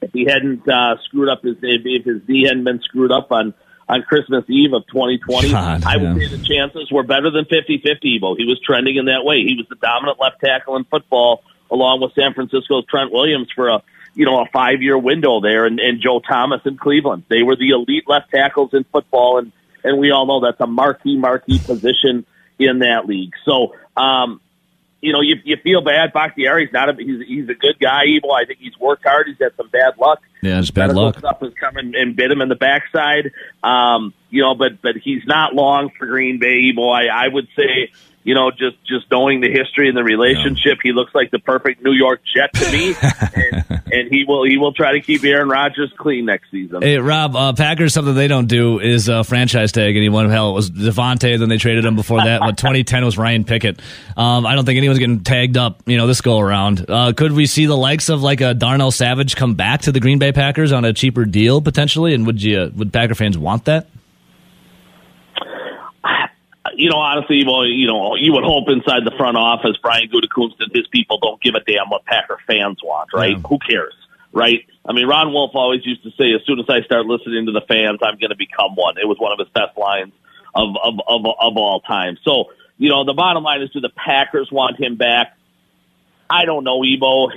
if 0.00 0.12
he 0.12 0.24
hadn't 0.24 0.68
uh, 0.68 0.96
screwed 1.04 1.28
up 1.28 1.42
his 1.42 1.56
if 1.62 2.04
his 2.04 2.26
knee 2.28 2.44
hadn't 2.46 2.64
been 2.64 2.80
screwed 2.80 3.12
up 3.12 3.30
on 3.32 3.54
on 3.88 4.02
Christmas 4.02 4.44
Eve 4.48 4.72
of 4.72 4.86
2020? 4.86 5.50
God, 5.50 5.84
I 5.84 5.96
would 5.96 6.16
yeah. 6.16 6.28
say 6.28 6.36
the 6.36 6.44
chances 6.44 6.90
were 6.92 7.02
better 7.02 7.30
than 7.30 7.44
50-50. 7.44 8.20
Evo. 8.20 8.36
He 8.36 8.46
was 8.46 8.60
trending 8.64 8.96
in 8.96 9.06
that 9.06 9.24
way. 9.24 9.42
He 9.44 9.56
was 9.56 9.66
the 9.68 9.74
dominant 9.74 10.20
left 10.20 10.40
tackle 10.40 10.76
in 10.76 10.84
football 10.84 11.42
along 11.70 12.00
with 12.00 12.12
San 12.14 12.34
Francisco's 12.34 12.84
Trent 12.86 13.12
Williams 13.12 13.48
for 13.54 13.68
a 13.68 13.82
you 14.14 14.24
know 14.24 14.40
a 14.40 14.46
five 14.52 14.82
year 14.82 14.98
window 14.98 15.40
there, 15.40 15.66
and, 15.66 15.78
and 15.80 16.00
Joe 16.00 16.20
Thomas 16.20 16.60
in 16.64 16.76
Cleveland. 16.76 17.24
They 17.28 17.42
were 17.42 17.56
the 17.56 17.70
elite 17.70 18.04
left 18.08 18.30
tackles 18.30 18.70
in 18.72 18.84
football, 18.84 19.38
and 19.38 19.52
and 19.84 19.98
we 19.98 20.10
all 20.10 20.26
know 20.26 20.40
that's 20.40 20.60
a 20.60 20.66
marquee 20.66 21.16
marquee 21.16 21.58
position 21.58 22.24
in 22.58 22.80
that 22.80 23.06
league. 23.06 23.32
So. 23.44 23.74
um 23.96 24.40
you 25.00 25.12
know, 25.12 25.20
you, 25.20 25.36
you 25.44 25.56
feel 25.56 25.80
bad. 25.80 26.12
Bakhtiari's 26.12 26.72
not 26.72 26.90
a 26.90 26.94
he's 26.94 27.26
he's 27.26 27.48
a 27.48 27.54
good 27.54 27.78
guy. 27.80 28.06
Evo. 28.06 28.32
I 28.34 28.44
think 28.44 28.58
he's 28.60 28.78
worked 28.78 29.04
hard. 29.04 29.26
He's 29.28 29.38
had 29.40 29.54
some 29.56 29.68
bad 29.68 29.98
luck. 29.98 30.20
Yeah, 30.42 30.58
it's 30.58 30.70
bad 30.70 30.88
Medical 30.88 31.04
luck. 31.04 31.18
Stuff 31.18 31.40
has 31.40 31.54
come 31.54 31.76
and, 31.76 31.94
and 31.94 32.16
bit 32.16 32.30
him 32.30 32.40
in 32.40 32.48
the 32.48 32.56
backside. 32.56 33.32
Um, 33.62 34.14
you 34.30 34.42
know, 34.42 34.54
but 34.54 34.82
but 34.82 34.96
he's 34.96 35.24
not 35.26 35.54
long 35.54 35.90
for 35.98 36.06
Green 36.06 36.38
Bay. 36.38 36.72
Evo. 36.72 36.92
I 36.92 37.06
I 37.06 37.28
would 37.28 37.48
say 37.56 37.90
you 38.22 38.34
know, 38.34 38.50
just 38.50 38.76
just 38.86 39.10
knowing 39.10 39.40
the 39.40 39.50
history 39.50 39.88
and 39.88 39.96
the 39.96 40.04
relationship, 40.04 40.78
he 40.82 40.92
looks 40.92 41.14
like 41.14 41.30
the 41.30 41.38
perfect 41.38 41.82
New 41.82 41.92
York 41.92 42.20
Jet 42.34 42.52
to 42.52 42.70
me, 42.72 42.94
and, 43.34 43.49
and 43.92 44.08
he 44.10 44.24
will 44.24 44.44
he 44.44 44.56
will 44.56 44.72
try 44.72 44.92
to 44.92 45.00
keep 45.00 45.24
Aaron 45.24 45.48
Rodgers 45.48 45.92
clean 45.98 46.26
next 46.26 46.50
season. 46.50 46.82
Hey 46.82 46.98
Rob, 46.98 47.36
uh, 47.36 47.52
Packers 47.52 47.94
something 47.94 48.14
they 48.14 48.28
don't 48.28 48.46
do 48.46 48.80
is 48.80 49.08
uh, 49.08 49.22
franchise 49.22 49.72
tag 49.72 49.96
anyone. 49.96 50.30
Hell, 50.30 50.50
it 50.50 50.54
was 50.54 50.70
Davante. 50.70 51.38
Then 51.38 51.48
they 51.48 51.58
traded 51.58 51.84
him 51.84 51.96
before 51.96 52.18
that. 52.18 52.40
But 52.40 52.56
2010 52.58 53.04
was 53.04 53.18
Ryan 53.18 53.44
Pickett. 53.44 53.80
Um, 54.16 54.46
I 54.46 54.54
don't 54.54 54.64
think 54.64 54.76
anyone's 54.76 54.98
getting 54.98 55.20
tagged 55.20 55.56
up. 55.56 55.82
You 55.86 55.96
know, 55.96 56.06
this 56.06 56.20
go 56.20 56.38
around. 56.38 56.86
Uh, 56.88 57.12
could 57.16 57.32
we 57.32 57.46
see 57.46 57.66
the 57.66 57.76
likes 57.76 58.08
of 58.08 58.22
like 58.22 58.40
a 58.40 58.54
Darnell 58.54 58.90
Savage 58.90 59.36
come 59.36 59.54
back 59.54 59.82
to 59.82 59.92
the 59.92 60.00
Green 60.00 60.18
Bay 60.18 60.32
Packers 60.32 60.72
on 60.72 60.84
a 60.84 60.92
cheaper 60.92 61.24
deal 61.24 61.60
potentially? 61.60 62.14
And 62.14 62.26
would 62.26 62.42
you 62.42 62.72
would 62.74 62.92
Packer 62.92 63.14
fans 63.14 63.38
want 63.38 63.66
that? 63.66 63.88
You 66.80 66.88
know, 66.88 66.96
honestly, 66.96 67.44
well, 67.44 67.66
you 67.66 67.86
know, 67.86 68.16
you 68.16 68.32
would 68.32 68.44
hope 68.44 68.68
inside 68.68 69.04
the 69.04 69.12
front 69.18 69.36
office, 69.36 69.76
Brian 69.82 70.08
Gutekunst 70.08 70.56
and 70.60 70.72
his 70.72 70.86
people 70.88 71.18
don't 71.20 71.40
give 71.42 71.54
a 71.54 71.60
damn 71.60 71.90
what 71.90 72.06
Packer 72.06 72.38
fans 72.46 72.78
want, 72.82 73.10
right? 73.12 73.36
Yeah. 73.36 73.48
Who 73.48 73.58
cares, 73.58 73.92
right? 74.32 74.64
I 74.88 74.94
mean, 74.94 75.06
Ron 75.06 75.30
Wolf 75.30 75.50
always 75.52 75.84
used 75.84 76.02
to 76.04 76.10
say, 76.12 76.32
as 76.32 76.40
soon 76.46 76.58
as 76.58 76.64
I 76.70 76.80
start 76.86 77.04
listening 77.04 77.44
to 77.46 77.52
the 77.52 77.60
fans, 77.68 78.00
I'm 78.02 78.16
going 78.16 78.30
to 78.30 78.36
become 78.36 78.76
one. 78.76 78.96
It 78.96 79.06
was 79.06 79.18
one 79.20 79.30
of 79.30 79.38
his 79.38 79.48
best 79.52 79.76
lines 79.76 80.14
of, 80.54 80.74
of, 80.82 80.94
of, 81.06 81.20
of 81.26 81.52
all 81.60 81.80
time. 81.80 82.16
So, 82.24 82.44
you 82.78 82.88
know, 82.88 83.04
the 83.04 83.12
bottom 83.12 83.44
line 83.44 83.60
is, 83.60 83.68
do 83.72 83.80
the 83.80 83.92
Packers 83.94 84.48
want 84.50 84.80
him 84.80 84.96
back? 84.96 85.36
I 86.30 86.46
don't 86.46 86.64
know, 86.64 86.80
Evo. 86.80 87.28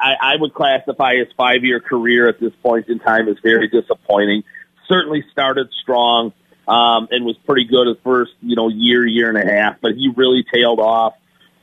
I, 0.00 0.14
I 0.18 0.36
would 0.40 0.54
classify 0.54 1.16
his 1.16 1.28
five 1.36 1.62
year 1.62 1.80
career 1.80 2.26
at 2.26 2.40
this 2.40 2.52
point 2.62 2.88
in 2.88 3.00
time 3.00 3.28
as 3.28 3.36
very 3.42 3.68
disappointing. 3.68 4.44
Certainly 4.88 5.26
started 5.30 5.68
strong 5.82 6.32
um, 6.68 7.08
and 7.10 7.24
was 7.24 7.36
pretty 7.46 7.64
good 7.64 7.88
his 7.88 7.96
first, 8.04 8.32
you 8.42 8.54
know, 8.54 8.68
year, 8.68 9.06
year 9.06 9.28
and 9.28 9.38
a 9.38 9.52
half, 9.52 9.80
but 9.80 9.92
he 9.92 10.12
really 10.14 10.44
tailed 10.52 10.80
off. 10.80 11.14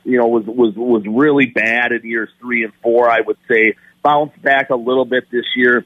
You 0.04 0.18
know, 0.18 0.26
was 0.26 0.44
was 0.46 0.74
was 0.76 1.02
really 1.08 1.46
bad 1.46 1.92
in 1.92 2.08
years 2.08 2.28
three 2.40 2.64
and 2.64 2.72
four. 2.82 3.10
I 3.10 3.20
would 3.20 3.38
say 3.48 3.74
bounced 4.02 4.40
back 4.40 4.70
a 4.70 4.76
little 4.76 5.04
bit 5.04 5.30
this 5.30 5.46
year. 5.56 5.84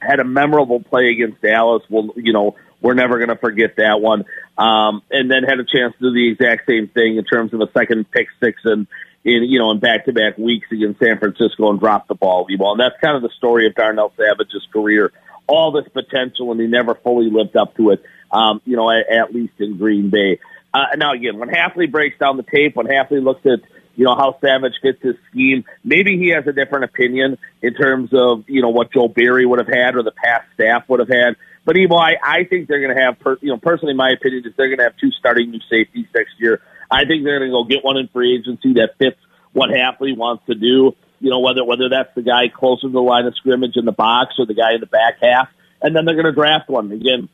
Had 0.00 0.18
a 0.18 0.24
memorable 0.24 0.82
play 0.82 1.10
against 1.10 1.40
Dallas. 1.42 1.82
Well, 1.88 2.10
you 2.16 2.32
know, 2.32 2.56
we're 2.80 2.94
never 2.94 3.18
going 3.18 3.28
to 3.28 3.36
forget 3.36 3.76
that 3.76 4.00
one. 4.00 4.24
Um, 4.58 5.02
and 5.10 5.30
then 5.30 5.44
had 5.44 5.60
a 5.60 5.64
chance 5.64 5.94
to 5.98 6.10
do 6.10 6.12
the 6.12 6.32
exact 6.32 6.68
same 6.68 6.88
thing 6.88 7.16
in 7.16 7.24
terms 7.24 7.54
of 7.54 7.60
a 7.60 7.70
second 7.72 8.10
pick 8.10 8.26
six 8.42 8.60
and 8.64 8.86
in 9.24 9.44
you 9.44 9.60
know 9.60 9.70
in 9.70 9.78
back 9.78 10.06
to 10.06 10.12
back 10.12 10.36
weeks 10.36 10.66
against 10.72 11.00
San 11.00 11.18
Francisco 11.18 11.70
and 11.70 11.78
dropped 11.78 12.08
the 12.08 12.14
ball. 12.14 12.46
Well, 12.58 12.72
and 12.72 12.80
that's 12.80 13.00
kind 13.00 13.16
of 13.16 13.22
the 13.22 13.30
story 13.38 13.66
of 13.66 13.74
Darnell 13.74 14.12
Savage's 14.16 14.66
career. 14.72 15.12
All 15.46 15.72
this 15.72 15.86
potential, 15.92 16.52
and 16.52 16.60
he 16.60 16.66
never 16.66 16.94
fully 16.94 17.30
lived 17.30 17.56
up 17.56 17.76
to 17.76 17.90
it. 17.90 18.02
Um, 18.32 18.62
you 18.64 18.76
know, 18.76 18.90
at, 18.90 19.08
at 19.10 19.34
least 19.34 19.54
in 19.58 19.76
Green 19.76 20.10
Bay. 20.10 20.38
Uh, 20.72 20.96
now 20.96 21.12
again, 21.12 21.38
when 21.38 21.50
Hafley 21.50 21.90
breaks 21.90 22.18
down 22.18 22.38
the 22.38 22.42
tape, 22.42 22.76
when 22.76 22.86
Hafley 22.86 23.22
looks 23.22 23.44
at 23.44 23.60
you 23.94 24.06
know 24.06 24.14
how 24.14 24.38
Savage 24.40 24.72
fits 24.80 25.02
his 25.02 25.16
scheme, 25.30 25.64
maybe 25.84 26.16
he 26.16 26.30
has 26.30 26.46
a 26.46 26.52
different 26.52 26.84
opinion 26.84 27.36
in 27.60 27.74
terms 27.74 28.10
of 28.14 28.44
you 28.48 28.62
know 28.62 28.70
what 28.70 28.90
Joe 28.92 29.08
Barry 29.08 29.44
would 29.44 29.58
have 29.58 29.68
had 29.68 29.96
or 29.96 30.02
the 30.02 30.12
past 30.12 30.46
staff 30.54 30.88
would 30.88 31.00
have 31.00 31.10
had. 31.10 31.36
But 31.64 31.76
Evo, 31.76 31.98
I, 32.00 32.14
I 32.22 32.44
think 32.44 32.66
they're 32.66 32.80
going 32.80 32.96
to 32.96 33.00
have, 33.00 33.20
per, 33.20 33.38
you 33.40 33.50
know, 33.50 33.56
personally, 33.56 33.94
my 33.94 34.10
opinion 34.10 34.44
is 34.44 34.52
they're 34.56 34.66
going 34.66 34.78
to 34.78 34.84
have 34.84 34.96
two 34.96 35.10
starting 35.12 35.50
new 35.50 35.60
safeties 35.70 36.06
next 36.12 36.32
year. 36.38 36.60
I 36.90 37.04
think 37.04 37.22
they're 37.22 37.38
going 37.38 37.50
to 37.50 37.54
go 37.54 37.64
get 37.64 37.84
one 37.84 37.96
in 37.98 38.08
free 38.08 38.36
agency 38.36 38.74
that 38.74 38.98
fits 38.98 39.16
what 39.52 39.70
Hafley 39.70 40.16
wants 40.16 40.44
to 40.46 40.54
do. 40.54 40.96
You 41.20 41.30
know, 41.30 41.38
whether 41.38 41.64
whether 41.64 41.88
that's 41.88 42.12
the 42.16 42.22
guy 42.22 42.48
closer 42.48 42.88
to 42.88 42.92
the 42.92 43.00
line 43.00 43.26
of 43.26 43.36
scrimmage 43.36 43.76
in 43.76 43.84
the 43.84 43.92
box 43.92 44.34
or 44.38 44.46
the 44.46 44.54
guy 44.54 44.74
in 44.74 44.80
the 44.80 44.86
back 44.86 45.18
half, 45.22 45.48
and 45.80 45.94
then 45.94 46.04
they're 46.04 46.16
going 46.16 46.26
to 46.26 46.32
draft 46.32 46.68
one 46.68 46.90
again. 46.90 47.28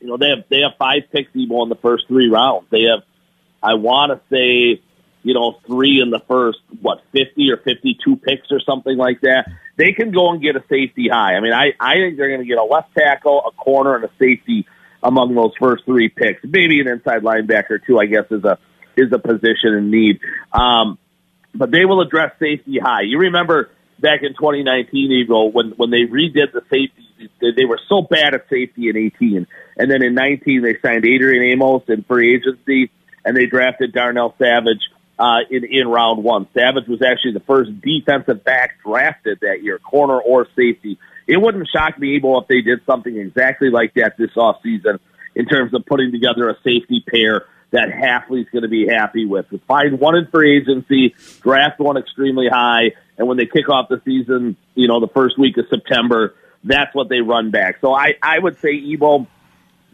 You 0.00 0.08
know, 0.08 0.16
they 0.16 0.28
have 0.28 0.44
they 0.48 0.60
have 0.60 0.72
five 0.78 1.10
picks 1.12 1.32
Evo 1.32 1.62
in 1.62 1.68
the 1.68 1.78
first 1.80 2.06
three 2.08 2.28
rounds. 2.28 2.66
They 2.70 2.82
have, 2.82 3.02
I 3.62 3.74
want 3.74 4.12
to 4.12 4.20
say, 4.34 4.82
you 5.22 5.34
know, 5.34 5.58
three 5.66 6.00
in 6.00 6.10
the 6.10 6.20
first, 6.28 6.58
what, 6.80 7.02
50 7.12 7.50
or 7.50 7.56
52 7.56 8.16
picks 8.16 8.46
or 8.52 8.60
something 8.60 8.96
like 8.96 9.22
that. 9.22 9.48
They 9.76 9.92
can 9.92 10.12
go 10.12 10.30
and 10.30 10.40
get 10.40 10.54
a 10.54 10.62
safety 10.68 11.08
high. 11.10 11.34
I 11.34 11.40
mean, 11.40 11.52
I, 11.52 11.72
I 11.80 11.94
think 11.94 12.16
they're 12.16 12.28
going 12.28 12.40
to 12.40 12.46
get 12.46 12.58
a 12.58 12.64
left 12.64 12.94
tackle, 12.96 13.42
a 13.44 13.50
corner, 13.50 13.96
and 13.96 14.04
a 14.04 14.10
safety 14.20 14.66
among 15.02 15.34
those 15.34 15.52
first 15.58 15.84
three 15.84 16.08
picks. 16.08 16.44
Maybe 16.44 16.80
an 16.80 16.88
inside 16.88 17.22
linebacker 17.22 17.84
too, 17.84 17.98
I 17.98 18.06
guess, 18.06 18.24
is 18.30 18.44
a, 18.44 18.58
is 18.96 19.12
a 19.12 19.18
position 19.18 19.74
in 19.74 19.90
need. 19.90 20.20
Um, 20.52 20.98
but 21.54 21.70
they 21.70 21.84
will 21.84 22.02
address 22.02 22.32
safety 22.38 22.78
high. 22.78 23.02
You 23.02 23.18
remember 23.18 23.70
back 23.98 24.22
in 24.22 24.34
2019, 24.34 25.10
Eagle, 25.10 25.50
when, 25.50 25.70
when 25.70 25.90
they 25.90 26.02
redid 26.02 26.52
the 26.52 26.62
safety, 26.70 27.05
they, 27.40 27.50
they 27.56 27.64
were 27.64 27.80
so 27.88 28.02
bad 28.02 28.34
at 28.34 28.48
safety 28.48 28.88
in 28.88 28.96
18. 28.96 29.46
And 29.76 29.90
then 29.90 30.02
in 30.02 30.14
19, 30.14 30.62
they 30.62 30.76
signed 30.80 31.04
Adrian 31.04 31.42
Amos 31.52 31.82
in 31.88 32.02
free 32.04 32.34
agency 32.34 32.90
and 33.26 33.36
they 33.36 33.46
drafted 33.46 33.92
Darnell 33.92 34.34
Savage 34.38 34.80
uh, 35.18 35.40
in 35.50 35.64
in 35.64 35.88
round 35.88 36.22
one. 36.22 36.46
Savage 36.54 36.86
was 36.86 37.02
actually 37.02 37.32
the 37.32 37.40
first 37.40 37.70
defensive 37.80 38.44
back 38.44 38.78
drafted 38.84 39.40
that 39.40 39.62
year, 39.62 39.78
corner 39.78 40.18
or 40.18 40.46
safety. 40.56 40.98
It 41.26 41.38
wouldn't 41.38 41.68
shock 41.74 41.98
me, 41.98 42.20
Evo, 42.20 42.42
if 42.42 42.48
they 42.48 42.60
did 42.60 42.80
something 42.86 43.16
exactly 43.16 43.70
like 43.70 43.94
that 43.94 44.16
this 44.16 44.30
off 44.36 44.62
season 44.62 45.00
in 45.34 45.46
terms 45.46 45.74
of 45.74 45.84
putting 45.84 46.12
together 46.12 46.48
a 46.48 46.54
safety 46.62 47.04
pair 47.06 47.46
that 47.72 47.88
Hafley's 47.88 48.48
going 48.50 48.62
to 48.62 48.68
be 48.68 48.86
happy 48.86 49.26
with. 49.26 49.46
Find 49.66 49.98
one 49.98 50.14
in 50.14 50.28
free 50.28 50.56
agency, 50.56 51.14
draft 51.42 51.80
one 51.80 51.96
extremely 51.96 52.46
high, 52.48 52.92
and 53.18 53.26
when 53.26 53.36
they 53.36 53.46
kick 53.46 53.68
off 53.68 53.88
the 53.88 54.00
season, 54.04 54.56
you 54.74 54.86
know, 54.86 55.00
the 55.00 55.08
first 55.08 55.36
week 55.36 55.58
of 55.58 55.64
September, 55.68 56.34
that's 56.66 56.94
what 56.94 57.08
they 57.08 57.20
run 57.20 57.50
back. 57.50 57.78
So 57.80 57.94
I, 57.94 58.14
I 58.22 58.38
would 58.38 58.60
say, 58.60 58.74
Evo, 58.80 59.26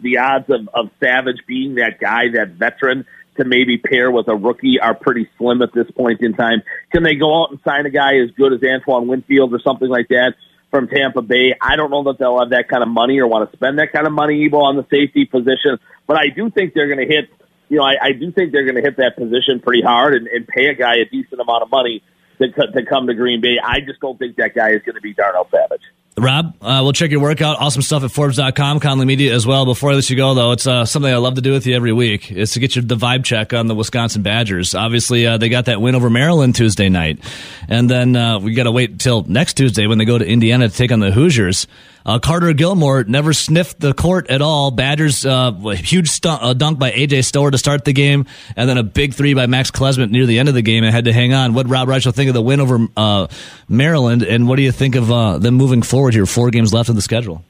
the 0.00 0.18
odds 0.18 0.50
of, 0.50 0.68
of 0.74 0.90
Savage 0.98 1.40
being 1.46 1.76
that 1.76 2.00
guy, 2.00 2.30
that 2.34 2.50
veteran, 2.50 3.04
to 3.36 3.44
maybe 3.44 3.78
pair 3.78 4.10
with 4.10 4.28
a 4.28 4.34
rookie 4.34 4.78
are 4.80 4.94
pretty 4.94 5.28
slim 5.38 5.62
at 5.62 5.72
this 5.72 5.90
point 5.92 6.20
in 6.20 6.34
time. 6.34 6.62
Can 6.92 7.02
they 7.02 7.14
go 7.14 7.42
out 7.42 7.50
and 7.50 7.60
sign 7.64 7.86
a 7.86 7.90
guy 7.90 8.16
as 8.16 8.30
good 8.32 8.52
as 8.52 8.60
Antoine 8.62 9.06
Winfield 9.06 9.54
or 9.54 9.60
something 9.60 9.88
like 9.88 10.08
that 10.08 10.34
from 10.70 10.88
Tampa 10.88 11.22
Bay? 11.22 11.54
I 11.60 11.76
don't 11.76 11.90
know 11.90 12.04
that 12.04 12.18
they'll 12.18 12.38
have 12.40 12.50
that 12.50 12.68
kind 12.68 12.82
of 12.82 12.88
money 12.88 13.18
or 13.20 13.26
want 13.26 13.50
to 13.50 13.56
spend 13.56 13.78
that 13.78 13.92
kind 13.92 14.06
of 14.06 14.12
money, 14.12 14.48
Evo, 14.48 14.62
on 14.62 14.76
the 14.76 14.86
safety 14.90 15.24
position, 15.24 15.78
but 16.06 16.18
I 16.18 16.28
do 16.28 16.50
think 16.50 16.74
they're 16.74 16.88
going 16.94 17.06
to 17.06 17.14
hit, 17.14 17.30
you 17.68 17.78
know, 17.78 17.84
I, 17.84 17.94
I 18.02 18.12
do 18.12 18.32
think 18.32 18.52
they're 18.52 18.64
going 18.64 18.76
to 18.76 18.82
hit 18.82 18.98
that 18.98 19.16
position 19.16 19.60
pretty 19.60 19.82
hard 19.82 20.14
and, 20.14 20.26
and 20.26 20.46
pay 20.46 20.66
a 20.66 20.74
guy 20.74 20.96
a 20.96 21.06
decent 21.06 21.40
amount 21.40 21.62
of 21.62 21.70
money 21.70 22.02
to, 22.38 22.48
to 22.48 22.84
come 22.84 23.06
to 23.06 23.14
Green 23.14 23.40
Bay. 23.40 23.56
I 23.62 23.80
just 23.80 24.00
don't 24.00 24.18
think 24.18 24.36
that 24.36 24.54
guy 24.54 24.72
is 24.72 24.82
going 24.82 24.96
to 24.96 25.00
be 25.00 25.14
Darnell 25.14 25.48
Savage. 25.50 25.82
Rob, 26.18 26.54
uh, 26.60 26.80
we'll 26.82 26.92
check 26.92 27.10
your 27.10 27.20
workout. 27.20 27.58
Awesome 27.58 27.80
stuff 27.80 28.04
at 28.04 28.10
Forbes.com, 28.10 28.80
Conley 28.80 29.06
Media 29.06 29.34
as 29.34 29.46
well. 29.46 29.64
Before 29.64 29.92
I 29.92 29.94
let 29.94 30.10
you 30.10 30.16
go, 30.16 30.34
though, 30.34 30.52
it's 30.52 30.66
uh, 30.66 30.84
something 30.84 31.10
I 31.10 31.16
love 31.16 31.36
to 31.36 31.40
do 31.40 31.52
with 31.52 31.66
you 31.66 31.74
every 31.74 31.92
week 31.92 32.30
is 32.30 32.52
to 32.52 32.60
get 32.60 32.76
you 32.76 32.82
the 32.82 32.96
vibe 32.96 33.24
check 33.24 33.54
on 33.54 33.66
the 33.66 33.74
Wisconsin 33.74 34.20
Badgers. 34.20 34.74
Obviously, 34.74 35.26
uh, 35.26 35.38
they 35.38 35.48
got 35.48 35.64
that 35.66 35.80
win 35.80 35.94
over 35.94 36.10
Maryland 36.10 36.54
Tuesday 36.54 36.90
night. 36.90 37.18
And 37.66 37.88
then 37.88 38.14
uh, 38.14 38.40
we 38.40 38.52
got 38.52 38.64
to 38.64 38.72
wait 38.72 38.98
till 38.98 39.22
next 39.22 39.54
Tuesday 39.54 39.86
when 39.86 39.96
they 39.96 40.04
go 40.04 40.18
to 40.18 40.26
Indiana 40.26 40.68
to 40.68 40.76
take 40.76 40.92
on 40.92 41.00
the 41.00 41.10
Hoosiers. 41.10 41.66
Uh, 42.04 42.18
Carter 42.18 42.52
Gilmore 42.52 43.04
never 43.04 43.32
sniffed 43.32 43.78
the 43.80 43.94
court 43.94 44.28
at 44.30 44.42
all. 44.42 44.70
Badgers, 44.70 45.24
uh, 45.24 45.52
huge 45.52 46.20
uh, 46.24 46.52
dunk 46.54 46.78
by 46.78 46.90
AJ 46.90 47.24
Storr 47.24 47.50
to 47.50 47.58
start 47.58 47.84
the 47.84 47.92
game, 47.92 48.26
and 48.56 48.68
then 48.68 48.78
a 48.78 48.82
big 48.82 49.14
three 49.14 49.34
by 49.34 49.46
Max 49.46 49.70
Klesmit 49.70 50.10
near 50.10 50.26
the 50.26 50.38
end 50.38 50.48
of 50.48 50.54
the 50.54 50.62
game 50.62 50.84
and 50.84 50.92
had 50.94 51.04
to 51.04 51.12
hang 51.12 51.32
on. 51.32 51.54
What 51.54 51.68
Rob 51.68 51.88
Reischel 51.88 52.14
think 52.14 52.28
of 52.28 52.34
the 52.34 52.42
win 52.42 52.60
over 52.60 52.86
uh, 52.96 53.26
Maryland, 53.68 54.22
and 54.22 54.48
what 54.48 54.56
do 54.56 54.62
you 54.62 54.72
think 54.72 54.94
of 54.94 55.10
uh, 55.12 55.38
them 55.38 55.54
moving 55.54 55.82
forward 55.82 56.14
here? 56.14 56.26
Four 56.26 56.50
games 56.50 56.72
left 56.74 56.88
in 56.88 56.96
the 56.96 57.02
schedule. 57.02 57.44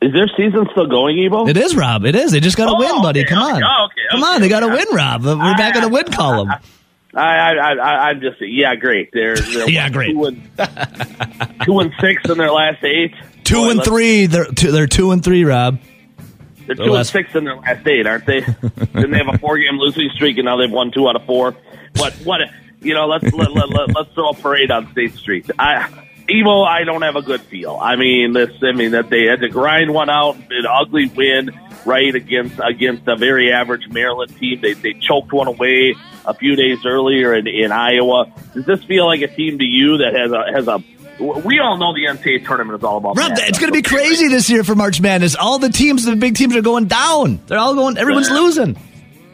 Is 0.00 0.12
their 0.12 0.28
season 0.36 0.66
still 0.70 0.86
going, 0.86 1.16
Evo? 1.16 1.48
It 1.48 1.56
is, 1.56 1.74
Rob. 1.74 2.04
It 2.04 2.14
is. 2.14 2.30
They 2.30 2.38
just 2.38 2.56
got 2.56 2.66
to 2.66 2.76
Oh, 2.76 2.78
win, 2.78 3.02
buddy. 3.02 3.20
okay, 3.20 3.28
Come 3.30 3.42
okay, 3.42 3.56
on. 3.56 3.62
oh, 3.64 3.84
okay, 3.86 4.00
Come 4.12 4.22
okay, 4.22 4.34
on. 4.34 4.40
They 4.40 4.48
got 4.48 4.60
to 4.60 4.68
win, 4.68 4.86
Rob. 4.92 5.24
We're 5.24 5.34
back 5.56 5.74
in 5.74 5.82
the 5.82 5.88
win 5.88 6.04
column. 6.04 6.50
I, 7.18 7.52
I, 7.54 7.72
I, 7.74 8.08
I'm 8.10 8.20
just, 8.20 8.36
yeah, 8.40 8.74
great. 8.76 9.10
They're, 9.12 9.36
they're 9.36 9.68
Yeah, 9.70 9.88
great. 9.88 10.12
Two 10.12 10.24
and, 10.26 10.42
two 11.64 11.78
and 11.80 11.92
six 12.00 12.28
in 12.28 12.38
their 12.38 12.50
last 12.50 12.82
eight. 12.84 13.14
Two 13.44 13.56
Boy, 13.64 13.70
and 13.70 13.84
three. 13.84 14.26
They're 14.26 14.44
two, 14.46 14.70
they're 14.72 14.86
two 14.86 15.10
and 15.10 15.22
three, 15.24 15.44
Rob. 15.44 15.78
They're 16.66 16.76
two 16.76 16.84
last- 16.84 17.14
and 17.14 17.24
six 17.24 17.34
in 17.34 17.44
their 17.44 17.56
last 17.56 17.86
eight, 17.86 18.06
aren't 18.06 18.26
they? 18.26 18.40
Didn't 18.94 19.10
they 19.10 19.18
have 19.18 19.34
a 19.34 19.38
four-game 19.38 19.78
losing 19.78 20.10
streak, 20.14 20.36
and 20.38 20.44
now 20.44 20.56
they've 20.56 20.70
won 20.70 20.90
two 20.90 21.08
out 21.08 21.16
of 21.16 21.24
four? 21.24 21.56
What? 21.96 22.12
What? 22.24 22.40
You 22.80 22.94
know, 22.94 23.06
let's 23.06 23.24
let, 23.32 23.50
let, 23.52 23.68
let, 23.70 23.94
let's 23.94 24.12
throw 24.14 24.28
a 24.30 24.34
parade 24.34 24.70
on 24.70 24.90
State 24.92 25.14
Street. 25.14 25.50
I, 25.58 26.07
Evo, 26.28 26.66
I 26.66 26.84
don't 26.84 27.02
have 27.02 27.16
a 27.16 27.22
good 27.22 27.40
feel. 27.42 27.78
I 27.80 27.96
mean, 27.96 28.32
this. 28.32 28.50
I 28.62 28.72
mean 28.72 28.90
that 28.92 29.08
they 29.10 29.24
had 29.24 29.40
to 29.40 29.48
grind 29.48 29.92
one 29.92 30.10
out, 30.10 30.36
an 30.36 30.66
ugly 30.68 31.06
win, 31.06 31.50
right 31.86 32.14
against 32.14 32.60
against 32.62 33.06
a 33.08 33.16
very 33.16 33.50
average 33.52 33.88
Maryland 33.88 34.36
team. 34.38 34.60
They 34.60 34.74
they 34.74 34.92
choked 34.94 35.32
one 35.32 35.46
away 35.46 35.94
a 36.26 36.34
few 36.34 36.54
days 36.56 36.78
earlier 36.84 37.34
in, 37.34 37.46
in 37.46 37.72
Iowa. 37.72 38.26
Does 38.54 38.66
this 38.66 38.84
feel 38.84 39.06
like 39.06 39.22
a 39.22 39.28
team 39.28 39.58
to 39.58 39.64
you 39.64 39.98
that 39.98 40.14
has 40.14 40.30
a 40.32 40.52
has 40.52 40.68
a? 40.68 40.82
We 41.20 41.58
all 41.58 41.78
know 41.78 41.92
the 41.94 42.04
NCAA 42.06 42.46
tournament 42.46 42.78
is 42.78 42.84
all 42.84 42.98
about. 42.98 43.16
Rob, 43.16 43.32
it's 43.34 43.58
going 43.58 43.72
to 43.72 43.76
be 43.76 43.82
crazy 43.82 44.28
this 44.28 44.48
year 44.48 44.62
for 44.62 44.76
March 44.76 45.00
Madness. 45.00 45.34
All 45.34 45.58
the 45.58 45.68
teams, 45.68 46.04
the 46.04 46.14
big 46.14 46.36
teams, 46.36 46.54
are 46.54 46.62
going 46.62 46.86
down. 46.86 47.40
They're 47.46 47.58
all 47.58 47.74
going. 47.74 47.98
Everyone's 47.98 48.28
Yeah. 48.28 48.34
losing. 48.34 48.76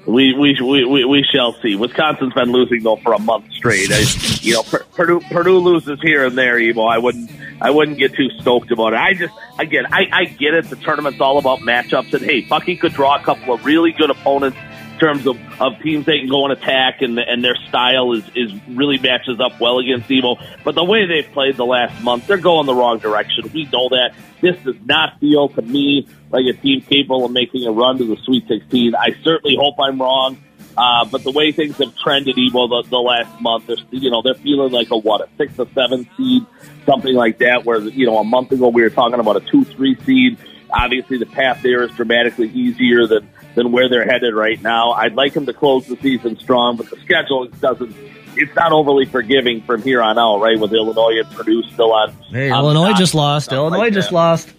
We, 0.06 0.34
we 0.34 0.56
we 0.60 1.04
we 1.04 1.24
shall 1.32 1.54
see. 1.62 1.76
Wisconsin's 1.76 2.34
been 2.34 2.52
losing 2.52 2.82
though 2.82 2.96
for 2.96 3.14
a 3.14 3.18
month 3.18 3.50
straight. 3.52 3.90
I, 3.90 4.04
you 4.42 4.52
know, 4.54 4.62
Pur- 4.62 4.84
Purdue 4.94 5.20
Purdue 5.20 5.58
loses 5.58 5.98
here 6.02 6.26
and 6.26 6.36
there. 6.36 6.56
Evo, 6.56 6.86
I 6.90 6.98
wouldn't 6.98 7.30
I 7.60 7.70
wouldn't 7.70 7.96
get 7.96 8.14
too 8.14 8.28
stoked 8.40 8.70
about 8.70 8.92
it. 8.92 8.98
I 8.98 9.14
just 9.14 9.34
again 9.58 9.86
I 9.90 10.06
I 10.12 10.24
get 10.26 10.52
it. 10.52 10.68
The 10.68 10.76
tournament's 10.76 11.20
all 11.20 11.38
about 11.38 11.60
matchups, 11.60 12.12
and 12.12 12.22
hey, 12.22 12.42
Bucky 12.42 12.76
could 12.76 12.92
draw 12.92 13.16
a 13.16 13.22
couple 13.22 13.54
of 13.54 13.64
really 13.64 13.92
good 13.92 14.10
opponents 14.10 14.58
in 14.92 14.98
terms 15.00 15.26
of, 15.26 15.38
of 15.60 15.80
teams 15.80 16.04
they 16.04 16.18
can 16.18 16.28
go 16.28 16.44
and 16.44 16.52
attack, 16.52 17.00
and 17.00 17.18
and 17.18 17.42
their 17.42 17.56
style 17.68 18.12
is 18.12 18.24
is 18.34 18.52
really 18.68 18.98
matches 18.98 19.40
up 19.40 19.58
well 19.58 19.78
against 19.78 20.08
Evo. 20.10 20.36
But 20.64 20.74
the 20.74 20.84
way 20.84 21.06
they've 21.06 21.32
played 21.32 21.56
the 21.56 21.64
last 21.64 22.02
month, 22.02 22.26
they're 22.26 22.36
going 22.36 22.66
the 22.66 22.74
wrong 22.74 22.98
direction. 22.98 23.50
We 23.54 23.64
know 23.72 23.88
that. 23.88 24.14
This 24.40 24.62
does 24.62 24.76
not 24.84 25.18
feel 25.20 25.48
to 25.48 25.62
me 25.62 26.06
like 26.34 26.46
a 26.46 26.60
team 26.60 26.80
capable 26.80 27.24
of 27.24 27.30
making 27.30 27.64
a 27.64 27.70
run 27.70 27.98
to 27.98 28.04
the 28.04 28.16
Sweet 28.24 28.46
16. 28.48 28.94
I 28.94 29.16
certainly 29.22 29.56
hope 29.56 29.76
I'm 29.78 30.00
wrong. 30.00 30.42
Uh, 30.76 31.04
but 31.04 31.22
the 31.22 31.30
way 31.30 31.52
things 31.52 31.76
have 31.76 31.96
trended, 31.96 32.34
Evo, 32.34 32.68
the, 32.68 32.88
the 32.90 32.98
last 32.98 33.40
month, 33.40 33.68
they're, 33.68 33.76
you 33.92 34.10
know, 34.10 34.22
they're 34.22 34.34
feeling 34.34 34.72
like 34.72 34.90
a 34.90 34.96
what, 34.96 35.20
a 35.20 35.28
six 35.36 35.56
or 35.56 35.68
seven 35.72 36.08
seed, 36.16 36.44
something 36.84 37.14
like 37.14 37.38
that. 37.38 37.64
Where 37.64 37.78
you 37.78 38.06
know, 38.06 38.18
a 38.18 38.24
month 38.24 38.50
ago 38.50 38.68
we 38.68 38.82
were 38.82 38.90
talking 38.90 39.20
about 39.20 39.36
a 39.36 39.40
two, 39.40 39.64
three 39.64 39.96
seed. 40.04 40.36
Obviously, 40.72 41.18
the 41.18 41.26
path 41.26 41.62
there 41.62 41.84
is 41.84 41.92
dramatically 41.92 42.48
easier 42.48 43.06
than 43.06 43.28
than 43.54 43.70
where 43.70 43.88
they're 43.88 44.04
headed 44.04 44.34
right 44.34 44.60
now. 44.62 44.90
I'd 44.90 45.14
like 45.14 45.34
them 45.34 45.46
to 45.46 45.52
close 45.52 45.86
the 45.86 45.96
season 45.98 46.40
strong, 46.40 46.76
but 46.76 46.90
the 46.90 46.96
schedule 47.02 47.46
doesn't. 47.46 47.94
It's 48.36 48.56
not 48.56 48.72
overly 48.72 49.04
forgiving 49.04 49.62
from 49.62 49.80
here 49.80 50.02
on 50.02 50.18
out, 50.18 50.40
right? 50.40 50.58
With 50.58 50.72
Illinois 50.72 51.20
and 51.20 51.30
Purdue 51.36 51.62
still 51.72 51.92
on. 51.92 52.12
Hey, 52.30 52.50
on 52.50 52.64
Illinois 52.64 52.94
just 52.94 53.14
lost. 53.14 53.52
Illinois 53.52 53.78
like 53.78 53.92
just 53.92 54.08
that. 54.08 54.16
lost. 54.16 54.52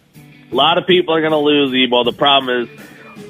A 0.52 0.56
lot 0.56 0.78
of 0.78 0.88
people 0.88 1.16
are 1.16 1.22
going 1.22 1.32
to 1.32 1.38
lose, 1.38 1.72
Evo. 1.72 2.06
The 2.06 2.14
problem 2.14 2.64
is 2.64 2.80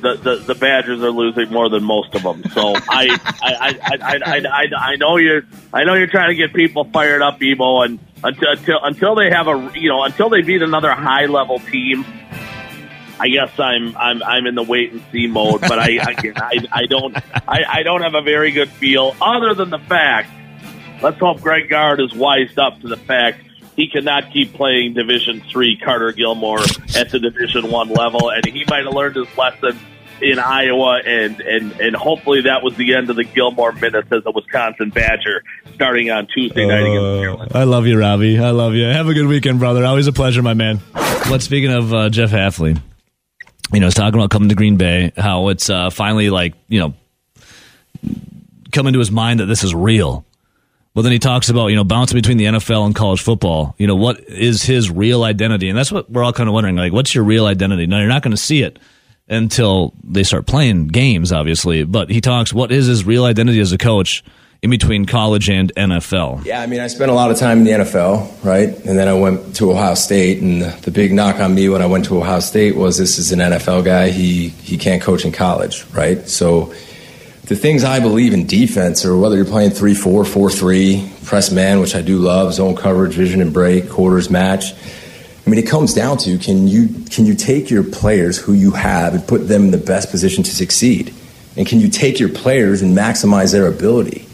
the, 0.01 0.15
the 0.15 0.35
the 0.53 0.55
Badgers 0.55 1.01
are 1.01 1.11
losing 1.11 1.51
more 1.51 1.69
than 1.69 1.83
most 1.83 2.13
of 2.15 2.23
them. 2.23 2.43
So 2.53 2.75
I 2.89 3.17
I, 3.41 3.53
I, 3.53 3.99
I, 4.01 4.19
I, 4.25 4.37
I, 4.37 4.91
I 4.91 4.95
know 4.97 5.17
you're 5.17 5.43
I 5.73 5.83
know 5.83 5.93
you're 5.93 6.07
trying 6.07 6.29
to 6.29 6.35
get 6.35 6.53
people 6.53 6.85
fired 6.85 7.21
up, 7.21 7.39
Evo, 7.39 7.85
and 7.85 7.99
until 8.23 8.51
until 8.51 8.79
until 8.83 9.15
they 9.15 9.29
have 9.29 9.47
a 9.47 9.71
you 9.75 9.89
know 9.89 10.03
until 10.03 10.29
they 10.29 10.41
beat 10.41 10.61
another 10.61 10.91
high 10.91 11.25
level 11.25 11.59
team. 11.59 12.05
I 13.17 13.29
guess 13.29 13.57
I'm 13.57 13.95
I'm 13.95 14.21
I'm 14.23 14.45
in 14.45 14.55
the 14.55 14.63
wait 14.63 14.91
and 14.91 15.01
see 15.11 15.27
mode, 15.27 15.61
but 15.61 15.79
I 15.79 15.91
again 16.11 16.33
I, 16.35 16.59
I 16.71 16.85
don't 16.85 17.15
I, 17.47 17.63
I 17.69 17.83
don't 17.83 18.01
have 18.01 18.13
a 18.13 18.21
very 18.21 18.51
good 18.51 18.69
feel 18.69 19.15
other 19.21 19.53
than 19.53 19.69
the 19.69 19.79
fact. 19.79 20.29
Let's 21.01 21.17
hope 21.19 21.41
Greg 21.41 21.69
Gard 21.69 22.01
is 22.01 22.13
wised 22.13 22.59
up 22.59 22.81
to 22.81 22.87
the 22.87 22.97
fact 22.97 23.44
he 23.75 23.87
cannot 23.87 24.31
keep 24.31 24.53
playing 24.53 24.93
Division 24.93 25.41
Three 25.41 25.77
Carter 25.77 26.11
Gilmore 26.11 26.61
at 26.95 27.09
the 27.11 27.19
Division 27.19 27.69
One 27.71 27.89
level, 27.89 28.29
and 28.29 28.45
he 28.45 28.65
might 28.67 28.85
have 28.85 28.93
learned 28.93 29.15
his 29.15 29.37
lesson 29.37 29.79
in 30.21 30.39
Iowa, 30.39 31.01
and 31.05 31.41
and 31.41 31.71
and 31.79 31.95
hopefully 31.95 32.41
that 32.41 32.63
was 32.63 32.75
the 32.75 32.93
end 32.93 33.09
of 33.09 33.15
the 33.15 33.23
Gilmore 33.23 33.73
minutes 33.73 34.07
as 34.11 34.23
a 34.25 34.31
Wisconsin 34.31 34.89
Badger 34.89 35.43
starting 35.73 36.09
on 36.09 36.27
Tuesday 36.27 36.65
night 36.65 36.81
against 36.81 37.01
Maryland. 37.01 37.51
I 37.53 37.63
love 37.63 37.85
you, 37.85 37.99
Robbie. 37.99 38.39
I 38.39 38.51
love 38.51 38.73
you. 38.73 38.85
Have 38.85 39.07
a 39.07 39.13
good 39.13 39.27
weekend, 39.27 39.59
brother. 39.59 39.85
Always 39.85 40.07
a 40.07 40.13
pleasure, 40.13 40.41
my 40.41 40.53
man. 40.53 40.79
But 40.93 41.41
speaking 41.41 41.71
of 41.71 41.93
uh, 41.93 42.09
Jeff 42.09 42.31
Hafley, 42.31 42.79
you 43.73 43.79
know, 43.79 43.87
he's 43.87 43.93
talking 43.93 44.19
about 44.19 44.29
coming 44.29 44.49
to 44.49 44.55
Green 44.55 44.77
Bay, 44.77 45.11
how 45.17 45.49
it's 45.49 45.69
uh, 45.69 45.89
finally 45.89 46.29
like, 46.29 46.53
you 46.67 46.79
know, 46.79 46.93
come 48.71 48.87
into 48.87 48.99
his 48.99 49.11
mind 49.11 49.39
that 49.39 49.47
this 49.47 49.63
is 49.63 49.73
real. 49.73 50.24
But 50.95 51.01
then 51.01 51.11
he 51.11 51.19
talks 51.19 51.49
about, 51.49 51.67
you 51.67 51.75
know, 51.75 51.83
bouncing 51.83 52.17
between 52.17 52.37
the 52.37 52.45
NFL 52.45 52.85
and 52.85 52.95
college 52.95 53.21
football. 53.21 53.75
You 53.77 53.85
know, 53.85 53.95
what 53.95 54.21
is 54.21 54.63
his 54.63 54.89
real 54.89 55.25
identity? 55.25 55.67
And 55.67 55.77
that's 55.77 55.91
what 55.91 56.09
we're 56.09 56.23
all 56.23 56.31
kind 56.31 56.47
of 56.47 56.53
wondering. 56.53 56.77
Like, 56.77 56.93
what's 56.93 57.13
your 57.13 57.25
real 57.25 57.45
identity? 57.45 57.85
Now, 57.85 57.99
you're 57.99 58.07
not 58.07 58.23
going 58.23 58.31
to 58.31 58.41
see 58.41 58.63
it 58.63 58.79
until 59.27 59.93
they 60.05 60.23
start 60.23 60.47
playing 60.47 60.87
games, 60.87 61.33
obviously. 61.33 61.83
But 61.83 62.09
he 62.09 62.21
talks, 62.21 62.53
what 62.53 62.71
is 62.71 62.85
his 62.85 63.03
real 63.03 63.25
identity 63.25 63.59
as 63.59 63.73
a 63.73 63.77
coach 63.77 64.23
in 64.61 64.69
between 64.69 65.05
college 65.05 65.49
and 65.49 65.69
NFL? 65.75 66.45
Yeah, 66.45 66.61
I 66.61 66.67
mean, 66.67 66.79
I 66.79 66.87
spent 66.87 67.11
a 67.11 67.13
lot 67.13 67.29
of 67.29 67.37
time 67.37 67.57
in 67.57 67.63
the 67.65 67.71
NFL, 67.71 68.45
right? 68.45 68.69
And 68.69 68.97
then 68.97 69.09
I 69.09 69.13
went 69.15 69.57
to 69.57 69.71
Ohio 69.71 69.95
State. 69.95 70.41
And 70.41 70.61
the, 70.61 70.69
the 70.83 70.91
big 70.91 71.11
knock 71.11 71.41
on 71.41 71.53
me 71.53 71.67
when 71.67 71.81
I 71.81 71.87
went 71.87 72.05
to 72.05 72.17
Ohio 72.17 72.39
State 72.39 72.77
was 72.77 72.97
this 72.97 73.19
is 73.19 73.33
an 73.33 73.39
NFL 73.39 73.83
guy. 73.83 74.11
He, 74.11 74.47
he 74.47 74.77
can't 74.77 75.01
coach 75.01 75.25
in 75.25 75.33
college, 75.33 75.83
right? 75.91 76.25
So, 76.29 76.73
the 77.45 77.55
things 77.55 77.83
I 77.83 77.99
believe 77.99 78.33
in 78.33 78.47
defense, 78.47 79.05
or 79.05 79.17
whether 79.17 79.35
you're 79.35 79.45
playing 79.45 79.71
3 79.71 79.93
4, 79.93 80.25
4 80.25 80.49
3, 80.49 81.11
press 81.23 81.51
man, 81.51 81.79
which 81.79 81.95
I 81.95 82.01
do 82.01 82.17
love, 82.17 82.53
zone 82.53 82.75
coverage, 82.75 83.13
vision 83.13 83.39
and 83.39 83.53
break, 83.53 83.89
quarters 83.89 84.29
match. 84.29 84.73
I 85.45 85.49
mean, 85.49 85.59
it 85.59 85.67
comes 85.67 85.93
down 85.93 86.17
to 86.19 86.39
can 86.39 86.67
you 86.67 86.87
can 87.11 87.25
you 87.25 87.35
take 87.35 87.69
your 87.69 87.83
players 87.83 88.37
who 88.37 88.53
you 88.53 88.71
have 88.71 89.13
and 89.13 89.27
put 89.27 89.47
them 89.47 89.65
in 89.65 89.71
the 89.71 89.77
best 89.77 90.09
position 90.09 90.43
to 90.43 90.55
succeed, 90.55 91.13
and 91.55 91.67
can 91.67 91.79
you 91.79 91.89
take 91.89 92.19
your 92.19 92.29
players 92.29 92.81
and 92.81 92.97
maximize 92.97 93.51
their 93.51 93.67
ability? 93.67 94.27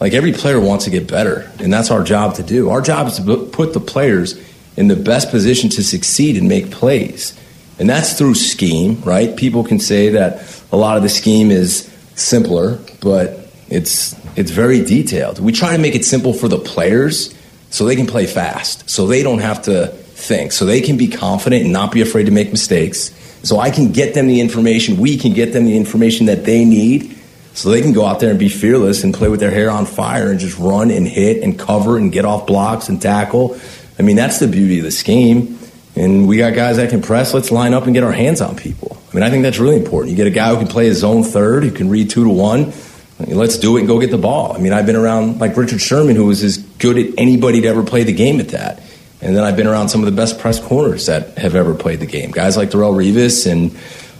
Like 0.00 0.12
every 0.12 0.32
player 0.32 0.60
wants 0.60 0.84
to 0.86 0.90
get 0.90 1.08
better, 1.08 1.50
and 1.60 1.72
that's 1.72 1.92
our 1.92 2.02
job 2.02 2.34
to 2.34 2.42
do. 2.42 2.68
Our 2.70 2.82
job 2.82 3.06
is 3.06 3.16
to 3.18 3.46
put 3.46 3.74
the 3.74 3.80
players 3.80 4.42
in 4.76 4.88
the 4.88 4.96
best 4.96 5.30
position 5.30 5.70
to 5.70 5.84
succeed 5.84 6.36
and 6.36 6.48
make 6.48 6.72
plays, 6.72 7.38
and 7.78 7.88
that's 7.88 8.18
through 8.18 8.34
scheme, 8.34 9.00
right? 9.02 9.36
People 9.36 9.62
can 9.62 9.78
say 9.78 10.08
that 10.10 10.64
a 10.72 10.76
lot 10.76 10.96
of 10.96 11.04
the 11.04 11.08
scheme 11.08 11.52
is 11.52 11.95
simpler, 12.16 12.78
but 13.00 13.48
it's 13.68 14.16
it's 14.36 14.50
very 14.50 14.84
detailed. 14.84 15.38
We 15.38 15.52
try 15.52 15.76
to 15.76 15.80
make 15.80 15.94
it 15.94 16.04
simple 16.04 16.32
for 16.32 16.48
the 16.48 16.58
players 16.58 17.34
so 17.70 17.84
they 17.84 17.96
can 17.96 18.06
play 18.06 18.26
fast, 18.26 18.90
so 18.90 19.06
they 19.06 19.22
don't 19.22 19.38
have 19.38 19.62
to 19.62 19.86
think, 19.86 20.52
so 20.52 20.64
they 20.64 20.80
can 20.80 20.96
be 20.96 21.08
confident 21.08 21.62
and 21.64 21.72
not 21.72 21.92
be 21.92 22.00
afraid 22.00 22.24
to 22.24 22.32
make 22.32 22.50
mistakes. 22.50 23.12
So 23.42 23.60
I 23.60 23.70
can 23.70 23.92
get 23.92 24.14
them 24.14 24.26
the 24.26 24.40
information, 24.40 24.96
we 24.96 25.16
can 25.16 25.32
get 25.32 25.52
them 25.52 25.64
the 25.66 25.76
information 25.76 26.26
that 26.26 26.44
they 26.44 26.64
need 26.64 27.16
so 27.56 27.70
they 27.70 27.80
can 27.80 27.94
go 27.94 28.04
out 28.04 28.20
there 28.20 28.28
and 28.28 28.38
be 28.38 28.50
fearless 28.50 29.02
and 29.02 29.14
play 29.14 29.30
with 29.30 29.40
their 29.40 29.50
hair 29.50 29.70
on 29.70 29.86
fire 29.86 30.30
and 30.30 30.38
just 30.38 30.58
run 30.58 30.90
and 30.90 31.08
hit 31.08 31.42
and 31.42 31.58
cover 31.58 31.96
and 31.96 32.12
get 32.12 32.26
off 32.26 32.46
blocks 32.46 32.90
and 32.90 33.00
tackle. 33.00 33.58
I 33.98 34.02
mean, 34.02 34.14
that's 34.14 34.40
the 34.40 34.46
beauty 34.46 34.78
of 34.78 34.84
the 34.84 34.90
scheme. 34.90 35.55
And 35.96 36.28
we 36.28 36.36
got 36.36 36.54
guys 36.54 36.76
that 36.76 36.90
can 36.90 37.00
press. 37.00 37.32
Let's 37.32 37.50
line 37.50 37.72
up 37.72 37.84
and 37.84 37.94
get 37.94 38.04
our 38.04 38.12
hands 38.12 38.40
on 38.42 38.54
people. 38.54 38.98
I 39.10 39.14
mean, 39.14 39.22
I 39.22 39.30
think 39.30 39.42
that's 39.42 39.58
really 39.58 39.76
important. 39.76 40.10
You 40.10 40.16
get 40.16 40.26
a 40.26 40.30
guy 40.30 40.50
who 40.50 40.58
can 40.58 40.68
play 40.68 40.86
his 40.86 40.98
zone 40.98 41.22
third, 41.22 41.64
who 41.64 41.70
can 41.70 41.88
read 41.88 42.10
two 42.10 42.24
to 42.24 42.30
one. 42.30 42.74
let's 43.18 43.56
do 43.56 43.76
it 43.76 43.80
and 43.80 43.88
go 43.88 43.98
get 43.98 44.10
the 44.10 44.18
ball. 44.18 44.54
I 44.54 44.58
mean, 44.58 44.74
I've 44.74 44.84
been 44.84 44.96
around 44.96 45.40
like 45.40 45.56
Richard 45.56 45.80
Sherman, 45.80 46.16
who 46.16 46.26
was 46.26 46.42
as 46.42 46.58
good 46.58 46.98
at 46.98 47.14
anybody 47.16 47.62
to 47.62 47.68
ever 47.68 47.82
play 47.82 48.02
the 48.02 48.12
game 48.12 48.40
at 48.40 48.48
that. 48.48 48.82
And 49.22 49.34
then 49.34 49.42
I've 49.42 49.56
been 49.56 49.66
around 49.66 49.88
some 49.88 50.02
of 50.02 50.06
the 50.06 50.12
best 50.12 50.38
press 50.38 50.60
corners 50.60 51.06
that 51.06 51.38
have 51.38 51.54
ever 51.54 51.74
played 51.74 52.00
the 52.00 52.06
game. 52.06 52.30
Guys 52.30 52.58
like 52.58 52.70
Darrelle 52.70 52.94
Revis 52.94 53.50
and 53.50 53.74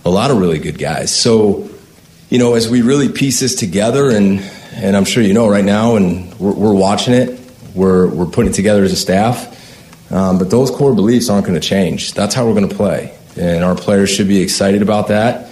a 0.06 0.10
lot 0.10 0.30
of 0.30 0.38
really 0.38 0.58
good 0.58 0.78
guys. 0.78 1.14
So, 1.14 1.68
you 2.30 2.38
know, 2.38 2.54
as 2.54 2.70
we 2.70 2.80
really 2.80 3.10
piece 3.10 3.40
this 3.40 3.54
together, 3.54 4.08
and 4.08 4.40
and 4.72 4.96
I'm 4.96 5.04
sure 5.04 5.22
you 5.22 5.34
know 5.34 5.48
right 5.48 5.64
now, 5.64 5.96
and 5.96 6.32
we're, 6.38 6.54
we're 6.54 6.74
watching 6.74 7.12
it, 7.12 7.38
we're 7.74 8.08
we're 8.08 8.26
putting 8.26 8.52
it 8.52 8.54
together 8.54 8.82
as 8.82 8.92
a 8.92 8.96
staff. 8.96 9.52
Um, 10.10 10.38
but 10.38 10.50
those 10.50 10.70
core 10.70 10.94
beliefs 10.94 11.28
aren't 11.28 11.46
going 11.46 11.60
to 11.60 11.66
change. 11.66 12.14
That's 12.14 12.34
how 12.34 12.46
we're 12.46 12.54
going 12.54 12.68
to 12.68 12.74
play, 12.74 13.16
and 13.36 13.64
our 13.64 13.74
players 13.74 14.10
should 14.10 14.28
be 14.28 14.40
excited 14.40 14.82
about 14.82 15.08
that. 15.08 15.50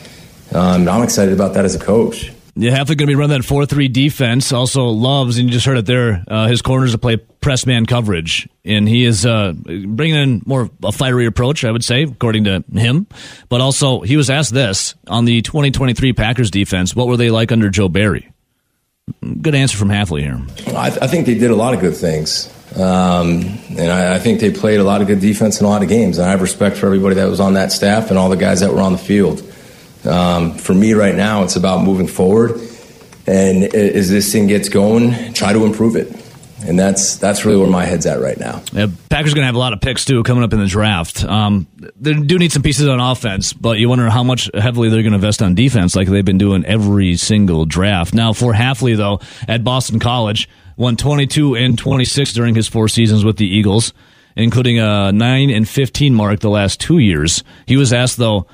Um, 0.52 0.88
I'm 0.88 1.02
excited 1.02 1.34
about 1.34 1.54
that 1.54 1.64
as 1.64 1.74
a 1.74 1.80
coach. 1.80 2.30
Yeah, 2.56 2.70
Hafley 2.70 2.96
going 2.96 2.98
to 2.98 3.06
be 3.06 3.14
running 3.16 3.36
that 3.36 3.44
4 3.44 3.66
3 3.66 3.88
defense. 3.88 4.52
Also, 4.52 4.84
loves, 4.84 5.38
and 5.38 5.48
you 5.48 5.52
just 5.52 5.66
heard 5.66 5.76
it 5.76 5.86
there, 5.86 6.22
uh, 6.28 6.46
his 6.46 6.62
corners 6.62 6.92
to 6.92 6.98
play 6.98 7.16
press 7.16 7.66
man 7.66 7.84
coverage. 7.84 8.48
And 8.64 8.88
he 8.88 9.04
is 9.04 9.26
uh, 9.26 9.54
bringing 9.54 10.14
in 10.14 10.42
more 10.46 10.62
of 10.62 10.70
a 10.84 10.92
fiery 10.92 11.26
approach, 11.26 11.64
I 11.64 11.72
would 11.72 11.82
say, 11.82 12.04
according 12.04 12.44
to 12.44 12.62
him. 12.72 13.08
But 13.48 13.60
also, 13.60 14.02
he 14.02 14.16
was 14.16 14.30
asked 14.30 14.54
this 14.54 14.94
on 15.08 15.24
the 15.24 15.42
2023 15.42 16.12
Packers 16.12 16.52
defense 16.52 16.94
what 16.94 17.08
were 17.08 17.16
they 17.16 17.30
like 17.30 17.50
under 17.50 17.70
Joe 17.70 17.88
Barry? 17.88 18.30
Good 19.42 19.56
answer 19.56 19.76
from 19.76 19.88
Hafley 19.88 20.20
here. 20.20 20.40
I, 20.76 20.90
th- 20.90 21.02
I 21.02 21.08
think 21.08 21.26
they 21.26 21.34
did 21.34 21.50
a 21.50 21.56
lot 21.56 21.74
of 21.74 21.80
good 21.80 21.96
things. 21.96 22.48
Um, 22.76 23.58
and 23.78 23.90
I, 23.90 24.16
I, 24.16 24.18
think 24.18 24.40
they 24.40 24.50
played 24.50 24.80
a 24.80 24.84
lot 24.84 25.00
of 25.00 25.06
good 25.06 25.20
defense 25.20 25.60
in 25.60 25.66
a 25.66 25.68
lot 25.68 25.84
of 25.84 25.88
games. 25.88 26.18
And 26.18 26.26
I 26.26 26.30
have 26.32 26.42
respect 26.42 26.76
for 26.76 26.86
everybody 26.86 27.14
that 27.14 27.28
was 27.28 27.38
on 27.38 27.54
that 27.54 27.70
staff 27.70 28.10
and 28.10 28.18
all 28.18 28.28
the 28.28 28.36
guys 28.36 28.60
that 28.60 28.72
were 28.72 28.80
on 28.80 28.90
the 28.90 28.98
field. 28.98 29.42
Um, 30.04 30.58
for 30.58 30.74
me 30.74 30.92
right 30.92 31.14
now, 31.14 31.44
it's 31.44 31.54
about 31.54 31.84
moving 31.84 32.08
forward. 32.08 32.60
And 33.28 33.62
as 33.62 34.10
this 34.10 34.32
thing 34.32 34.48
gets 34.48 34.68
going, 34.68 35.32
try 35.34 35.52
to 35.52 35.64
improve 35.64 35.94
it. 35.94 36.20
And 36.66 36.78
that's 36.78 37.16
that's 37.16 37.44
really 37.44 37.58
where 37.58 37.68
my 37.68 37.84
head's 37.84 38.06
at 38.06 38.20
right 38.20 38.38
now. 38.38 38.62
Yeah, 38.72 38.86
Packers 39.10 39.34
going 39.34 39.42
to 39.42 39.46
have 39.46 39.54
a 39.54 39.58
lot 39.58 39.72
of 39.74 39.80
picks 39.80 40.04
too 40.04 40.22
coming 40.22 40.42
up 40.42 40.52
in 40.52 40.60
the 40.60 40.66
draft. 40.66 41.22
Um, 41.22 41.66
they 42.00 42.14
do 42.14 42.38
need 42.38 42.52
some 42.52 42.62
pieces 42.62 42.88
on 42.88 43.00
offense, 43.00 43.52
but 43.52 43.78
you 43.78 43.88
wonder 43.88 44.08
how 44.08 44.24
much 44.24 44.50
heavily 44.54 44.88
they're 44.88 45.02
going 45.02 45.12
to 45.12 45.16
invest 45.16 45.42
on 45.42 45.54
defense, 45.54 45.94
like 45.94 46.08
they've 46.08 46.24
been 46.24 46.38
doing 46.38 46.64
every 46.64 47.16
single 47.16 47.66
draft. 47.66 48.14
Now 48.14 48.32
for 48.32 48.54
Hafley 48.54 48.96
though, 48.96 49.20
at 49.46 49.62
Boston 49.62 50.00
College, 50.00 50.48
won 50.76 50.96
22 50.96 51.56
and 51.56 51.78
26 51.78 52.32
during 52.32 52.54
his 52.54 52.68
four 52.68 52.88
seasons 52.88 53.24
with 53.24 53.36
the 53.36 53.46
Eagles, 53.46 53.92
including 54.36 54.78
a 54.78 55.12
9 55.12 55.50
and 55.50 55.68
15 55.68 56.14
mark 56.14 56.40
the 56.40 56.50
last 56.50 56.80
two 56.80 56.98
years. 56.98 57.44
He 57.66 57.76
was 57.76 57.92
asked 57.92 58.16
though 58.16 58.46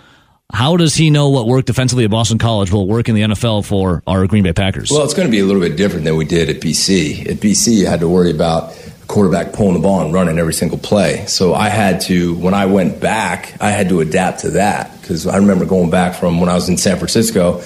how 0.53 0.77
does 0.77 0.95
he 0.95 1.11
know 1.11 1.29
what 1.29 1.47
worked 1.47 1.67
defensively 1.67 2.05
at 2.05 2.11
Boston 2.11 2.39
College 2.39 2.73
will 2.73 2.87
work 2.87 3.09
in 3.09 3.15
the 3.15 3.23
NFL 3.23 3.65
for 3.65 4.03
our 4.07 4.27
Green 4.27 4.43
Bay 4.43 4.53
Packers? 4.53 4.91
Well, 4.91 5.05
it's 5.05 5.15
going 5.15 5.29
to 5.29 5.31
be 5.31 5.39
a 5.39 5.45
little 5.45 5.63
bit 5.63 5.77
different 5.77 6.05
than 6.05 6.17
we 6.17 6.25
did 6.25 6.51
at 6.51 6.57
BC. 6.57 7.31
At 7.31 7.37
BC, 7.37 7.73
you 7.75 7.87
had 7.87 8.01
to 8.01 8.09
worry 8.09 8.31
about 8.31 8.77
quarterback 9.07 9.53
pulling 9.53 9.75
the 9.75 9.81
ball 9.81 10.05
and 10.05 10.13
running 10.13 10.39
every 10.39 10.55
single 10.55 10.79
play. 10.79 11.25
So 11.27 11.55
I 11.55 11.69
had 11.69 12.01
to, 12.03 12.35
when 12.37 12.55
I 12.55 12.67
went 12.67 13.01
back, 13.01 13.55
I 13.61 13.71
had 13.71 13.89
to 13.91 14.01
adapt 14.01 14.41
to 14.41 14.51
that 14.53 15.01
because 15.01 15.27
I 15.27 15.37
remember 15.37 15.67
going 15.67 15.91
back 15.91 16.15
from 16.15 16.41
when 16.41 16.49
I 16.49 16.55
was 16.55 16.69
in 16.69 16.77
San 16.77 16.97
Francisco. 16.97 17.61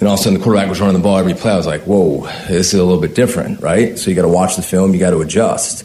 And 0.00 0.08
all 0.08 0.14
of 0.14 0.20
a 0.20 0.22
sudden, 0.22 0.38
the 0.38 0.44
quarterback 0.44 0.68
was 0.68 0.80
running 0.80 0.94
the 0.94 1.02
ball 1.02 1.18
every 1.18 1.34
play. 1.34 1.52
I 1.52 1.56
was 1.56 1.66
like, 1.66 1.82
"Whoa, 1.82 2.26
this 2.46 2.72
is 2.72 2.74
a 2.74 2.84
little 2.84 3.00
bit 3.00 3.14
different, 3.14 3.60
right?" 3.60 3.98
So 3.98 4.10
you 4.10 4.16
got 4.16 4.22
to 4.22 4.28
watch 4.28 4.56
the 4.56 4.62
film, 4.62 4.94
you 4.94 5.00
got 5.00 5.10
to 5.10 5.20
adjust. 5.20 5.84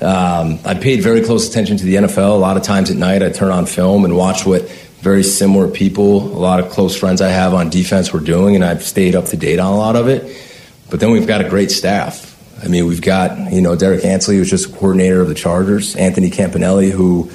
Um, 0.00 0.58
I 0.64 0.74
paid 0.74 1.00
very 1.00 1.22
close 1.22 1.48
attention 1.48 1.76
to 1.76 1.84
the 1.84 1.94
NFL. 1.94 2.34
A 2.34 2.38
lot 2.38 2.56
of 2.56 2.64
times 2.64 2.90
at 2.90 2.96
night, 2.96 3.22
I 3.22 3.30
turn 3.30 3.52
on 3.52 3.66
film 3.66 4.04
and 4.04 4.16
watch 4.16 4.44
what 4.44 4.68
very 5.00 5.22
similar 5.22 5.68
people. 5.68 6.22
A 6.22 6.38
lot 6.38 6.58
of 6.58 6.70
close 6.70 6.96
friends 6.96 7.20
I 7.20 7.28
have 7.28 7.54
on 7.54 7.70
defense 7.70 8.12
were 8.12 8.20
doing, 8.20 8.56
and 8.56 8.64
I've 8.64 8.82
stayed 8.82 9.14
up 9.14 9.26
to 9.26 9.36
date 9.36 9.60
on 9.60 9.72
a 9.72 9.76
lot 9.76 9.94
of 9.94 10.08
it. 10.08 10.40
But 10.90 11.00
then 11.00 11.10
we've 11.12 11.26
got 11.26 11.40
a 11.40 11.48
great 11.48 11.70
staff. 11.70 12.28
I 12.62 12.68
mean, 12.68 12.86
we've 12.86 13.02
got, 13.02 13.52
you 13.52 13.60
know, 13.60 13.74
Derek 13.74 14.04
Ansley, 14.04 14.36
who's 14.36 14.50
just 14.50 14.68
a 14.68 14.72
coordinator 14.72 15.20
of 15.20 15.28
the 15.28 15.34
Chargers, 15.34 15.96
Anthony 15.96 16.30
Campanelli, 16.30 16.90
who 16.90 17.30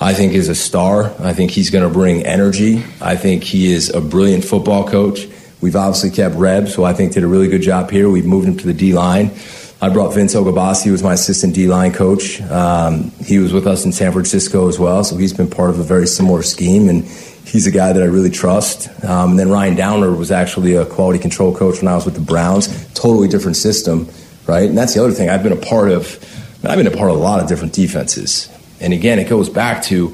I 0.00 0.14
think 0.14 0.34
is 0.34 0.48
a 0.48 0.54
star. 0.54 1.12
I 1.18 1.32
think 1.32 1.50
he's 1.50 1.70
going 1.70 1.86
to 1.86 1.92
bring 1.92 2.24
energy. 2.24 2.84
I 3.00 3.16
think 3.16 3.42
he 3.42 3.72
is 3.72 3.90
a 3.90 4.00
brilliant 4.00 4.44
football 4.44 4.88
coach. 4.88 5.26
We've 5.60 5.76
obviously 5.76 6.10
kept 6.10 6.36
Rebs, 6.36 6.74
who 6.74 6.84
I 6.84 6.92
think 6.92 7.12
did 7.12 7.24
a 7.24 7.26
really 7.26 7.48
good 7.48 7.62
job 7.62 7.90
here. 7.90 8.08
We've 8.08 8.26
moved 8.26 8.46
him 8.46 8.56
to 8.58 8.66
the 8.66 8.74
D 8.74 8.92
line. 8.92 9.32
I 9.80 9.90
brought 9.90 10.12
Vince 10.12 10.34
Oghobaase, 10.34 10.84
who 10.84 10.92
was 10.92 11.04
my 11.04 11.14
assistant 11.14 11.54
D 11.54 11.68
line 11.68 11.92
coach. 11.92 12.40
Um, 12.42 13.10
he 13.24 13.38
was 13.38 13.52
with 13.52 13.66
us 13.66 13.84
in 13.84 13.92
San 13.92 14.12
Francisco 14.12 14.68
as 14.68 14.78
well, 14.78 15.04
so 15.04 15.16
he's 15.16 15.32
been 15.32 15.48
part 15.48 15.70
of 15.70 15.78
a 15.78 15.84
very 15.84 16.06
similar 16.06 16.42
scheme, 16.42 16.88
and 16.88 17.04
he's 17.04 17.66
a 17.66 17.70
guy 17.70 17.92
that 17.92 18.02
I 18.02 18.06
really 18.06 18.30
trust. 18.30 18.88
Um, 19.04 19.30
and 19.30 19.38
then 19.38 19.50
Ryan 19.50 19.76
Downard 19.76 20.16
was 20.16 20.30
actually 20.32 20.74
a 20.74 20.84
quality 20.84 21.20
control 21.20 21.54
coach 21.54 21.80
when 21.80 21.88
I 21.88 21.94
was 21.94 22.04
with 22.04 22.14
the 22.14 22.20
Browns. 22.20 22.92
Totally 22.94 23.28
different 23.28 23.56
system, 23.56 24.08
right? 24.46 24.68
And 24.68 24.76
that's 24.76 24.94
the 24.94 25.02
other 25.02 25.12
thing. 25.12 25.28
I've 25.28 25.42
been 25.42 25.52
a 25.52 25.56
part 25.56 25.90
of. 25.90 26.24
I've 26.64 26.76
been 26.76 26.88
a 26.88 26.96
part 26.96 27.10
of 27.10 27.16
a 27.16 27.20
lot 27.20 27.40
of 27.40 27.48
different 27.48 27.72
defenses, 27.72 28.48
and 28.80 28.92
again, 28.92 29.20
it 29.20 29.28
goes 29.28 29.48
back 29.48 29.84
to 29.84 30.08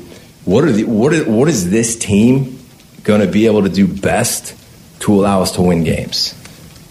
what 0.45 0.65
are 0.65 0.73
the 0.73 0.85
what 0.85 1.15
is, 1.15 1.27
what 1.27 1.49
is 1.49 1.71
this 1.71 1.97
team 1.97 2.59
going 3.03 3.23
to 3.23 3.27
be 3.27 3.47
able 3.47 3.63
to 3.63 3.71
do 3.71 3.87
best 3.87 4.55
to 5.05 5.15
allow 5.15 5.43
us 5.43 5.53
to 5.53 5.63
win 5.63 5.85
games? 5.85 6.35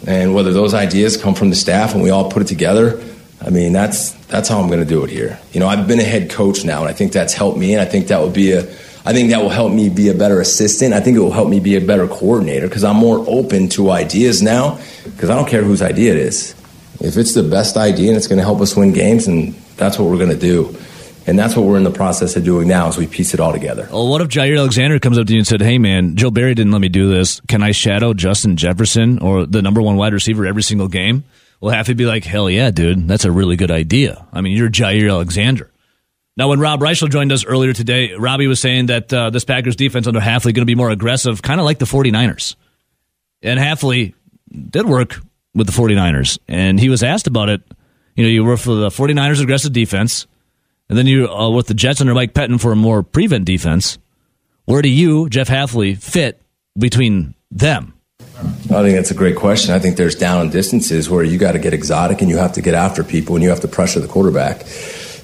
And 0.07 0.33
whether 0.33 0.51
those 0.51 0.73
ideas 0.73 1.17
come 1.17 1.35
from 1.35 1.49
the 1.49 1.55
staff 1.55 1.93
and 1.93 2.03
we 2.03 2.09
all 2.09 2.29
put 2.31 2.41
it 2.41 2.47
together, 2.47 3.01
I 3.41 3.49
mean, 3.49 3.73
that's 3.73 4.11
that's 4.27 4.49
how 4.49 4.59
I'm 4.59 4.67
going 4.67 4.79
to 4.79 4.85
do 4.85 5.03
it 5.03 5.09
here. 5.09 5.39
You 5.51 5.59
know, 5.59 5.67
I've 5.67 5.87
been 5.87 5.99
a 5.99 6.03
head 6.03 6.29
coach 6.29 6.63
now, 6.65 6.81
and 6.81 6.89
I 6.89 6.93
think 6.93 7.11
that's 7.11 7.33
helped 7.33 7.57
me, 7.57 7.73
and 7.73 7.81
I 7.81 7.85
think 7.85 8.07
that 8.07 8.19
will 8.19 8.29
be 8.29 8.53
a 8.53 8.63
I 9.05 9.11
think 9.11 9.31
that 9.31 9.41
will 9.41 9.49
help 9.49 9.73
me 9.73 9.89
be 9.89 10.07
a 10.07 10.13
better 10.13 10.39
assistant. 10.39 10.93
I 10.93 11.01
think 11.01 11.17
it 11.17 11.19
will 11.19 11.31
help 11.31 11.49
me 11.49 11.59
be 11.59 11.75
a 11.75 11.81
better 11.81 12.07
coordinator 12.07 12.67
because 12.67 12.85
I'm 12.85 12.95
more 12.95 13.23
open 13.27 13.67
to 13.69 13.91
ideas 13.91 14.41
now 14.41 14.79
because 15.03 15.29
I 15.29 15.35
don't 15.35 15.47
care 15.47 15.61
whose 15.61 15.81
idea 15.81 16.11
it 16.11 16.19
is. 16.19 16.55
If 17.01 17.17
it's 17.17 17.33
the 17.33 17.43
best 17.43 17.75
idea 17.75 18.09
and 18.09 18.17
it's 18.17 18.27
going 18.27 18.37
to 18.37 18.45
help 18.45 18.61
us 18.61 18.77
win 18.77 18.93
games, 18.93 19.27
and 19.27 19.53
that's 19.75 19.99
what 19.99 20.09
we're 20.09 20.17
going 20.17 20.29
to 20.29 20.37
do. 20.37 20.77
And 21.25 21.39
that's 21.39 21.55
what 21.55 21.65
we're 21.65 21.77
in 21.77 21.83
the 21.83 21.91
process 21.91 22.35
of 22.35 22.43
doing 22.43 22.67
now 22.67 22.87
as 22.87 22.97
we 22.97 23.07
piece 23.07 23.33
it 23.33 23.39
all 23.39 23.53
together. 23.53 23.87
Well, 23.91 24.09
what 24.09 24.21
if 24.21 24.27
Jaire 24.27 24.57
Alexander 24.57 24.99
comes 24.99 25.17
up 25.17 25.27
to 25.27 25.33
you 25.33 25.39
and 25.39 25.47
said, 25.47 25.61
Hey, 25.61 25.77
man, 25.77 26.15
Joe 26.15 26.31
Barry 26.31 26.53
didn't 26.53 26.71
let 26.71 26.81
me 26.81 26.89
do 26.89 27.09
this. 27.09 27.39
Can 27.47 27.63
I 27.63 27.71
shadow 27.71 28.13
Justin 28.13 28.57
Jefferson 28.57 29.19
or 29.19 29.45
the 29.45 29.61
number 29.61 29.81
one 29.81 29.95
wide 29.95 30.13
receiver 30.13 30.45
every 30.45 30.63
single 30.63 30.87
game? 30.87 31.23
We'll 31.61 31.81
to 31.83 31.95
be 31.95 32.05
like, 32.05 32.25
Hell 32.25 32.49
yeah, 32.49 32.71
dude. 32.71 33.07
That's 33.07 33.25
a 33.25 33.31
really 33.31 33.55
good 33.55 33.71
idea. 33.71 34.25
I 34.33 34.41
mean, 34.41 34.57
you're 34.57 34.69
Jaire 34.69 35.09
Alexander. 35.09 35.69
Now, 36.35 36.49
when 36.49 36.59
Rob 36.59 36.79
Reischel 36.79 37.09
joined 37.09 37.31
us 37.31 37.45
earlier 37.45 37.73
today, 37.73 38.13
Robbie 38.13 38.47
was 38.47 38.59
saying 38.59 38.87
that 38.87 39.13
uh, 39.13 39.29
this 39.29 39.45
Packers 39.45 39.75
defense 39.75 40.07
under 40.07 40.19
Hafley 40.19 40.45
going 40.45 40.55
to 40.55 40.65
be 40.65 40.75
more 40.75 40.89
aggressive, 40.89 41.43
kind 41.43 41.59
of 41.59 41.65
like 41.65 41.77
the 41.77 41.85
49ers. 41.85 42.55
And 43.43 43.59
Hafley 43.59 44.15
did 44.51 44.87
work 44.87 45.19
with 45.53 45.67
the 45.67 45.73
49ers, 45.73 46.39
and 46.47 46.79
he 46.79 46.89
was 46.89 47.03
asked 47.03 47.27
about 47.27 47.49
it. 47.49 47.61
You 48.15 48.23
know, 48.23 48.29
you 48.29 48.43
work 48.43 48.59
for 48.59 48.73
the 48.73 48.89
49ers 48.89 49.41
aggressive 49.43 49.73
defense, 49.73 50.25
and 50.89 50.97
then 50.97 51.07
you 51.07 51.27
uh, 51.27 51.49
with 51.49 51.67
the 51.67 51.73
Jets 51.73 52.01
under 52.01 52.13
Mike 52.13 52.33
Pettine 52.33 52.59
for 52.59 52.71
a 52.71 52.75
more 52.75 53.03
prevent 53.03 53.45
defense. 53.45 53.97
Where 54.65 54.81
do 54.81 54.89
you, 54.89 55.29
Jeff 55.29 55.49
Hafley, 55.49 55.97
fit 55.97 56.41
between 56.77 57.35
them? 57.51 57.93
I 58.19 58.81
think 58.81 58.95
that's 58.95 59.11
a 59.11 59.15
great 59.15 59.35
question. 59.35 59.73
I 59.73 59.79
think 59.79 59.97
there's 59.97 60.15
down 60.15 60.49
distances 60.49 61.09
where 61.09 61.23
you 61.23 61.37
got 61.37 61.51
to 61.51 61.59
get 61.59 61.73
exotic 61.73 62.21
and 62.21 62.29
you 62.29 62.37
have 62.37 62.53
to 62.53 62.61
get 62.61 62.73
after 62.73 63.03
people 63.03 63.35
and 63.35 63.43
you 63.43 63.49
have 63.49 63.61
to 63.61 63.67
pressure 63.67 63.99
the 63.99 64.07
quarterback. 64.07 64.65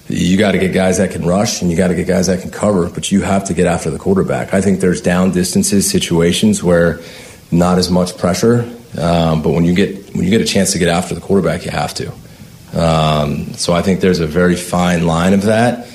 You 0.08 0.38
got 0.38 0.54
to 0.54 0.58
get 0.58 0.74
guys 0.74 0.98
that 0.98 1.12
can 1.12 1.26
rush 1.26 1.62
and 1.62 1.72
you 1.72 1.78
got 1.78 1.90
to 1.90 1.96
get 1.96 2.08
guys 2.08 2.28
that 2.28 2.42
can 2.42 2.52
cover, 2.52 2.90
but 2.90 3.12
you 3.12 3.22
have 3.22 3.46
to 3.46 3.54
get 3.54 3.68
after 3.68 3.90
the 3.90 4.00
quarterback. 4.00 4.54
I 4.54 4.62
think 4.62 4.80
there's 4.80 5.02
down 5.02 5.32
distances, 5.32 5.90
situations 5.90 6.64
where 6.64 7.00
not 7.52 7.78
as 7.78 7.90
much 7.90 8.18
pressure, 8.18 8.62
um, 8.98 9.42
but 9.42 9.52
when 9.52 9.66
you 9.66 9.74
get 9.74 10.14
when 10.16 10.24
you 10.24 10.30
get 10.30 10.42
a 10.42 10.46
chance 10.46 10.72
to 10.74 10.80
get 10.80 10.88
after 10.88 11.16
the 11.16 11.22
quarterback, 11.22 11.66
you 11.66 11.72
have 11.72 11.94
to. 11.96 12.12
Um, 12.74 13.54
so 13.54 13.74
I 13.74 13.82
think 13.82 14.00
there's 14.00 14.20
a 14.20 14.28
very 14.28 14.56
fine 14.56 15.06
line 15.06 15.34
of 15.34 15.44
that. 15.44 15.88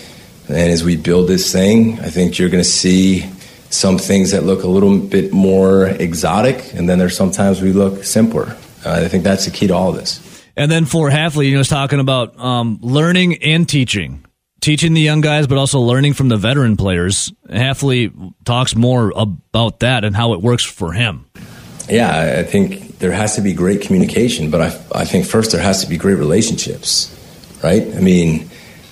And 0.48 0.70
as 0.70 0.84
we 0.84 0.96
build 0.96 1.28
this 1.28 1.50
thing, 1.50 1.98
I 2.00 2.10
think 2.10 2.38
you're 2.38 2.50
going 2.50 2.62
to 2.62 2.68
see 2.68 3.30
some 3.70 3.98
things 3.98 4.30
that 4.30 4.44
look 4.44 4.62
a 4.62 4.68
little 4.68 4.98
bit 4.98 5.32
more 5.32 5.86
exotic, 5.86 6.74
and 6.74 6.88
then 6.88 6.98
there's 6.98 7.16
sometimes 7.16 7.60
we 7.60 7.72
look 7.72 8.04
simpler. 8.04 8.56
Uh, 8.84 9.02
I 9.04 9.08
think 9.08 9.24
that's 9.24 9.46
the 9.46 9.50
key 9.50 9.66
to 9.66 9.74
all 9.74 9.90
of 9.90 9.96
this. 9.96 10.44
And 10.56 10.70
then 10.70 10.84
for 10.84 11.10
Hafley, 11.10 11.46
you 11.46 11.52
know, 11.52 11.58
was 11.58 11.68
talking 11.68 11.98
about 11.98 12.38
um, 12.38 12.78
learning 12.82 13.42
and 13.42 13.68
teaching, 13.68 14.24
teaching 14.60 14.94
the 14.94 15.00
young 15.00 15.20
guys, 15.20 15.48
but 15.48 15.58
also 15.58 15.80
learning 15.80 16.12
from 16.12 16.28
the 16.28 16.36
veteran 16.36 16.76
players. 16.76 17.32
Hafley 17.48 18.12
talks 18.44 18.76
more 18.76 19.12
about 19.16 19.80
that 19.80 20.04
and 20.04 20.14
how 20.14 20.34
it 20.34 20.40
works 20.40 20.62
for 20.62 20.92
him. 20.92 21.26
Yeah, 21.88 22.38
I 22.38 22.44
think 22.44 22.83
there 22.98 23.12
has 23.12 23.36
to 23.36 23.40
be 23.40 23.52
great 23.52 23.82
communication, 23.82 24.50
but 24.50 24.60
I, 24.60 24.66
I 25.00 25.04
think 25.04 25.26
first 25.26 25.52
there 25.52 25.60
has 25.60 25.82
to 25.82 25.88
be 25.88 25.96
great 25.96 26.14
relationships, 26.14 27.10
right? 27.62 27.82
I 27.82 28.00
mean, 28.00 28.48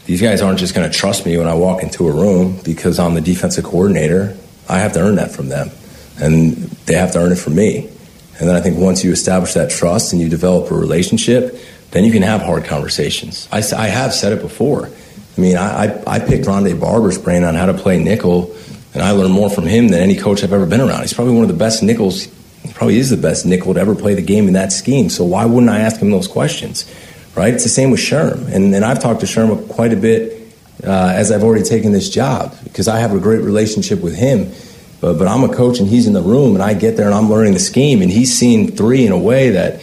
these 0.06 0.20
guys 0.20 0.42
aren't 0.42 0.58
just 0.58 0.74
going 0.74 0.90
to 0.90 0.96
trust 0.96 1.24
me 1.24 1.36
when 1.36 1.46
I 1.46 1.54
walk 1.54 1.82
into 1.82 2.08
a 2.08 2.12
room 2.12 2.58
because 2.64 2.98
I'm 2.98 3.14
the 3.14 3.20
defensive 3.20 3.64
coordinator. 3.64 4.36
I 4.68 4.78
have 4.78 4.92
to 4.94 5.00
earn 5.00 5.16
that 5.16 5.30
from 5.30 5.48
them, 5.48 5.70
and 6.18 6.54
they 6.86 6.94
have 6.94 7.12
to 7.12 7.18
earn 7.18 7.32
it 7.32 7.38
from 7.38 7.54
me. 7.54 7.88
And 8.38 8.48
then 8.48 8.56
I 8.56 8.60
think 8.60 8.78
once 8.78 9.04
you 9.04 9.12
establish 9.12 9.54
that 9.54 9.70
trust 9.70 10.12
and 10.12 10.20
you 10.20 10.28
develop 10.28 10.70
a 10.70 10.74
relationship, 10.74 11.56
then 11.92 12.04
you 12.04 12.10
can 12.10 12.22
have 12.22 12.42
hard 12.42 12.64
conversations. 12.64 13.48
I, 13.52 13.58
I 13.76 13.86
have 13.86 14.12
said 14.12 14.32
it 14.32 14.40
before. 14.40 14.86
I 14.86 15.40
mean, 15.40 15.56
I, 15.56 15.84
I, 15.84 16.02
I 16.06 16.18
picked 16.18 16.46
Rondé 16.46 16.78
Barber's 16.78 17.18
brain 17.18 17.44
on 17.44 17.54
how 17.54 17.66
to 17.66 17.74
play 17.74 18.02
nickel, 18.02 18.54
and 18.94 19.02
I 19.02 19.12
learned 19.12 19.32
more 19.32 19.48
from 19.48 19.64
him 19.64 19.88
than 19.88 20.00
any 20.00 20.16
coach 20.16 20.42
I've 20.42 20.52
ever 20.52 20.66
been 20.66 20.80
around. 20.80 21.02
He's 21.02 21.14
probably 21.14 21.34
one 21.34 21.42
of 21.42 21.48
the 21.48 21.56
best 21.56 21.82
nickels. 21.82 22.26
Probably 22.74 22.98
is 22.98 23.10
the 23.10 23.16
best 23.16 23.44
nickel 23.44 23.74
to 23.74 23.80
ever 23.80 23.94
play 23.94 24.14
the 24.14 24.22
game 24.22 24.46
in 24.46 24.54
that 24.54 24.72
scheme. 24.72 25.08
So 25.08 25.24
why 25.24 25.44
wouldn't 25.44 25.70
I 25.70 25.80
ask 25.80 26.00
him 26.00 26.10
those 26.10 26.28
questions? 26.28 26.90
Right? 27.34 27.52
It's 27.54 27.64
the 27.64 27.68
same 27.68 27.90
with 27.90 28.00
Sherm. 28.00 28.52
And, 28.52 28.74
and 28.74 28.84
I've 28.84 29.00
talked 29.00 29.20
to 29.20 29.26
Sherm 29.26 29.68
quite 29.68 29.92
a 29.92 29.96
bit 29.96 30.42
uh, 30.84 31.12
as 31.14 31.32
I've 31.32 31.42
already 31.42 31.64
taken 31.64 31.92
this 31.92 32.08
job 32.08 32.54
because 32.64 32.88
I 32.88 32.98
have 32.98 33.12
a 33.12 33.18
great 33.18 33.42
relationship 33.42 34.00
with 34.00 34.14
him. 34.14 34.52
But, 35.00 35.18
but 35.18 35.26
I'm 35.26 35.42
a 35.42 35.54
coach 35.54 35.80
and 35.80 35.88
he's 35.88 36.06
in 36.06 36.12
the 36.12 36.22
room 36.22 36.54
and 36.54 36.62
I 36.62 36.74
get 36.74 36.96
there 36.96 37.06
and 37.06 37.14
I'm 37.14 37.28
learning 37.28 37.54
the 37.54 37.58
scheme 37.58 38.02
and 38.02 38.10
he's 38.10 38.36
seeing 38.36 38.70
three 38.70 39.04
in 39.04 39.12
a 39.12 39.18
way 39.18 39.50
that 39.50 39.82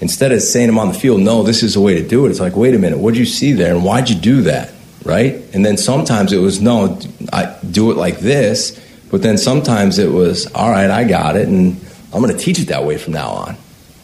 instead 0.00 0.32
of 0.32 0.40
saying 0.42 0.68
him 0.68 0.78
on 0.78 0.88
the 0.88 0.94
field, 0.94 1.20
no, 1.20 1.42
this 1.42 1.62
is 1.62 1.74
the 1.74 1.80
way 1.80 1.94
to 1.94 2.06
do 2.06 2.26
it, 2.26 2.30
it's 2.30 2.40
like, 2.40 2.56
wait 2.56 2.74
a 2.74 2.78
minute, 2.78 2.98
what'd 2.98 3.18
you 3.18 3.26
see 3.26 3.52
there 3.52 3.74
and 3.74 3.84
why'd 3.84 4.08
you 4.08 4.16
do 4.16 4.42
that? 4.42 4.72
Right? 5.04 5.34
And 5.54 5.64
then 5.64 5.76
sometimes 5.76 6.32
it 6.32 6.38
was, 6.38 6.60
no, 6.60 6.98
I 7.32 7.56
do 7.68 7.90
it 7.90 7.96
like 7.96 8.18
this. 8.18 8.78
But 9.10 9.22
then 9.22 9.38
sometimes 9.38 9.98
it 9.98 10.12
was, 10.12 10.46
all 10.52 10.70
right, 10.70 10.88
I 10.88 11.02
got 11.04 11.34
it 11.34 11.48
and 11.48 11.80
I'm 12.12 12.22
going 12.22 12.36
to 12.36 12.42
teach 12.42 12.58
it 12.58 12.68
that 12.68 12.84
way 12.84 12.98
from 12.98 13.12
now 13.12 13.30
on. 13.30 13.56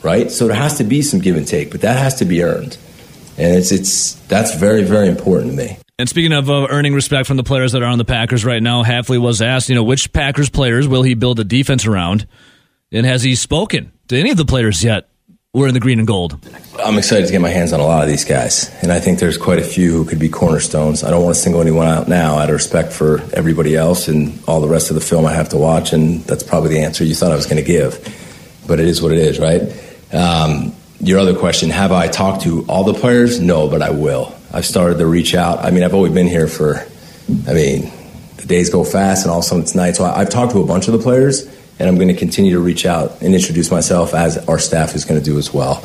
Right? 0.02 0.30
So 0.30 0.46
there 0.46 0.57
has 0.57 0.78
to 0.78 0.84
be 0.84 1.02
some 1.02 1.20
give 1.20 1.36
and 1.36 1.46
take, 1.46 1.70
but 1.70 1.80
that 1.80 1.98
has 1.98 2.16
to 2.16 2.24
be 2.24 2.42
earned. 2.42 2.76
And 3.38 3.54
it's, 3.54 3.72
it's, 3.72 4.14
that's 4.28 4.54
very, 4.54 4.84
very 4.84 5.09
important 5.09 5.52
to 5.52 5.57
me. 5.57 5.78
And 5.98 6.09
speaking 6.09 6.32
of 6.32 6.50
uh, 6.50 6.66
earning 6.70 6.94
respect 6.94 7.26
from 7.26 7.38
the 7.38 7.42
players 7.42 7.72
that 7.72 7.82
are 7.82 7.86
on 7.86 7.98
the 7.98 8.04
Packers 8.04 8.44
right 8.44 8.62
now, 8.62 8.84
Hafley 8.84 9.18
was 9.18 9.40
asked, 9.40 9.68
you 9.68 9.74
know, 9.74 9.82
which 9.82 10.12
Packers 10.12 10.50
players 10.50 10.86
will 10.86 11.02
he 11.02 11.14
build 11.14 11.40
a 11.40 11.44
defense 11.44 11.86
around? 11.86 12.26
And 12.92 13.07
has 13.07 13.22
he 13.22 13.34
spoken 13.34 13.92
to 14.09 14.16
any 14.18 14.30
of 14.30 14.36
the 14.36 14.44
players 14.44 14.84
yet? 14.84 15.09
We're 15.57 15.68
in 15.68 15.72
the 15.72 15.80
green 15.80 15.98
and 15.98 16.07
gold. 16.07 16.36
I'm 16.84 16.98
excited 16.98 17.24
to 17.24 17.32
get 17.32 17.40
my 17.40 17.48
hands 17.48 17.72
on 17.72 17.80
a 17.80 17.86
lot 17.86 18.02
of 18.02 18.11
these 18.11 18.26
guys, 18.26 18.70
and 18.82 18.92
I 18.92 19.00
think 19.00 19.20
there's 19.20 19.38
quite 19.38 19.59
a 19.59 19.64
few 19.64 19.90
who 19.90 20.04
could 20.04 20.18
be 20.18 20.28
cornerstones. 20.28 21.02
I 21.02 21.11
don't 21.11 21.24
want 21.24 21.34
to 21.34 21.40
single 21.40 21.62
anyone 21.62 21.86
out 21.86 22.09
now 22.09 22.36
out 22.36 22.50
of 22.50 22.52
respect 22.52 22.92
for 22.92 23.22
everybody 23.32 23.74
else 23.74 24.07
and 24.09 24.38
all 24.46 24.61
the 24.61 24.68
rest 24.68 24.90
of 24.90 24.96
the 24.96 25.00
film 25.00 25.24
I 25.24 25.32
have 25.32 25.48
to 25.48 25.57
watch, 25.57 25.94
and 25.94 26.20
that's 26.24 26.42
probably 26.42 26.68
the 26.74 26.80
answer 26.80 27.04
you 27.04 27.14
thought 27.14 27.32
I 27.32 27.36
was 27.36 27.46
going 27.46 27.57
to 27.57 27.66
give. 27.66 28.04
But 28.66 28.80
it 28.80 28.86
is 28.86 29.00
what 29.00 29.12
it 29.12 29.18
is, 29.18 29.38
right? 29.38 29.62
Um, 30.12 30.74
your 31.00 31.18
other 31.18 31.34
question 31.34 31.70
have 31.70 31.90
I 31.90 32.09
talked 32.09 32.42
to 32.42 32.66
all 32.68 32.84
the 32.84 32.92
players? 32.92 33.40
No, 33.40 33.66
but 33.66 33.80
I 33.80 33.92
will. 33.92 34.36
I've 34.52 34.66
started 34.66 34.98
to 34.98 35.07
reach 35.07 35.34
out. 35.34 35.61
I 35.61 35.70
mean, 35.70 35.84
I've 35.84 35.94
only 35.94 36.11
been 36.11 36.28
here 36.28 36.48
for, 36.48 36.86
I 37.48 37.54
mean, 37.54 37.90
the 38.36 38.44
days 38.46 38.68
go 38.68 38.84
fast 38.84 39.24
and 39.24 39.32
all 39.32 39.38
of 39.38 39.44
a 39.46 39.48
sudden 39.48 39.62
it's 39.62 39.74
night. 39.74 39.96
So 39.96 40.04
I, 40.04 40.18
have 40.18 40.28
talked 40.28 40.52
to 40.52 40.61
a 40.61 40.66
bunch 40.66 40.86
of 40.86 40.92
the 40.92 40.98
players 40.98 41.48
and 41.79 41.89
I'm 41.89 41.97
going 41.97 42.09
to 42.09 42.14
continue 42.14 42.53
to 42.53 42.61
reach 42.61 42.87
out 42.87 43.20
and 43.22 43.35
introduce 43.35 43.70
myself 43.70 44.14
as 44.14 44.39
our 44.49 44.59
staff 44.59 44.95
is 44.95 45.05
going 45.05 45.20
to 45.20 45.24
do 45.24 45.39
as 45.39 45.53
well. 45.53 45.85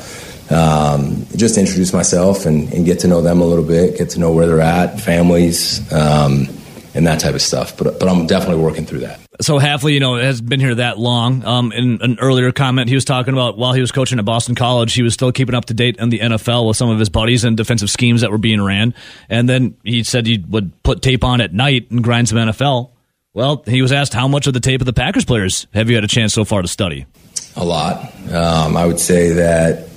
Um, 0.50 1.26
just 1.36 1.58
introduce 1.58 1.94
myself 1.94 2.46
and, 2.46 2.74
and, 2.74 2.86
get 2.86 3.00
to 3.00 3.08
know 3.08 3.22
them 3.22 3.40
a 3.40 3.46
little 3.46 3.64
bit, 3.64 3.98
get 3.98 4.10
to 4.12 4.20
know 4.20 4.34
where 4.34 4.48
they're 4.48 4.60
at, 4.60 5.00
families, 5.00 5.80
um, 5.94 6.50
and 6.94 7.08
that 7.08 7.22
type 7.22 7.36
of 7.36 7.42
stuff. 7.42 7.78
But, 7.78 8.02
but 8.02 8.10
I'm 8.10 8.28
definitely 8.28 8.62
working 8.62 8.86
through 8.86 9.00
that 9.00 9.22
so 9.42 9.60
Hafley, 9.60 9.94
you 9.94 10.00
know, 10.00 10.16
has 10.16 10.40
been 10.42 10.60
here 10.60 10.76
that 10.76 10.98
long. 10.98 11.44
Um, 11.46 11.72
in 11.72 12.02
an 12.02 12.18
earlier 12.20 12.52
comment, 12.52 12.90
he 12.90 12.96
was 12.96 13.06
talking 13.06 13.34
about 13.34 13.58
while 13.58 13.74
he 13.74 13.82
was 13.82 13.92
coaching 13.92 14.20
at 14.20 14.26
Boston 14.26 14.56
College, 14.56 14.94
he 14.94 15.02
was 15.02 15.14
still 15.14 15.32
keeping 15.32 15.56
up 15.56 15.66
to 15.66 15.74
date 15.74 15.98
in 15.98 16.10
the 16.10 16.20
NFL 16.20 16.68
with 16.68 16.78
some 16.78 16.90
of 16.90 17.00
his 17.00 17.10
buddies 17.10 17.44
and 17.44 17.58
defensive 17.58 17.90
schemes 17.90 18.22
that 18.22 18.32
were 18.32 18.38
being 18.38 18.62
ran. 18.62 18.94
And 19.30 19.50
then 19.50 19.78
he 19.84 20.04
said 20.04 20.26
he 20.26 20.44
would 20.50 20.84
put 20.84 21.02
tape 21.02 21.24
on 21.24 21.42
at 21.42 21.54
night 21.54 21.90
and 21.92 22.04
grind 22.04 22.30
some 22.30 22.38
NFL. 22.38 22.92
Well, 23.34 23.64
he 23.66 23.82
was 23.82 23.92
asked 23.92 24.14
how 24.14 24.28
much 24.28 24.48
of 24.48 24.54
the 24.54 24.60
tape 24.60 24.82
of 24.82 24.86
the 24.86 24.94
Packers 24.94 25.26
players 25.26 25.68
have 25.74 25.90
you 25.90 25.96
had 25.96 26.04
a 26.04 26.08
chance 26.08 26.34
so 26.34 26.44
far 26.44 26.62
to 26.62 26.68
study? 26.68 27.06
A 27.56 27.64
lot. 27.64 28.14
Um, 28.32 28.76
I 28.76 28.86
would 28.86 29.00
say 29.00 29.34
that, 29.34 29.88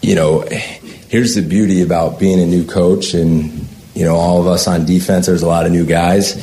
you 0.00 0.14
know, 0.14 0.40
here's 0.42 1.34
the 1.34 1.42
beauty 1.42 1.82
about 1.82 2.20
being 2.20 2.40
a 2.40 2.46
new 2.46 2.64
coach 2.64 3.14
and, 3.14 3.66
you 3.94 4.04
know, 4.04 4.14
all 4.14 4.40
of 4.40 4.46
us 4.46 4.68
on 4.68 4.86
defense, 4.86 5.26
there's 5.26 5.42
a 5.42 5.48
lot 5.48 5.66
of 5.66 5.72
new 5.72 5.86
guys 5.86 6.36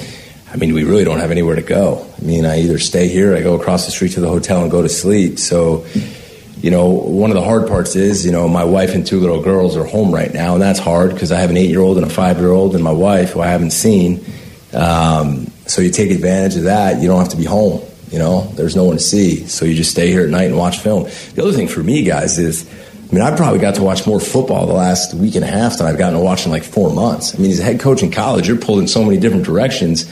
I 0.55 0.57
mean, 0.57 0.73
we 0.73 0.86
really 0.86 1.03
don't 1.03 1.19
have 1.19 1.31
anywhere 1.31 1.55
to 1.55 1.61
go. 1.61 2.07
I 2.17 2.23
mean, 2.23 2.45
I 2.45 2.61
either 2.61 2.79
stay 2.79 3.09
here, 3.09 3.36
I 3.36 3.41
go 3.41 3.59
across 3.59 3.86
the 3.86 3.91
street 3.91 4.13
to 4.13 4.21
the 4.21 4.29
hotel 4.29 4.61
and 4.61 4.71
go 4.71 4.81
to 4.81 4.88
sleep. 4.88 5.38
So, 5.38 5.86
you 6.61 6.71
know, 6.71 6.88
one 6.88 7.29
of 7.29 7.36
the 7.36 7.43
hard 7.43 7.67
parts 7.67 7.97
is, 7.97 8.25
you 8.25 8.31
know, 8.31 8.47
my 8.47 8.63
wife 8.63 8.95
and 8.95 9.05
two 9.05 9.19
little 9.19 9.41
girls 9.41 9.75
are 9.75 9.83
home 9.83 10.13
right 10.13 10.33
now, 10.33 10.53
and 10.53 10.61
that's 10.61 10.79
hard 10.79 11.11
because 11.11 11.33
I 11.33 11.41
have 11.41 11.49
an 11.49 11.57
eight 11.57 11.69
year 11.69 11.81
old 11.81 11.97
and 11.97 12.05
a 12.05 12.09
five 12.09 12.38
year 12.39 12.51
old, 12.51 12.73
and 12.73 12.81
my 12.81 12.93
wife, 12.93 13.31
who 13.31 13.41
I 13.41 13.47
haven't 13.47 13.71
seen. 13.71 14.23
Um, 14.73 15.51
so 15.68 15.82
you 15.82 15.89
take 15.89 16.11
advantage 16.11 16.55
of 16.55 16.63
that. 16.63 17.01
You 17.01 17.07
don't 17.07 17.20
have 17.20 17.30
to 17.30 17.38
be 17.38 17.45
home. 17.45 17.82
You 18.11 18.20
know, 18.20 18.41
there's 18.53 18.76
no 18.76 18.84
one 18.84 18.97
to 18.97 19.03
see, 19.03 19.47
so 19.47 19.66
you 19.66 19.76
just 19.76 19.91
stay 19.91 20.09
here 20.11 20.24
at 20.24 20.30
night 20.30 20.45
and 20.45 20.57
watch 20.57 20.80
film. 20.80 21.03
The 21.34 21.41
other 21.41 21.51
thing 21.51 21.68
for 21.68 21.82
me, 21.82 22.03
guys, 22.03 22.38
is 22.38 22.70
I 23.09 23.13
mean, 23.13 23.22
I 23.22 23.36
probably 23.36 23.59
got 23.59 23.76
to 23.76 23.84
watch 23.84 24.07
more 24.07 24.20
football 24.20 24.68
the 24.68 24.74
last 24.74 25.13
week 25.13 25.36
and 25.36 25.43
a 25.43 25.47
half 25.47 25.78
than 25.78 25.88
I've 25.88 25.97
gotten 25.97 26.18
to 26.18 26.24
watch 26.24 26.45
in 26.45 26.51
like 26.51 26.63
four 26.63 26.93
months. 26.93 27.36
I 27.36 27.39
mean, 27.39 27.51
as 27.51 27.59
a 27.59 27.63
head 27.63 27.80
coach 27.80 28.03
in 28.03 28.11
college, 28.11 28.47
you're 28.47 28.57
pulled 28.57 28.80
in 28.80 28.88
so 28.88 29.03
many 29.03 29.18
different 29.18 29.45
directions 29.45 30.05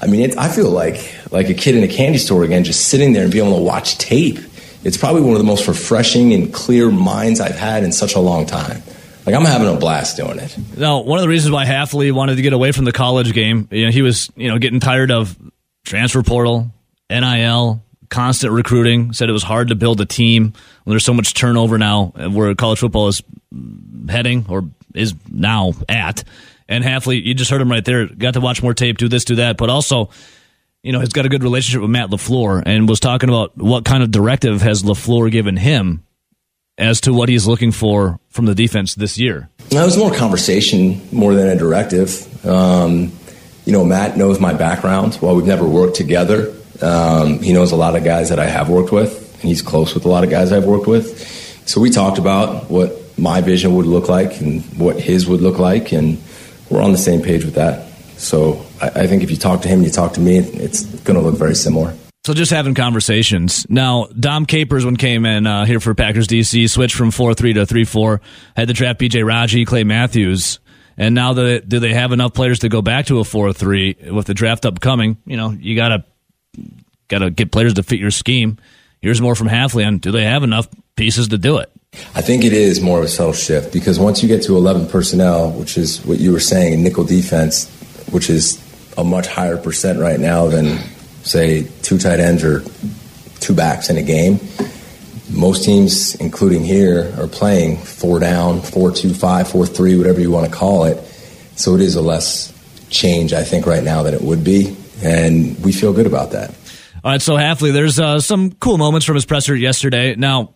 I 0.00 0.06
mean, 0.06 0.30
it, 0.30 0.38
I 0.38 0.48
feel 0.48 0.70
like 0.70 1.14
like 1.30 1.48
a 1.48 1.54
kid 1.54 1.76
in 1.76 1.84
a 1.84 1.88
candy 1.88 2.18
store 2.18 2.44
again, 2.44 2.64
just 2.64 2.88
sitting 2.88 3.12
there 3.12 3.22
and 3.22 3.32
being 3.32 3.46
able 3.46 3.58
to 3.58 3.62
watch 3.62 3.98
tape. 3.98 4.38
It's 4.82 4.96
probably 4.96 5.22
one 5.22 5.32
of 5.32 5.38
the 5.38 5.44
most 5.44 5.66
refreshing 5.66 6.34
and 6.34 6.52
clear 6.52 6.90
minds 6.90 7.40
I've 7.40 7.56
had 7.56 7.84
in 7.84 7.92
such 7.92 8.14
a 8.14 8.20
long 8.20 8.44
time. 8.44 8.82
Like 9.26 9.34
I'm 9.34 9.44
having 9.44 9.68
a 9.68 9.78
blast 9.78 10.16
doing 10.16 10.38
it. 10.38 10.56
Now, 10.76 11.00
one 11.00 11.18
of 11.18 11.22
the 11.22 11.28
reasons 11.28 11.52
why 11.52 11.64
Hafley 11.64 12.12
wanted 12.12 12.36
to 12.36 12.42
get 12.42 12.52
away 12.52 12.72
from 12.72 12.84
the 12.84 12.92
college 12.92 13.32
game, 13.32 13.68
you 13.70 13.86
know, 13.86 13.90
he 13.90 14.02
was 14.02 14.30
you 14.36 14.48
know 14.48 14.58
getting 14.58 14.80
tired 14.80 15.10
of 15.10 15.36
transfer 15.84 16.22
portal, 16.22 16.70
NIL, 17.08 17.82
constant 18.10 18.52
recruiting. 18.52 19.12
Said 19.12 19.30
it 19.30 19.32
was 19.32 19.42
hard 19.42 19.68
to 19.68 19.74
build 19.74 20.00
a 20.00 20.06
team 20.06 20.52
when 20.84 20.92
there's 20.92 21.04
so 21.04 21.14
much 21.14 21.32
turnover 21.32 21.78
now, 21.78 22.06
where 22.30 22.54
college 22.54 22.80
football 22.80 23.08
is 23.08 23.22
heading 24.08 24.44
or 24.48 24.64
is 24.94 25.14
now 25.30 25.72
at. 25.88 26.24
And 26.68 26.84
Hafley, 26.84 27.22
you 27.22 27.34
just 27.34 27.50
heard 27.50 27.60
him 27.60 27.70
right 27.70 27.84
there. 27.84 28.06
Got 28.06 28.34
to 28.34 28.40
watch 28.40 28.62
more 28.62 28.74
tape, 28.74 28.98
do 28.98 29.08
this, 29.08 29.24
do 29.24 29.36
that, 29.36 29.56
but 29.56 29.68
also, 29.68 30.10
you 30.82 30.92
know, 30.92 31.00
has 31.00 31.10
got 31.10 31.26
a 31.26 31.28
good 31.28 31.42
relationship 31.42 31.82
with 31.82 31.90
Matt 31.90 32.10
LaFleur 32.10 32.62
and 32.64 32.88
was 32.88 33.00
talking 33.00 33.28
about 33.28 33.56
what 33.56 33.84
kind 33.84 34.02
of 34.02 34.10
directive 34.10 34.62
has 34.62 34.82
LaFleur 34.82 35.30
given 35.30 35.56
him 35.56 36.04
as 36.78 37.00
to 37.02 37.12
what 37.12 37.28
he's 37.28 37.46
looking 37.46 37.72
for 37.72 38.18
from 38.30 38.46
the 38.46 38.54
defense 38.54 38.94
this 38.94 39.18
year. 39.18 39.48
That 39.70 39.84
was 39.84 39.96
more 39.96 40.12
conversation 40.12 41.00
more 41.12 41.34
than 41.34 41.48
a 41.48 41.56
directive. 41.56 42.44
Um, 42.46 43.12
you 43.64 43.72
know, 43.72 43.84
Matt 43.84 44.16
knows 44.16 44.40
my 44.40 44.52
background. 44.52 45.14
While 45.16 45.36
we've 45.36 45.46
never 45.46 45.64
worked 45.64 45.96
together, 45.96 46.54
um, 46.82 47.40
he 47.40 47.52
knows 47.52 47.72
a 47.72 47.76
lot 47.76 47.96
of 47.96 48.04
guys 48.04 48.28
that 48.28 48.38
I 48.38 48.46
have 48.46 48.68
worked 48.68 48.92
with, 48.92 49.34
and 49.34 49.44
he's 49.44 49.62
close 49.62 49.94
with 49.94 50.04
a 50.04 50.08
lot 50.08 50.24
of 50.24 50.30
guys 50.30 50.52
I've 50.52 50.64
worked 50.66 50.86
with. 50.86 51.18
So 51.66 51.80
we 51.80 51.90
talked 51.90 52.18
about 52.18 52.70
what 52.70 53.18
my 53.18 53.40
vision 53.40 53.74
would 53.74 53.86
look 53.86 54.08
like 54.08 54.40
and 54.40 54.62
what 54.78 55.00
his 55.00 55.26
would 55.26 55.40
look 55.40 55.58
like, 55.58 55.92
and 55.92 56.22
we're 56.68 56.82
on 56.82 56.92
the 56.92 56.98
same 56.98 57.22
page 57.22 57.44
with 57.44 57.54
that. 57.54 57.88
So 58.18 58.64
I, 58.82 59.02
I 59.02 59.06
think 59.06 59.22
if 59.22 59.30
you 59.30 59.36
talk 59.36 59.62
to 59.62 59.68
him, 59.68 59.78
and 59.78 59.86
you 59.86 59.92
talk 59.92 60.12
to 60.14 60.20
me, 60.20 60.38
it's 60.38 60.84
going 60.84 61.18
to 61.18 61.22
look 61.22 61.36
very 61.38 61.54
similar. 61.54 61.94
So 62.24 62.32
just 62.32 62.50
having 62.50 62.72
conversations. 62.72 63.66
Now, 63.68 64.06
Dom 64.18 64.46
Capers, 64.46 64.82
when 64.82 64.96
came 64.96 65.26
in 65.26 65.46
uh, 65.46 65.66
here 65.66 65.78
for 65.78 65.94
Packers 65.94 66.26
DC, 66.26 66.70
switched 66.70 66.94
from 66.94 67.10
4 67.10 67.34
3 67.34 67.52
to 67.52 67.66
3 67.66 67.84
4, 67.84 68.20
had 68.56 68.68
to 68.68 68.74
draft 68.74 68.98
BJ 68.98 69.26
Raji, 69.26 69.66
Clay 69.66 69.84
Matthews. 69.84 70.58
And 70.96 71.14
now 71.14 71.34
that 71.34 71.68
do 71.68 71.80
they 71.80 71.92
have 71.92 72.12
enough 72.12 72.32
players 72.32 72.60
to 72.60 72.70
go 72.70 72.80
back 72.80 73.06
to 73.06 73.18
a 73.18 73.24
4 73.24 73.52
3 73.52 73.96
with 74.10 74.24
the 74.24 74.32
draft 74.32 74.64
upcoming? 74.64 75.18
You 75.26 75.36
know, 75.36 75.50
you 75.50 75.76
got 75.76 75.88
to 75.88 76.04
got 77.08 77.18
to 77.18 77.30
get 77.30 77.52
players 77.52 77.74
to 77.74 77.82
fit 77.82 78.00
your 78.00 78.10
scheme. 78.10 78.58
Here's 79.02 79.20
more 79.20 79.34
from 79.34 79.48
Hafley 79.48 79.86
on 79.86 79.98
do 79.98 80.10
they 80.10 80.24
have 80.24 80.44
enough 80.44 80.66
pieces 80.96 81.28
to 81.28 81.36
do 81.36 81.58
it? 81.58 81.70
I 82.14 82.22
think 82.22 82.42
it 82.42 82.54
is 82.54 82.80
more 82.80 83.00
of 83.00 83.04
a 83.04 83.08
subtle 83.08 83.34
shift 83.34 83.70
because 83.70 84.00
once 84.00 84.22
you 84.22 84.28
get 84.28 84.42
to 84.44 84.56
11 84.56 84.88
personnel, 84.88 85.50
which 85.50 85.76
is 85.76 86.02
what 86.06 86.20
you 86.20 86.32
were 86.32 86.40
saying 86.40 86.72
in 86.72 86.82
nickel 86.82 87.04
defense, 87.04 87.68
which 88.10 88.30
is 88.30 88.62
a 88.96 89.04
much 89.04 89.26
higher 89.26 89.58
percent 89.58 89.98
right 89.98 90.18
now 90.18 90.46
than 90.46 90.78
say 91.24 91.66
two 91.82 91.98
tight 91.98 92.20
ends 92.20 92.44
or 92.44 92.62
two 93.40 93.54
backs 93.54 93.90
in 93.90 93.96
a 93.96 94.02
game. 94.02 94.38
Most 95.30 95.64
teams, 95.64 96.14
including 96.16 96.62
here, 96.62 97.12
are 97.18 97.26
playing 97.26 97.78
four 97.78 98.20
down, 98.20 98.60
four 98.60 98.92
two 98.92 99.12
five, 99.12 99.48
four 99.48 99.66
three, 99.66 99.96
whatever 99.96 100.20
you 100.20 100.30
want 100.30 100.46
to 100.46 100.52
call 100.52 100.84
it. 100.84 100.98
So 101.56 101.74
it 101.74 101.80
is 101.80 101.96
a 101.96 102.02
less 102.02 102.52
change, 102.90 103.32
I 103.32 103.42
think, 103.42 103.66
right 103.66 103.82
now 103.82 104.02
than 104.02 104.14
it 104.14 104.22
would 104.22 104.44
be, 104.44 104.76
and 105.02 105.58
we 105.64 105.72
feel 105.72 105.92
good 105.92 106.06
about 106.06 106.32
that. 106.32 106.50
All 107.02 107.10
right, 107.10 107.20
so 107.20 107.36
Hafley, 107.36 107.72
there's 107.72 107.98
uh, 107.98 108.20
some 108.20 108.52
cool 108.52 108.78
moments 108.78 109.04
from 109.04 109.14
his 109.14 109.26
presser 109.26 109.54
yesterday. 109.54 110.14
Now, 110.14 110.54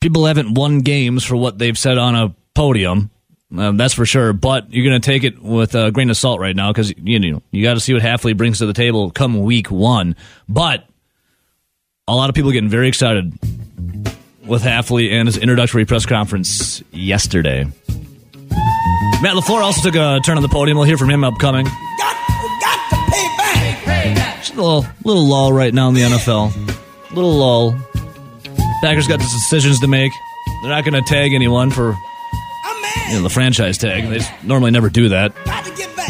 people 0.00 0.26
haven't 0.26 0.54
won 0.54 0.80
games 0.80 1.24
for 1.24 1.36
what 1.36 1.58
they've 1.58 1.78
said 1.78 1.98
on 1.98 2.14
a 2.14 2.34
podium. 2.54 3.10
Um, 3.56 3.76
that's 3.76 3.94
for 3.94 4.06
sure. 4.06 4.32
But 4.32 4.72
you're 4.72 4.88
going 4.88 5.00
to 5.00 5.04
take 5.04 5.24
it 5.24 5.42
with 5.42 5.74
a 5.74 5.90
grain 5.90 6.10
of 6.10 6.16
salt 6.16 6.40
right 6.40 6.56
now 6.56 6.72
because 6.72 6.92
you 6.96 7.18
know 7.18 7.42
you 7.50 7.62
got 7.62 7.74
to 7.74 7.80
see 7.80 7.92
what 7.92 8.02
Hafley 8.02 8.36
brings 8.36 8.58
to 8.58 8.66
the 8.66 8.72
table 8.72 9.10
come 9.10 9.40
week 9.42 9.70
one. 9.70 10.16
But 10.48 10.86
a 12.08 12.14
lot 12.14 12.28
of 12.28 12.34
people 12.34 12.50
getting 12.52 12.70
very 12.70 12.88
excited 12.88 13.32
with 14.46 14.62
Hafley 14.62 15.12
and 15.12 15.28
his 15.28 15.36
introductory 15.36 15.84
press 15.84 16.06
conference 16.06 16.82
yesterday. 16.90 17.64
Matt 19.22 19.36
LaFleur 19.36 19.62
also 19.62 19.82
took 19.82 19.94
a 19.94 20.20
turn 20.24 20.36
on 20.36 20.42
the 20.42 20.48
podium. 20.48 20.76
We'll 20.76 20.86
hear 20.86 20.98
from 20.98 21.08
him 21.08 21.22
upcoming. 21.22 21.64
Got, 21.64 22.16
got 22.60 22.90
to 22.90 22.96
pay 23.12 23.36
back. 23.38 23.84
Pay 23.84 24.14
back. 24.14 24.38
Just 24.38 24.54
a 24.54 24.56
little, 24.56 24.84
little 25.04 25.24
lull 25.26 25.52
right 25.52 25.72
now 25.72 25.88
in 25.88 25.94
the 25.94 26.00
NFL. 26.00 26.52
Little 27.14 27.32
lull. 27.32 27.76
Packers 28.82 29.06
got 29.06 29.20
the 29.20 29.24
decisions 29.24 29.78
to 29.78 29.86
make. 29.86 30.10
They're 30.62 30.70
not 30.70 30.84
going 30.84 30.94
to 30.94 31.08
tag 31.08 31.34
anyone 31.34 31.70
for 31.70 31.94
you 33.08 33.16
know, 33.16 33.22
the 33.22 33.30
franchise 33.30 33.78
tag. 33.78 34.08
They 34.08 34.20
normally 34.42 34.70
never 34.70 34.88
do 34.88 35.10
that. 35.10 35.32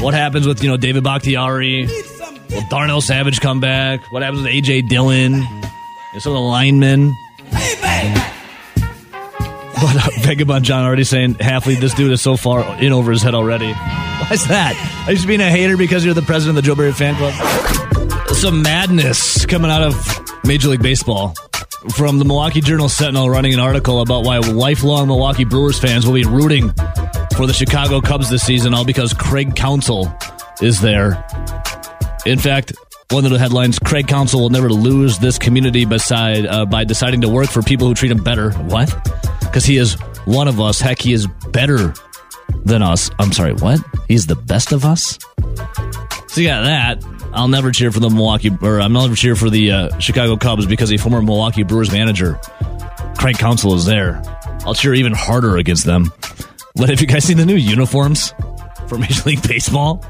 What 0.01 0.15
happens 0.15 0.47
with 0.47 0.63
you 0.63 0.71
know 0.71 0.77
David 0.77 1.05
Bakhtiari? 1.05 1.87
Will 2.51 2.69
Darnell 2.69 3.01
Savage 3.01 3.41
come 3.41 3.61
back? 3.61 4.01
What 4.13 4.23
happens 4.23 4.43
with 4.43 4.53
AJ 4.53 4.89
Dillon? 4.89 5.35
And 5.35 6.23
some 6.23 6.33
of 6.33 6.37
the 6.37 6.41
linemen. 6.41 7.15
But 9.83 9.97
uh, 9.97 10.11
Vagabond 10.21 10.65
John 10.65 10.85
already 10.85 11.03
saying 11.03 11.35
Hafley, 11.37 11.79
this 11.79 11.93
dude 11.95 12.13
is 12.13 12.23
so 12.23 12.37
far 12.37 12.81
in 12.81 12.93
over 12.93 13.11
his 13.11 13.21
head 13.23 13.35
already. 13.35 13.73
Why's 13.73 14.47
that? 14.47 14.77
Are 15.07 15.11
you 15.11 15.17
just 15.17 15.27
being 15.27 15.41
a 15.41 15.51
hater 15.51 15.77
because 15.77 16.05
you're 16.05 16.15
the 16.15 16.23
president 16.23 16.57
of 16.57 16.63
the 16.65 16.69
Joe 16.69 16.77
Barry 16.77 16.93
fan 16.93 17.17
club? 17.17 17.35
Some 18.37 18.63
madness 18.63 19.45
coming 19.47 19.71
out 19.73 19.83
of 19.83 20.45
Major 20.45 20.69
League 20.69 20.83
Baseball 20.83 21.35
from 21.91 22.19
the 22.19 22.25
Milwaukee 22.25 22.61
Journal 22.61 22.89
Sentinel 22.89 23.29
running 23.29 23.55
an 23.55 23.61
article 23.61 24.01
about 24.01 24.25
why 24.25 24.39
lifelong 24.39 25.09
Milwaukee 25.09 25.45
Brewers 25.45 25.79
fans 25.79 26.07
will 26.07 26.15
be 26.15 26.25
rooting 26.25 26.71
for 27.37 27.47
the 27.47 27.53
Chicago 27.53 28.01
Cubs 28.01 28.31
this 28.31 28.43
season, 28.43 28.75
all 28.75 28.85
because 28.85 29.13
Craig 29.13 29.57
Counsell 29.57 30.13
is 30.61 30.81
there. 30.81 31.25
In 32.25 32.39
fact, 32.39 32.73
one 33.11 33.25
of 33.25 33.31
the 33.31 33.39
headlines: 33.39 33.79
Craig 33.79 34.07
Counsell 34.07 34.41
will 34.41 34.51
never 34.51 34.71
lose 34.71 35.19
this 35.19 35.39
community 35.39 35.85
beside 35.85 36.47
uh, 36.47 36.65
by 36.67 36.85
deciding 36.85 37.21
to 37.23 37.29
work 37.29 37.51
for 37.51 37.63
people 37.63 37.87
who 37.87 37.95
treat 37.95 38.11
him 38.11 38.23
better. 38.23 38.53
What? 38.53 38.95
Because 39.41 39.65
he 39.65 39.77
is 39.77 39.95
one 40.25 40.49
of 40.49 40.61
us. 40.61 40.81
Heck, 40.81 41.01
he 41.01 41.13
is 41.13 41.27
better 41.51 41.95
than 42.65 42.83
us. 42.83 43.11
I'm 43.19 43.33
sorry. 43.33 43.55
What? 43.55 43.81
He's 44.09 44.27
the 44.27 44.37
best 44.37 44.73
of 44.73 44.85
us. 44.85 45.19
So 46.29 46.41
you 46.41 46.49
got 46.49 46.63
that. 46.63 47.22
I'll 47.35 47.49
never 47.49 47.73
cheer 47.73 47.91
for 47.91 48.01
the 48.01 48.11
Milwaukee, 48.11 48.51
or 48.61 48.81
I'm 48.81 48.93
never 48.93 49.15
cheer 49.15 49.35
for 49.37 49.49
the 49.49 49.73
uh, 49.73 49.99
Chicago 49.99 50.37
Cubs 50.37 50.67
because 50.67 50.93
a 50.93 50.99
former 50.99 51.23
Milwaukee 51.23 51.63
Brewers 51.63 51.91
manager, 51.91 52.39
Craig 53.17 53.39
Counsell, 53.39 53.75
is 53.75 53.87
there. 53.87 54.23
I'll 54.67 54.75
cheer 54.75 54.95
even 54.95 55.13
harder 55.13 55.57
against 55.57 55.85
them. 55.85 56.13
But 56.75 56.91
have 56.91 57.01
you 57.01 57.07
guys 57.07 57.25
seen 57.25 57.39
the 57.39 57.47
new 57.47 57.57
uniforms 57.57 58.35
for 58.87 58.99
Major 58.99 59.23
League 59.31 59.43
Baseball? 59.47 60.05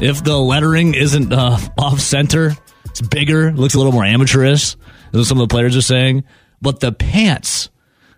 If 0.00 0.24
the 0.24 0.36
lettering 0.36 0.94
isn't 0.94 1.32
uh, 1.32 1.58
off 1.78 2.00
center, 2.00 2.54
it's 2.84 3.00
bigger, 3.00 3.52
looks 3.52 3.74
a 3.74 3.78
little 3.78 3.92
more 3.92 4.04
amateurish, 4.04 4.72
Is 4.72 4.76
what 5.12 5.24
some 5.24 5.40
of 5.40 5.48
the 5.48 5.52
players 5.52 5.76
are 5.76 5.82
saying. 5.82 6.24
But 6.60 6.80
the 6.80 6.92
pants, 6.92 7.70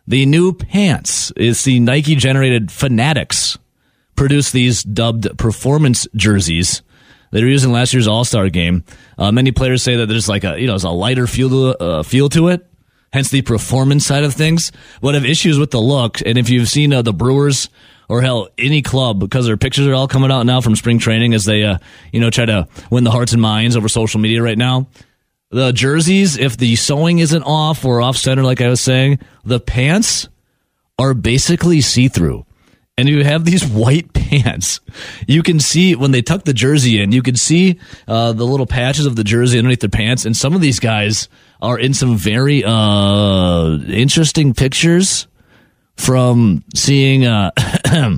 the 0.07 0.27
new 0.27 0.53
pants, 0.53 1.31
is 1.33 1.63
the 1.63 1.79
Nike 1.79 2.17
generated 2.17 2.73
Fanatics 2.73 3.59
produce 4.17 4.51
these 4.51 4.83
dubbed 4.83 5.39
performance 5.39 6.09
jerseys 6.17 6.83
they 7.31 7.43
were 7.43 7.49
using 7.49 7.73
last 7.73 7.93
year's 7.93 8.09
All 8.09 8.25
Star 8.25 8.49
game. 8.49 8.85
Uh, 9.17 9.33
many 9.33 9.53
players 9.53 9.83
say 9.83 9.97
that 9.97 10.07
there's 10.07 10.29
like 10.29 10.45
a 10.45 10.59
you 10.59 10.67
know 10.67 10.73
there's 10.73 10.85
a 10.85 10.91
lighter 10.91 11.27
feel 11.27 11.49
to, 11.51 11.83
uh, 11.83 12.03
feel 12.03 12.29
to 12.31 12.49
it, 12.49 12.67
hence 13.13 13.31
the 13.31 13.43
performance 13.43 14.07
side 14.07 14.25
of 14.25 14.35
things. 14.35 14.73
But 15.01 15.15
have 15.15 15.25
issues 15.25 15.59
with 15.59 15.71
the 15.71 15.81
look, 15.81 16.21
and 16.25 16.39
if 16.39 16.51
you've 16.51 16.69
seen 16.69 16.93
uh, 16.93 17.03
the 17.03 17.13
Brewers 17.13 17.69
or 18.09 18.23
hell 18.23 18.49
any 18.57 18.83
club 18.83 19.21
because 19.21 19.47
their 19.47 19.57
pictures 19.57 19.87
are 19.87 19.95
all 19.95 20.09
coming 20.09 20.31
out 20.31 20.45
now 20.45 20.61
from 20.61 20.75
spring 20.75 20.99
training 20.99 21.35
as 21.35 21.45
they 21.45 21.63
uh, 21.65 21.79
you 22.13 22.21
know 22.21 22.31
try 22.31 22.47
to 22.47 22.67
win 22.91 23.05
the 23.05 23.11
hearts 23.11 23.33
and 23.33 23.43
minds 23.43 23.77
over 23.77 23.89
social 23.89 24.21
media 24.21 24.43
right 24.43 24.59
now. 24.59 24.89
The 25.51 25.73
jerseys, 25.73 26.37
if 26.37 26.59
the 26.59 26.77
sewing 26.77 27.21
isn't 27.21 27.43
off 27.43 27.85
or 27.85 28.03
off 28.03 28.19
center, 28.19 28.43
like 28.43 28.61
I 28.61 28.69
was 28.69 28.83
saying, 28.83 29.21
the 29.45 29.59
pants 29.59 30.29
are 30.99 31.15
basically 31.15 31.81
see 31.81 32.09
through 32.09 32.45
and 32.99 33.09
you 33.09 33.25
have 33.25 33.45
these 33.45 33.65
white 33.83 34.13
pants. 34.13 34.81
You 35.27 35.43
can 35.43 35.61
see 35.61 35.95
when 35.95 36.11
they 36.11 36.21
tuck 36.21 36.45
the 36.45 36.53
jersey 36.53 37.01
in, 37.01 37.13
you 37.13 37.23
can 37.23 37.37
see 37.37 37.79
uh, 38.07 38.33
the 38.33 38.45
little 38.45 38.67
patches 38.67 39.07
of 39.07 39.17
the 39.17 39.25
jersey 39.25 39.57
underneath 39.57 39.81
their 39.81 39.89
pants. 39.89 40.27
And 40.27 40.37
some 40.37 40.55
of 40.55 40.61
these 40.61 40.81
guys 40.81 41.29
are 41.63 41.79
in 41.79 41.95
some 41.95 42.17
very 42.17 42.65
uh, 42.65 43.79
interesting 43.87 44.53
pictures 44.53 45.29
from 45.97 46.65
seeing 46.75 47.25
uh, 47.25 47.53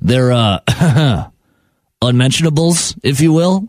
their 0.00 0.32
uh, 0.32 1.30
unmentionables, 2.02 2.94
if 3.02 3.20
you 3.20 3.32
will. 3.32 3.68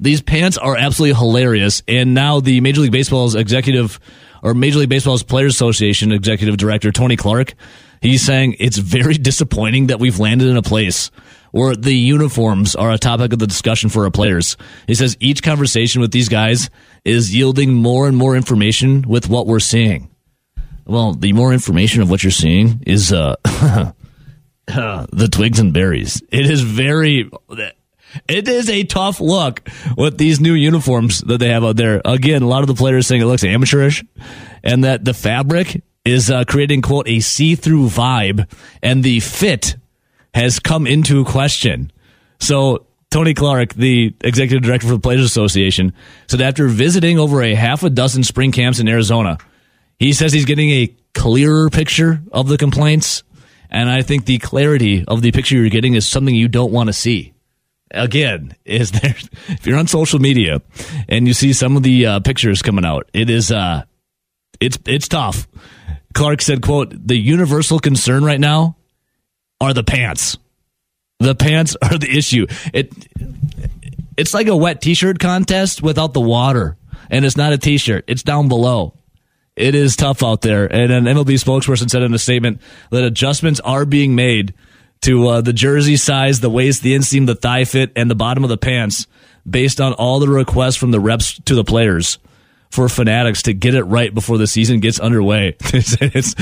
These 0.00 0.22
pants 0.22 0.58
are 0.58 0.76
absolutely 0.76 1.16
hilarious. 1.16 1.82
And 1.86 2.14
now 2.14 2.40
the 2.40 2.60
Major 2.60 2.80
League 2.80 2.92
Baseball's 2.92 3.34
executive 3.34 4.00
or 4.42 4.52
Major 4.52 4.80
League 4.80 4.88
Baseball's 4.88 5.22
Players 5.22 5.54
Association 5.54 6.12
executive 6.12 6.56
director, 6.56 6.92
Tony 6.92 7.16
Clark, 7.16 7.54
He's 8.04 8.20
saying 8.20 8.56
it's 8.58 8.76
very 8.76 9.14
disappointing 9.14 9.86
that 9.86 9.98
we've 9.98 10.18
landed 10.20 10.48
in 10.48 10.58
a 10.58 10.62
place 10.62 11.10
where 11.52 11.74
the 11.74 11.94
uniforms 11.94 12.76
are 12.76 12.90
a 12.90 12.98
topic 12.98 13.32
of 13.32 13.38
the 13.38 13.46
discussion 13.46 13.88
for 13.88 14.04
our 14.04 14.10
players. 14.10 14.58
He 14.86 14.94
says 14.94 15.16
each 15.20 15.42
conversation 15.42 16.02
with 16.02 16.10
these 16.12 16.28
guys 16.28 16.68
is 17.06 17.34
yielding 17.34 17.72
more 17.72 18.06
and 18.06 18.14
more 18.14 18.36
information 18.36 19.08
with 19.08 19.30
what 19.30 19.46
we're 19.46 19.58
seeing. 19.58 20.10
Well, 20.84 21.14
the 21.14 21.32
more 21.32 21.54
information 21.54 22.02
of 22.02 22.10
what 22.10 22.22
you're 22.22 22.30
seeing 22.30 22.82
is 22.86 23.10
uh, 23.10 23.36
the 24.66 25.28
twigs 25.32 25.58
and 25.58 25.72
berries. 25.72 26.22
It 26.28 26.50
is 26.50 26.60
very. 26.60 27.30
It 28.28 28.48
is 28.48 28.68
a 28.68 28.84
tough 28.84 29.18
look 29.18 29.66
with 29.96 30.18
these 30.18 30.40
new 30.40 30.52
uniforms 30.52 31.20
that 31.20 31.38
they 31.38 31.48
have 31.48 31.64
out 31.64 31.76
there. 31.76 32.02
Again, 32.04 32.42
a 32.42 32.48
lot 32.48 32.60
of 32.60 32.66
the 32.66 32.74
players 32.74 33.06
saying 33.06 33.22
it 33.22 33.24
looks 33.24 33.44
amateurish, 33.44 34.04
and 34.62 34.84
that 34.84 35.06
the 35.06 35.14
fabric 35.14 35.82
is 36.04 36.30
uh, 36.30 36.44
creating 36.44 36.82
quote 36.82 37.08
a 37.08 37.20
see-through 37.20 37.88
vibe, 37.88 38.50
and 38.82 39.02
the 39.02 39.20
fit 39.20 39.76
has 40.34 40.58
come 40.58 40.86
into 40.86 41.24
question. 41.24 41.90
So 42.40 42.86
Tony 43.10 43.32
Clark, 43.32 43.74
the 43.74 44.12
executive 44.22 44.64
director 44.64 44.88
for 44.88 44.94
the 44.94 45.00
Players 45.00 45.24
Association, 45.24 45.92
said 46.26 46.40
after 46.40 46.66
visiting 46.66 47.18
over 47.18 47.42
a 47.42 47.54
half 47.54 47.84
a 47.84 47.90
dozen 47.90 48.24
spring 48.24 48.50
camps 48.50 48.80
in 48.80 48.88
Arizona, 48.88 49.38
he 49.98 50.12
says 50.12 50.32
he's 50.32 50.44
getting 50.44 50.70
a 50.70 50.94
clearer 51.14 51.70
picture 51.70 52.20
of 52.32 52.48
the 52.48 52.58
complaints. 52.58 53.22
And 53.70 53.88
I 53.88 54.02
think 54.02 54.24
the 54.24 54.38
clarity 54.38 55.04
of 55.06 55.22
the 55.22 55.30
picture 55.30 55.54
you're 55.54 55.70
getting 55.70 55.94
is 55.94 56.06
something 56.06 56.34
you 56.34 56.48
don't 56.48 56.72
want 56.72 56.88
to 56.88 56.92
see. 56.92 57.34
Again, 57.92 58.56
is 58.64 58.90
there, 58.90 59.14
if 59.48 59.64
you're 59.64 59.78
on 59.78 59.86
social 59.86 60.18
media 60.18 60.60
and 61.08 61.28
you 61.28 61.34
see 61.34 61.52
some 61.52 61.76
of 61.76 61.84
the 61.84 62.06
uh, 62.06 62.20
pictures 62.20 62.62
coming 62.62 62.84
out, 62.84 63.08
it 63.12 63.30
is, 63.30 63.52
uh, 63.52 63.84
it's, 64.60 64.78
it's 64.86 65.06
tough. 65.06 65.46
Clark 66.14 66.42
said, 66.42 66.62
quote, 66.62 66.94
the 67.06 67.16
universal 67.16 67.78
concern 67.78 68.24
right 68.24 68.40
now 68.40 68.76
are 69.60 69.74
the 69.74 69.84
pants. 69.84 70.38
The 71.18 71.34
pants 71.34 71.76
are 71.82 71.98
the 71.98 72.10
issue. 72.10 72.46
It 72.72 72.92
it's 74.16 74.32
like 74.32 74.46
a 74.46 74.56
wet 74.56 74.80
t-shirt 74.80 75.18
contest 75.18 75.82
without 75.82 76.12
the 76.12 76.20
water. 76.20 76.76
And 77.10 77.24
it's 77.24 77.36
not 77.36 77.52
a 77.52 77.58
t-shirt. 77.58 78.04
It's 78.06 78.22
down 78.22 78.48
below. 78.48 78.94
It 79.56 79.74
is 79.74 79.96
tough 79.96 80.22
out 80.22 80.40
there. 80.40 80.72
And 80.72 80.92
an 80.92 81.04
MLB 81.04 81.34
spokesperson 81.34 81.90
said 81.90 82.02
in 82.02 82.14
a 82.14 82.18
statement 82.18 82.60
that 82.90 83.04
adjustments 83.04 83.60
are 83.60 83.84
being 83.84 84.14
made 84.14 84.54
to 85.02 85.28
uh, 85.28 85.40
the 85.40 85.52
jersey 85.52 85.96
size, 85.96 86.40
the 86.40 86.50
waist, 86.50 86.82
the 86.82 86.94
inseam, 86.94 87.26
the 87.26 87.34
thigh 87.34 87.64
fit, 87.64 87.92
and 87.94 88.10
the 88.10 88.14
bottom 88.14 88.42
of 88.42 88.50
the 88.50 88.56
pants 88.56 89.06
based 89.48 89.80
on 89.80 89.92
all 89.92 90.18
the 90.18 90.28
requests 90.28 90.76
from 90.76 90.90
the 90.90 91.00
reps 91.00 91.38
to 91.40 91.54
the 91.54 91.64
players 91.64 92.18
for 92.74 92.88
Fanatics 92.88 93.42
to 93.42 93.54
get 93.54 93.74
it 93.74 93.84
right 93.84 94.12
before 94.12 94.36
the 94.36 94.48
season 94.48 94.80
gets 94.80 94.98
underway. 94.98 95.56
It's, 95.74 95.96
it's, 96.00 96.34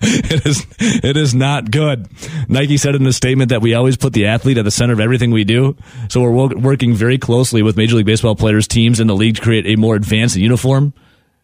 it 0.00 0.46
is 0.46 0.66
it 0.78 1.16
is 1.16 1.34
not 1.34 1.70
good. 1.70 2.08
Nike 2.48 2.76
said 2.76 2.94
in 2.94 3.06
a 3.06 3.12
statement 3.12 3.50
that 3.50 3.60
we 3.60 3.74
always 3.74 3.96
put 3.96 4.14
the 4.14 4.26
athlete 4.26 4.58
at 4.58 4.64
the 4.64 4.70
center 4.70 4.94
of 4.94 5.00
everything 5.00 5.30
we 5.30 5.44
do. 5.44 5.76
So 6.08 6.22
we're 6.22 6.30
wo- 6.30 6.56
working 6.56 6.94
very 6.94 7.18
closely 7.18 7.62
with 7.62 7.76
Major 7.76 7.96
League 7.96 8.06
Baseball 8.06 8.34
players, 8.34 8.66
teams, 8.66 9.00
and 9.00 9.08
the 9.08 9.14
league 9.14 9.36
to 9.36 9.42
create 9.42 9.66
a 9.66 9.76
more 9.76 9.94
advanced 9.94 10.36
uniform. 10.36 10.94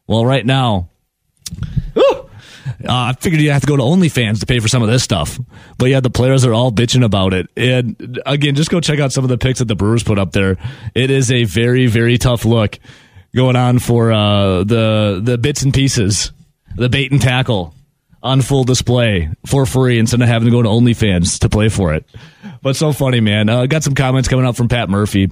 Well, 0.06 0.24
right 0.24 0.44
now, 0.44 0.88
uh, 1.96 2.24
I 2.84 3.12
figured 3.20 3.42
you 3.42 3.50
have 3.52 3.62
to 3.62 3.66
go 3.66 3.76
to 3.76 3.82
OnlyFans 3.82 4.40
to 4.40 4.46
pay 4.46 4.58
for 4.58 4.68
some 4.68 4.82
of 4.82 4.88
this 4.88 5.02
stuff. 5.02 5.38
But 5.78 5.86
yeah, 5.86 6.00
the 6.00 6.10
players 6.10 6.44
are 6.44 6.54
all 6.54 6.72
bitching 6.72 7.04
about 7.04 7.34
it. 7.34 7.48
And 7.56 8.20
again, 8.24 8.54
just 8.54 8.70
go 8.70 8.80
check 8.80 8.98
out 8.98 9.12
some 9.12 9.24
of 9.24 9.30
the 9.30 9.38
pics 9.38 9.58
that 9.58 9.66
the 9.66 9.76
Brewers 9.76 10.02
put 10.02 10.18
up 10.18 10.32
there. 10.32 10.56
It 10.94 11.10
is 11.10 11.30
a 11.30 11.44
very, 11.44 11.86
very 11.86 12.18
tough 12.18 12.44
look 12.44 12.78
going 13.34 13.56
on 13.56 13.78
for 13.78 14.12
uh, 14.12 14.64
the 14.64 15.20
the 15.22 15.38
bits 15.38 15.62
and 15.62 15.72
pieces, 15.72 16.32
the 16.76 16.88
bait 16.88 17.12
and 17.12 17.20
tackle 17.20 17.74
on 18.22 18.40
full 18.40 18.64
display 18.64 19.30
for 19.46 19.66
free 19.66 19.98
instead 19.98 20.22
of 20.22 20.28
having 20.28 20.46
to 20.46 20.52
go 20.52 20.62
to 20.62 20.68
OnlyFans 20.68 21.40
to 21.40 21.48
play 21.48 21.68
for 21.68 21.92
it. 21.94 22.04
But 22.62 22.76
so 22.76 22.92
funny, 22.92 23.20
man. 23.20 23.48
Uh, 23.48 23.66
got 23.66 23.82
some 23.82 23.94
comments 23.94 24.28
coming 24.28 24.46
up 24.46 24.56
from 24.56 24.68
Pat 24.68 24.88
Murphy. 24.88 25.30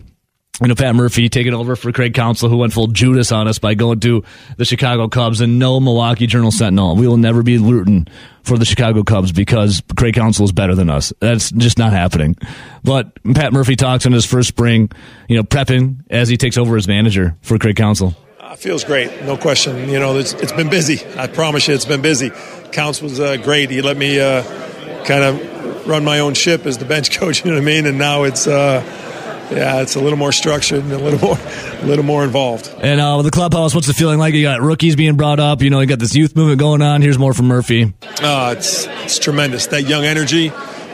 You 0.61 0.69
know, 0.69 0.75
Pat 0.75 0.95
Murphy 0.95 1.31
taking 1.31 1.55
over 1.55 1.75
for 1.75 1.91
Craig 1.91 2.13
Counsell, 2.13 2.51
who 2.51 2.59
went 2.59 2.75
full 2.75 2.89
Judas 2.89 3.33
on 3.33 3.49
us 3.49 3.59
by 3.59 3.73
going 3.73 4.01
to 4.01 4.23
the 4.59 4.67
Chicago 4.67 5.09
Cubs 5.09 5.41
and 5.41 5.59
no 5.59 5.81
Milwaukee 5.81 6.27
Journal 6.27 6.51
Sentinel. 6.51 6.97
We 6.97 7.09
will 7.09 7.17
never 7.17 7.43
be 7.43 7.57
rooting 7.57 8.07
for 8.43 8.59
the 8.59 8.67
Chicago 8.67 9.03
Cubs 9.03 9.33
because 9.33 9.83
Craig 9.97 10.15
Counsell 10.15 10.45
is 10.45 10.53
better 10.53 10.75
than 10.75 10.91
us. 10.91 11.15
That's 11.19 11.51
just 11.51 11.79
not 11.79 11.95
happening. 11.95 12.37
But 12.85 13.13
Pat 13.35 13.55
Murphy 13.55 13.75
talks 13.75 14.05
in 14.05 14.13
his 14.13 14.27
first 14.27 14.49
spring, 14.49 14.91
you 15.29 15.37
know, 15.37 15.45
prepping 15.45 16.05
as 16.11 16.29
he 16.29 16.37
takes 16.37 16.59
over 16.59 16.77
as 16.77 16.87
manager 16.87 17.37
for 17.41 17.57
Craig 17.57 17.77
Counsell. 17.77 18.15
Uh, 18.39 18.55
feels 18.55 18.85
great, 18.85 19.23
no 19.23 19.39
question. 19.39 19.89
You 19.89 19.99
know, 19.99 20.19
it's, 20.19 20.35
it's 20.35 20.53
been 20.53 20.69
busy. 20.69 21.01
I 21.17 21.27
promise 21.27 21.69
you, 21.69 21.75
it's 21.75 21.87
been 21.87 22.03
busy. 22.03 22.33
Counts 22.73 23.01
was 23.01 23.19
uh, 23.19 23.39
great. 23.39 23.71
He 23.71 23.81
let 23.81 23.97
me 23.97 24.21
uh, 24.21 24.43
kind 25.05 25.25
of 25.25 25.89
run 25.89 26.05
my 26.05 26.19
own 26.19 26.35
ship 26.35 26.67
as 26.67 26.77
the 26.77 26.85
bench 26.85 27.13
coach. 27.19 27.47
You 27.47 27.53
know 27.53 27.57
what 27.57 27.63
I 27.63 27.65
mean? 27.65 27.87
And 27.87 27.97
now 27.97 28.25
it's. 28.25 28.47
Uh, 28.47 28.85
yeah, 29.51 29.83
it's 29.83 29.97
a 29.97 30.01
little 30.01 30.19
more 30.19 30.33
structured 30.33 30.85
and 30.85 30.93
a 30.93 30.99
little 30.99 31.19
more, 31.19 31.39
a 31.39 31.87
little 31.87 32.05
more 32.05 32.25
involved. 32.25 32.73
And 32.81 33.01
uh, 33.01 33.23
the 33.23 33.31
clubhouse, 33.31 33.75
what's 33.75 33.87
the 33.87 33.95
feeling 33.95 34.19
like? 34.19 34.35
You 34.35 34.43
got 34.43 34.61
rookies 34.61 34.97
being 34.97 35.17
brought 35.17 35.41
up. 35.41 35.63
You 35.63 35.71
know, 35.71 35.81
you 35.81 35.87
got 35.87 35.99
this 35.99 36.15
youth 36.15 36.37
movement 36.37 36.61
going 36.61 36.83
on. 36.83 37.03
Here's 37.03 37.19
more 37.19 37.35
from 37.35 37.47
Murphy. 37.47 37.93
Uh, 38.23 38.55
it's 38.57 38.87
it's 39.05 39.19
tremendous. 39.19 39.67
That 39.69 39.83
young 39.89 40.05
energy, 40.05 40.49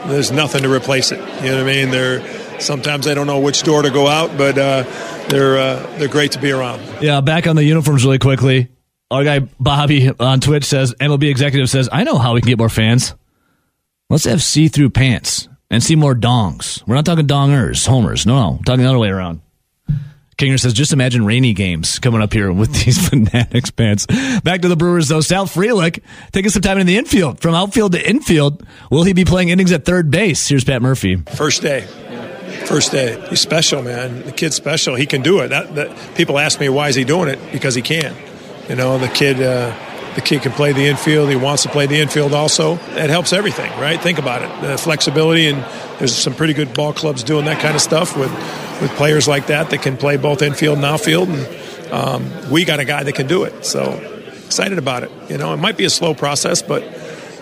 there's 0.07 0.31
nothing 0.31 0.63
to 0.63 0.73
replace 0.73 1.11
it. 1.11 1.19
You 1.19 1.51
know 1.51 1.63
what 1.63 1.71
I 1.71 1.75
mean? 1.75 1.91
They're 1.91 2.21
sometimes 2.59 3.05
they 3.05 3.13
don't 3.13 3.27
know 3.27 3.39
which 3.39 3.63
door 3.63 3.81
to 3.81 3.89
go 3.89 4.07
out, 4.07 4.37
but 4.37 4.57
uh, 4.57 4.83
they're 5.29 5.57
uh, 5.57 5.97
they're 5.97 6.07
great 6.07 6.31
to 6.33 6.39
be 6.39 6.51
around. 6.51 6.81
Yeah, 7.01 7.21
back 7.21 7.47
on 7.47 7.55
the 7.55 7.63
uniforms 7.63 8.03
really 8.03 8.19
quickly. 8.19 8.69
Our 9.09 9.23
guy 9.23 9.39
Bobby 9.59 10.11
on 10.19 10.39
Twitch 10.41 10.65
says 10.65 10.93
MLB 10.99 11.29
executive 11.29 11.69
says, 11.69 11.89
"I 11.91 12.03
know 12.03 12.17
how 12.17 12.33
we 12.33 12.41
can 12.41 12.49
get 12.49 12.57
more 12.57 12.69
fans. 12.69 13.13
Let's 14.09 14.25
have 14.25 14.41
see-through 14.41 14.91
pants." 14.91 15.47
And 15.69 15.83
see 15.83 15.95
more 15.95 16.15
dongs. 16.15 16.85
We're 16.87 16.95
not 16.95 17.05
talking 17.05 17.27
dongers, 17.27 17.87
homers. 17.87 18.25
No, 18.25 18.35
no. 18.35 18.51
We're 18.53 18.63
talking 18.63 18.83
the 18.83 18.89
other 18.89 18.99
way 18.99 19.09
around. 19.09 19.41
Kinger 20.37 20.59
says, 20.59 20.73
just 20.73 20.93
imagine 20.93 21.25
rainy 21.25 21.53
games 21.53 21.97
coming 21.97 22.21
up 22.21 22.31
here 22.31 22.51
with 22.51 22.71
these 22.85 23.09
Fanatics 23.09 23.71
pants. 23.71 24.05
Back 24.43 24.61
to 24.61 24.67
the 24.67 24.75
Brewers, 24.75 25.07
though. 25.07 25.21
Sal 25.21 25.47
Frelick 25.47 26.03
taking 26.31 26.51
some 26.51 26.61
time 26.61 26.77
in 26.77 26.85
the 26.85 26.95
infield. 26.95 27.41
From 27.41 27.55
outfield 27.55 27.93
to 27.93 28.09
infield, 28.09 28.65
will 28.91 29.03
he 29.03 29.13
be 29.13 29.25
playing 29.25 29.49
innings 29.49 29.71
at 29.71 29.83
third 29.83 30.11
base? 30.11 30.47
Here's 30.47 30.63
Pat 30.63 30.81
Murphy. 30.83 31.15
First 31.15 31.63
day. 31.63 31.81
First 32.67 32.91
day. 32.91 33.19
He's 33.29 33.41
special, 33.41 33.81
man. 33.81 34.23
The 34.23 34.31
kid's 34.31 34.55
special. 34.55 34.93
He 34.93 35.07
can 35.07 35.23
do 35.23 35.39
it. 35.39 35.47
That, 35.47 35.73
that, 35.73 36.15
people 36.15 36.37
ask 36.37 36.59
me, 36.59 36.69
why 36.69 36.89
is 36.89 36.95
he 36.95 37.03
doing 37.03 37.29
it? 37.29 37.39
Because 37.51 37.73
he 37.73 37.81
can. 37.81 38.15
You 38.69 38.75
know, 38.75 38.99
the 38.99 39.07
kid... 39.07 39.41
Uh, 39.41 39.75
the 40.17 40.23
kid 40.23 40.41
can 40.41 40.51
play 40.51 40.73
the 40.73 40.87
infield. 40.87 41.29
He 41.29 41.35
wants 41.35 41.61
to 41.61 41.69
play 41.69 41.85
the 41.85 41.99
infield 42.01 42.33
also. 42.33 42.75
That 42.95 43.11
helps 43.11 43.33
everything, 43.33 43.69
right? 43.79 44.01
Think 44.01 44.17
about 44.17 44.41
it. 44.41 44.67
The 44.67 44.75
flexibility, 44.75 45.45
and 45.47 45.63
there's 45.99 46.15
some 46.15 46.33
pretty 46.33 46.53
good 46.53 46.73
ball 46.73 46.91
clubs 46.91 47.21
doing 47.21 47.45
that 47.45 47.61
kind 47.61 47.75
of 47.75 47.81
stuff 47.81 48.17
with, 48.17 48.31
with 48.81 48.89
players 48.97 49.27
like 49.27 49.45
that 49.47 49.69
that 49.69 49.83
can 49.83 49.95
play 49.95 50.17
both 50.17 50.41
infield 50.41 50.77
and 50.77 50.85
outfield. 50.85 51.29
And 51.29 51.93
um, 51.93 52.51
we 52.51 52.65
got 52.65 52.79
a 52.79 52.85
guy 52.85 53.03
that 53.03 53.13
can 53.13 53.27
do 53.27 53.43
it. 53.43 53.63
So 53.63 53.93
excited 54.43 54.79
about 54.79 55.03
it. 55.03 55.11
You 55.29 55.37
know, 55.37 55.53
it 55.53 55.57
might 55.57 55.77
be 55.77 55.85
a 55.85 55.89
slow 55.91 56.15
process, 56.15 56.63
but 56.63 56.81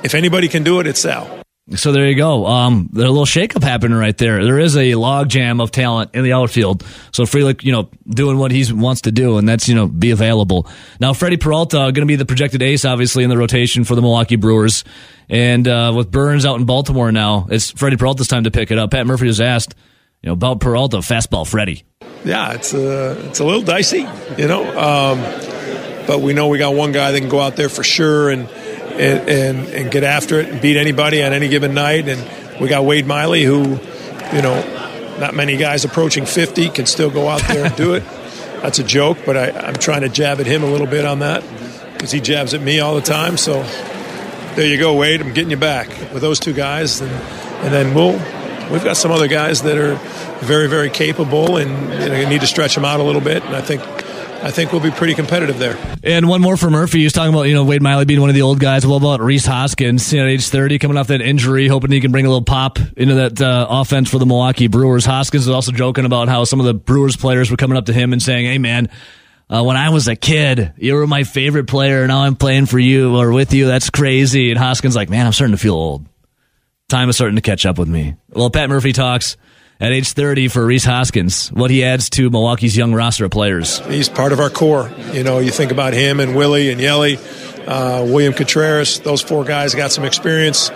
if 0.03 0.13
anybody 0.13 0.49
can 0.49 0.63
do 0.63 0.81
it, 0.81 0.85
it's 0.85 0.99
Sal. 0.99 1.44
So 1.73 1.91
there 1.91 2.07
you 2.07 2.15
go. 2.15 2.45
Um, 2.45 2.89
there's 2.93 3.07
a 3.07 3.11
little 3.11 3.25
shakeup 3.25 3.63
happening 3.63 3.97
right 3.97 4.15
there. 4.15 4.43
There 4.43 4.59
is 4.59 4.75
a 4.75 4.91
logjam 4.91 5.59
of 5.63 5.71
talent 5.71 6.11
in 6.13 6.23
the 6.23 6.33
outfield. 6.33 6.85
So 7.11 7.23
Frelick, 7.23 7.63
you 7.63 7.71
know, 7.71 7.89
doing 8.07 8.37
what 8.37 8.51
he 8.51 8.71
wants 8.71 9.01
to 9.01 9.11
do, 9.11 9.39
and 9.39 9.49
that's 9.49 9.67
you 9.67 9.73
know 9.73 9.87
be 9.87 10.11
available. 10.11 10.67
Now 10.99 11.13
Freddie 11.13 11.37
Peralta 11.37 11.77
going 11.77 11.95
to 11.95 12.05
be 12.05 12.17
the 12.17 12.25
projected 12.25 12.61
ace, 12.61 12.85
obviously 12.85 13.23
in 13.23 13.31
the 13.31 13.37
rotation 13.37 13.83
for 13.83 13.95
the 13.95 14.01
Milwaukee 14.03 14.35
Brewers, 14.35 14.83
and 15.27 15.67
uh, 15.67 15.91
with 15.95 16.11
Burnes 16.11 16.45
out 16.45 16.59
in 16.59 16.65
Baltimore 16.65 17.11
now, 17.11 17.47
it's 17.49 17.71
Freddie 17.71 17.97
Peralta's 17.97 18.27
time 18.27 18.43
to 18.43 18.51
pick 18.51 18.69
it 18.69 18.77
up. 18.77 18.91
Pat 18.91 19.07
Murphy 19.07 19.25
was 19.25 19.41
asked, 19.41 19.73
you 20.21 20.27
know, 20.27 20.33
about 20.33 20.59
Peralta, 20.59 20.97
fastball 20.97 21.47
Freddie. 21.47 21.83
Yeah, 22.23 22.53
it's 22.53 22.75
a 22.75 23.17
it's 23.29 23.39
a 23.39 23.43
little 23.43 23.63
dicey, 23.63 24.07
you 24.37 24.47
know, 24.47 24.63
um, 24.77 25.19
but 26.05 26.21
we 26.21 26.33
know 26.33 26.47
we 26.47 26.59
got 26.59 26.75
one 26.75 26.91
guy 26.91 27.11
that 27.11 27.19
can 27.19 27.29
go 27.29 27.39
out 27.39 27.55
there 27.55 27.69
for 27.69 27.83
sure 27.83 28.29
and 28.29 28.47
and, 28.99 29.29
and, 29.29 29.67
and 29.69 29.91
get 29.91 30.03
after 30.03 30.39
it 30.39 30.49
and 30.49 30.61
beat 30.61 30.77
anybody 30.77 31.23
on 31.23 31.33
any 31.33 31.47
given 31.47 31.73
night. 31.73 32.07
And 32.07 32.59
we 32.59 32.67
got 32.67 32.85
Wade 32.85 33.05
Miley, 33.05 33.43
who, 33.43 33.79
you 34.33 34.41
know, 34.41 35.17
not 35.19 35.33
many 35.33 35.57
guys 35.57 35.85
approaching 35.85 36.25
50 36.25 36.69
can 36.69 36.85
still 36.85 37.09
go 37.09 37.27
out 37.27 37.41
there 37.47 37.65
and 37.65 37.75
do 37.75 37.93
it. 37.93 38.03
That's 38.61 38.79
a 38.79 38.83
joke, 38.83 39.19
but 39.25 39.37
I, 39.37 39.51
I'm 39.51 39.75
trying 39.75 40.01
to 40.01 40.09
jab 40.09 40.39
at 40.39 40.47
him 40.47 40.63
a 40.63 40.67
little 40.67 40.87
bit 40.87 41.05
on 41.05 41.19
that 41.19 41.43
because 41.93 42.11
he 42.11 42.19
jabs 42.19 42.53
at 42.53 42.61
me 42.61 42.79
all 42.79 42.95
the 42.95 43.01
time. 43.01 43.37
So 43.37 43.61
there 44.55 44.67
you 44.67 44.77
go, 44.77 44.95
Wade. 44.95 45.21
I'm 45.21 45.33
getting 45.33 45.51
you 45.51 45.57
back 45.57 45.89
with 46.13 46.21
those 46.21 46.39
two 46.39 46.53
guys, 46.53 47.01
and, 47.01 47.11
and 47.11 47.73
then 47.73 47.93
we'll 47.93 48.13
we've 48.71 48.83
got 48.83 48.97
some 48.97 49.11
other 49.11 49.27
guys 49.27 49.61
that 49.63 49.77
are 49.77 49.95
very 50.39 50.67
very 50.67 50.89
capable, 50.89 51.57
and 51.57 51.69
you 52.01 52.09
know, 52.09 52.15
you 52.15 52.27
need 52.27 52.41
to 52.41 52.47
stretch 52.47 52.73
them 52.73 52.85
out 52.85 52.99
a 52.99 53.03
little 53.03 53.21
bit. 53.21 53.43
And 53.43 53.55
I 53.55 53.61
think 53.61 53.81
I 54.45 54.51
think 54.51 54.71
we'll 54.71 54.79
be 54.79 54.91
pretty 54.91 55.15
competitive 55.15 55.57
there. 55.57 55.75
And 56.03 56.29
one 56.29 56.39
more 56.39 56.55
for 56.55 56.69
Murphy. 56.69 56.99
He 56.99 57.03
was 57.05 57.13
talking 57.13 57.33
about, 57.33 57.47
you 57.47 57.55
know, 57.55 57.63
Wade 57.63 57.81
Miley 57.81 58.05
being 58.05 58.21
one 58.21 58.29
of 58.29 58.35
the 58.35 58.43
old 58.43 58.59
guys. 58.59 58.85
What 58.85 58.97
about 58.97 59.19
Rhys 59.19 59.43
Hoskins, 59.43 60.13
you 60.13 60.21
know, 60.21 60.27
age 60.27 60.47
30, 60.47 60.77
coming 60.77 60.97
off 60.97 61.07
that 61.07 61.19
injury, 61.19 61.67
hoping 61.67 61.91
he 61.91 61.99
can 61.99 62.11
bring 62.11 62.27
a 62.27 62.29
little 62.29 62.43
pop 62.43 62.77
into 62.95 63.15
that 63.15 63.41
uh, 63.41 63.65
offense 63.67 64.11
for 64.11 64.19
the 64.19 64.27
Milwaukee 64.27 64.67
Brewers. 64.67 65.03
Hoskins 65.03 65.47
is 65.47 65.49
also 65.49 65.71
joking 65.71 66.05
about 66.05 66.27
how 66.27 66.43
some 66.43 66.59
of 66.59 66.67
the 66.67 66.75
Brewers 66.75 67.17
players 67.17 67.49
were 67.49 67.57
coming 67.57 67.75
up 67.75 67.87
to 67.87 67.93
him 67.93 68.13
and 68.13 68.21
saying, 68.21 68.45
hey, 68.45 68.59
man, 68.59 68.87
uh, 69.49 69.63
when 69.63 69.77
I 69.77 69.89
was 69.89 70.07
a 70.07 70.15
kid, 70.15 70.73
you 70.77 70.93
were 70.93 71.07
my 71.07 71.23
favorite 71.23 71.65
player. 71.65 72.01
And 72.01 72.09
now 72.09 72.19
I'm 72.19 72.35
playing 72.35 72.67
for 72.67 72.77
you 72.77 73.17
or 73.17 73.31
with 73.31 73.51
you. 73.51 73.65
That's 73.65 73.89
crazy. 73.89 74.51
And 74.51 74.59
Hoskins 74.59 74.95
like, 74.95 75.09
man, 75.09 75.25
I'm 75.25 75.33
starting 75.33 75.55
to 75.55 75.61
feel 75.61 75.73
old. 75.73 76.05
Time 76.87 77.09
is 77.09 77.15
starting 77.15 77.37
to 77.37 77.41
catch 77.41 77.65
up 77.65 77.79
with 77.79 77.87
me. 77.87 78.15
Well, 78.29 78.51
Pat 78.51 78.69
Murphy 78.69 78.93
talks 78.93 79.37
at 79.79 79.91
age 79.91 80.11
30 80.13 80.47
for 80.47 80.65
Rhys 80.65 80.85
Hoskins, 80.85 81.49
what 81.49 81.69
he 81.69 81.83
adds 81.83 82.09
to 82.11 82.29
Milwaukee's 82.29 82.77
young 82.77 82.93
roster 82.93 83.25
of 83.25 83.31
players. 83.31 83.79
He's 83.87 84.09
part 84.09 84.31
of 84.31 84.39
our 84.39 84.49
core. 84.49 84.91
You 85.11 85.23
know, 85.23 85.39
you 85.39 85.51
think 85.51 85.71
about 85.71 85.93
him 85.93 86.19
and 86.19 86.35
Willie 86.35 86.71
and 86.71 86.79
Yelly, 86.79 87.17
uh, 87.67 88.03
William 88.05 88.33
Contreras, 88.33 88.99
those 88.99 89.21
four 89.21 89.43
guys 89.43 89.75
got 89.75 89.91
some 89.91 90.05
experience. 90.05 90.69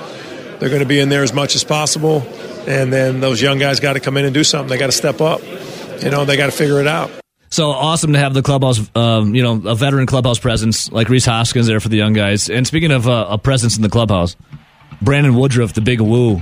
They're 0.59 0.69
going 0.69 0.81
to 0.81 0.87
be 0.87 0.99
in 0.99 1.09
there 1.09 1.23
as 1.23 1.33
much 1.33 1.55
as 1.55 1.63
possible. 1.63 2.21
And 2.67 2.91
then 2.91 3.21
those 3.21 3.41
young 3.41 3.57
guys 3.57 3.79
got 3.79 3.93
to 3.93 3.99
come 3.99 4.17
in 4.17 4.25
and 4.25 4.33
do 4.33 4.43
something. 4.43 4.69
They 4.69 4.77
got 4.77 4.87
to 4.87 4.91
step 4.91 5.21
up. 5.21 5.41
You 6.01 6.09
know, 6.09 6.25
they 6.25 6.37
got 6.37 6.47
to 6.47 6.51
figure 6.51 6.79
it 6.79 6.87
out. 6.87 7.09
So 7.51 7.71
awesome 7.71 8.13
to 8.13 8.19
have 8.19 8.33
the 8.33 8.43
clubhouse, 8.43 8.79
um, 8.95 9.33
you 9.33 9.41
know, 9.41 9.69
a 9.69 9.75
veteran 9.75 10.05
clubhouse 10.05 10.37
presence 10.37 10.91
like 10.91 11.09
Rhys 11.09 11.25
Hoskins 11.25 11.65
there 11.65 11.79
for 11.79 11.89
the 11.89 11.97
young 11.97 12.13
guys. 12.13 12.49
And 12.49 12.67
speaking 12.67 12.91
of 12.91 13.07
uh, 13.07 13.27
a 13.29 13.37
presence 13.39 13.75
in 13.75 13.81
the 13.81 13.89
clubhouse, 13.89 14.35
Brandon 15.01 15.33
Woodruff, 15.35 15.73
the 15.73 15.81
big 15.81 16.01
woo, 16.01 16.41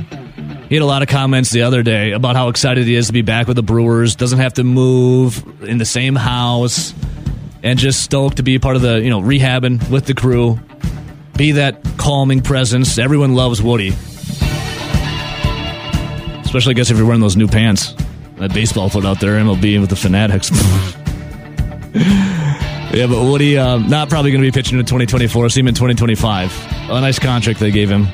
he 0.70 0.76
had 0.76 0.82
a 0.82 0.86
lot 0.86 1.02
of 1.02 1.08
comments 1.08 1.50
the 1.52 1.62
other 1.62 1.82
day 1.82 2.12
about 2.12 2.36
how 2.36 2.50
excited 2.50 2.86
he 2.86 2.96
is 2.96 3.08
to 3.08 3.14
be 3.14 3.22
back 3.22 3.48
with 3.48 3.56
the 3.56 3.64
Brewers. 3.64 4.18
Doesn't 4.18 4.40
have 4.40 4.56
to 4.56 4.66
move 4.66 5.64
in 5.64 5.78
the 5.78 5.86
same 5.86 6.16
house, 6.16 6.94
and 7.64 7.80
just 7.80 8.04
stoked 8.04 8.38
to 8.38 8.44
be 8.44 8.60
part 8.60 8.76
of 8.76 8.82
the 8.82 9.02
you 9.02 9.10
know 9.10 9.22
rehabbing 9.22 9.90
with 9.90 10.06
the 10.06 10.14
crew. 10.14 10.60
Be 11.38 11.54
that 11.54 11.84
calming 11.98 12.42
presence. 12.42 12.98
Everyone 12.98 13.34
loves 13.34 13.62
Woody, 13.62 13.90
especially 16.42 16.72
I 16.72 16.74
guess 16.74 16.92
if 16.92 16.98
you're 16.98 17.06
wearing 17.06 17.22
those 17.22 17.38
new 17.38 17.48
pants. 17.48 17.94
That 18.38 18.54
baseball 18.54 18.90
foot 18.90 19.06
out 19.06 19.20
there, 19.20 19.40
MLB 19.40 19.80
with 19.80 19.90
the 19.90 19.96
Fanatics. 19.96 20.52
yeah, 22.94 23.08
but 23.08 23.24
Woody 23.24 23.58
uh, 23.58 23.78
not 23.78 24.10
probably 24.10 24.32
going 24.32 24.44
to 24.44 24.48
be 24.48 24.52
pitching 24.52 24.78
in 24.78 24.86
2024. 24.86 25.50
See 25.50 25.62
him 25.62 25.68
in 25.70 25.74
2025. 25.74 26.90
A 26.90 27.02
nice 27.02 27.18
contract 27.18 27.60
they 27.60 27.72
gave 27.72 27.90
him. 27.90 28.08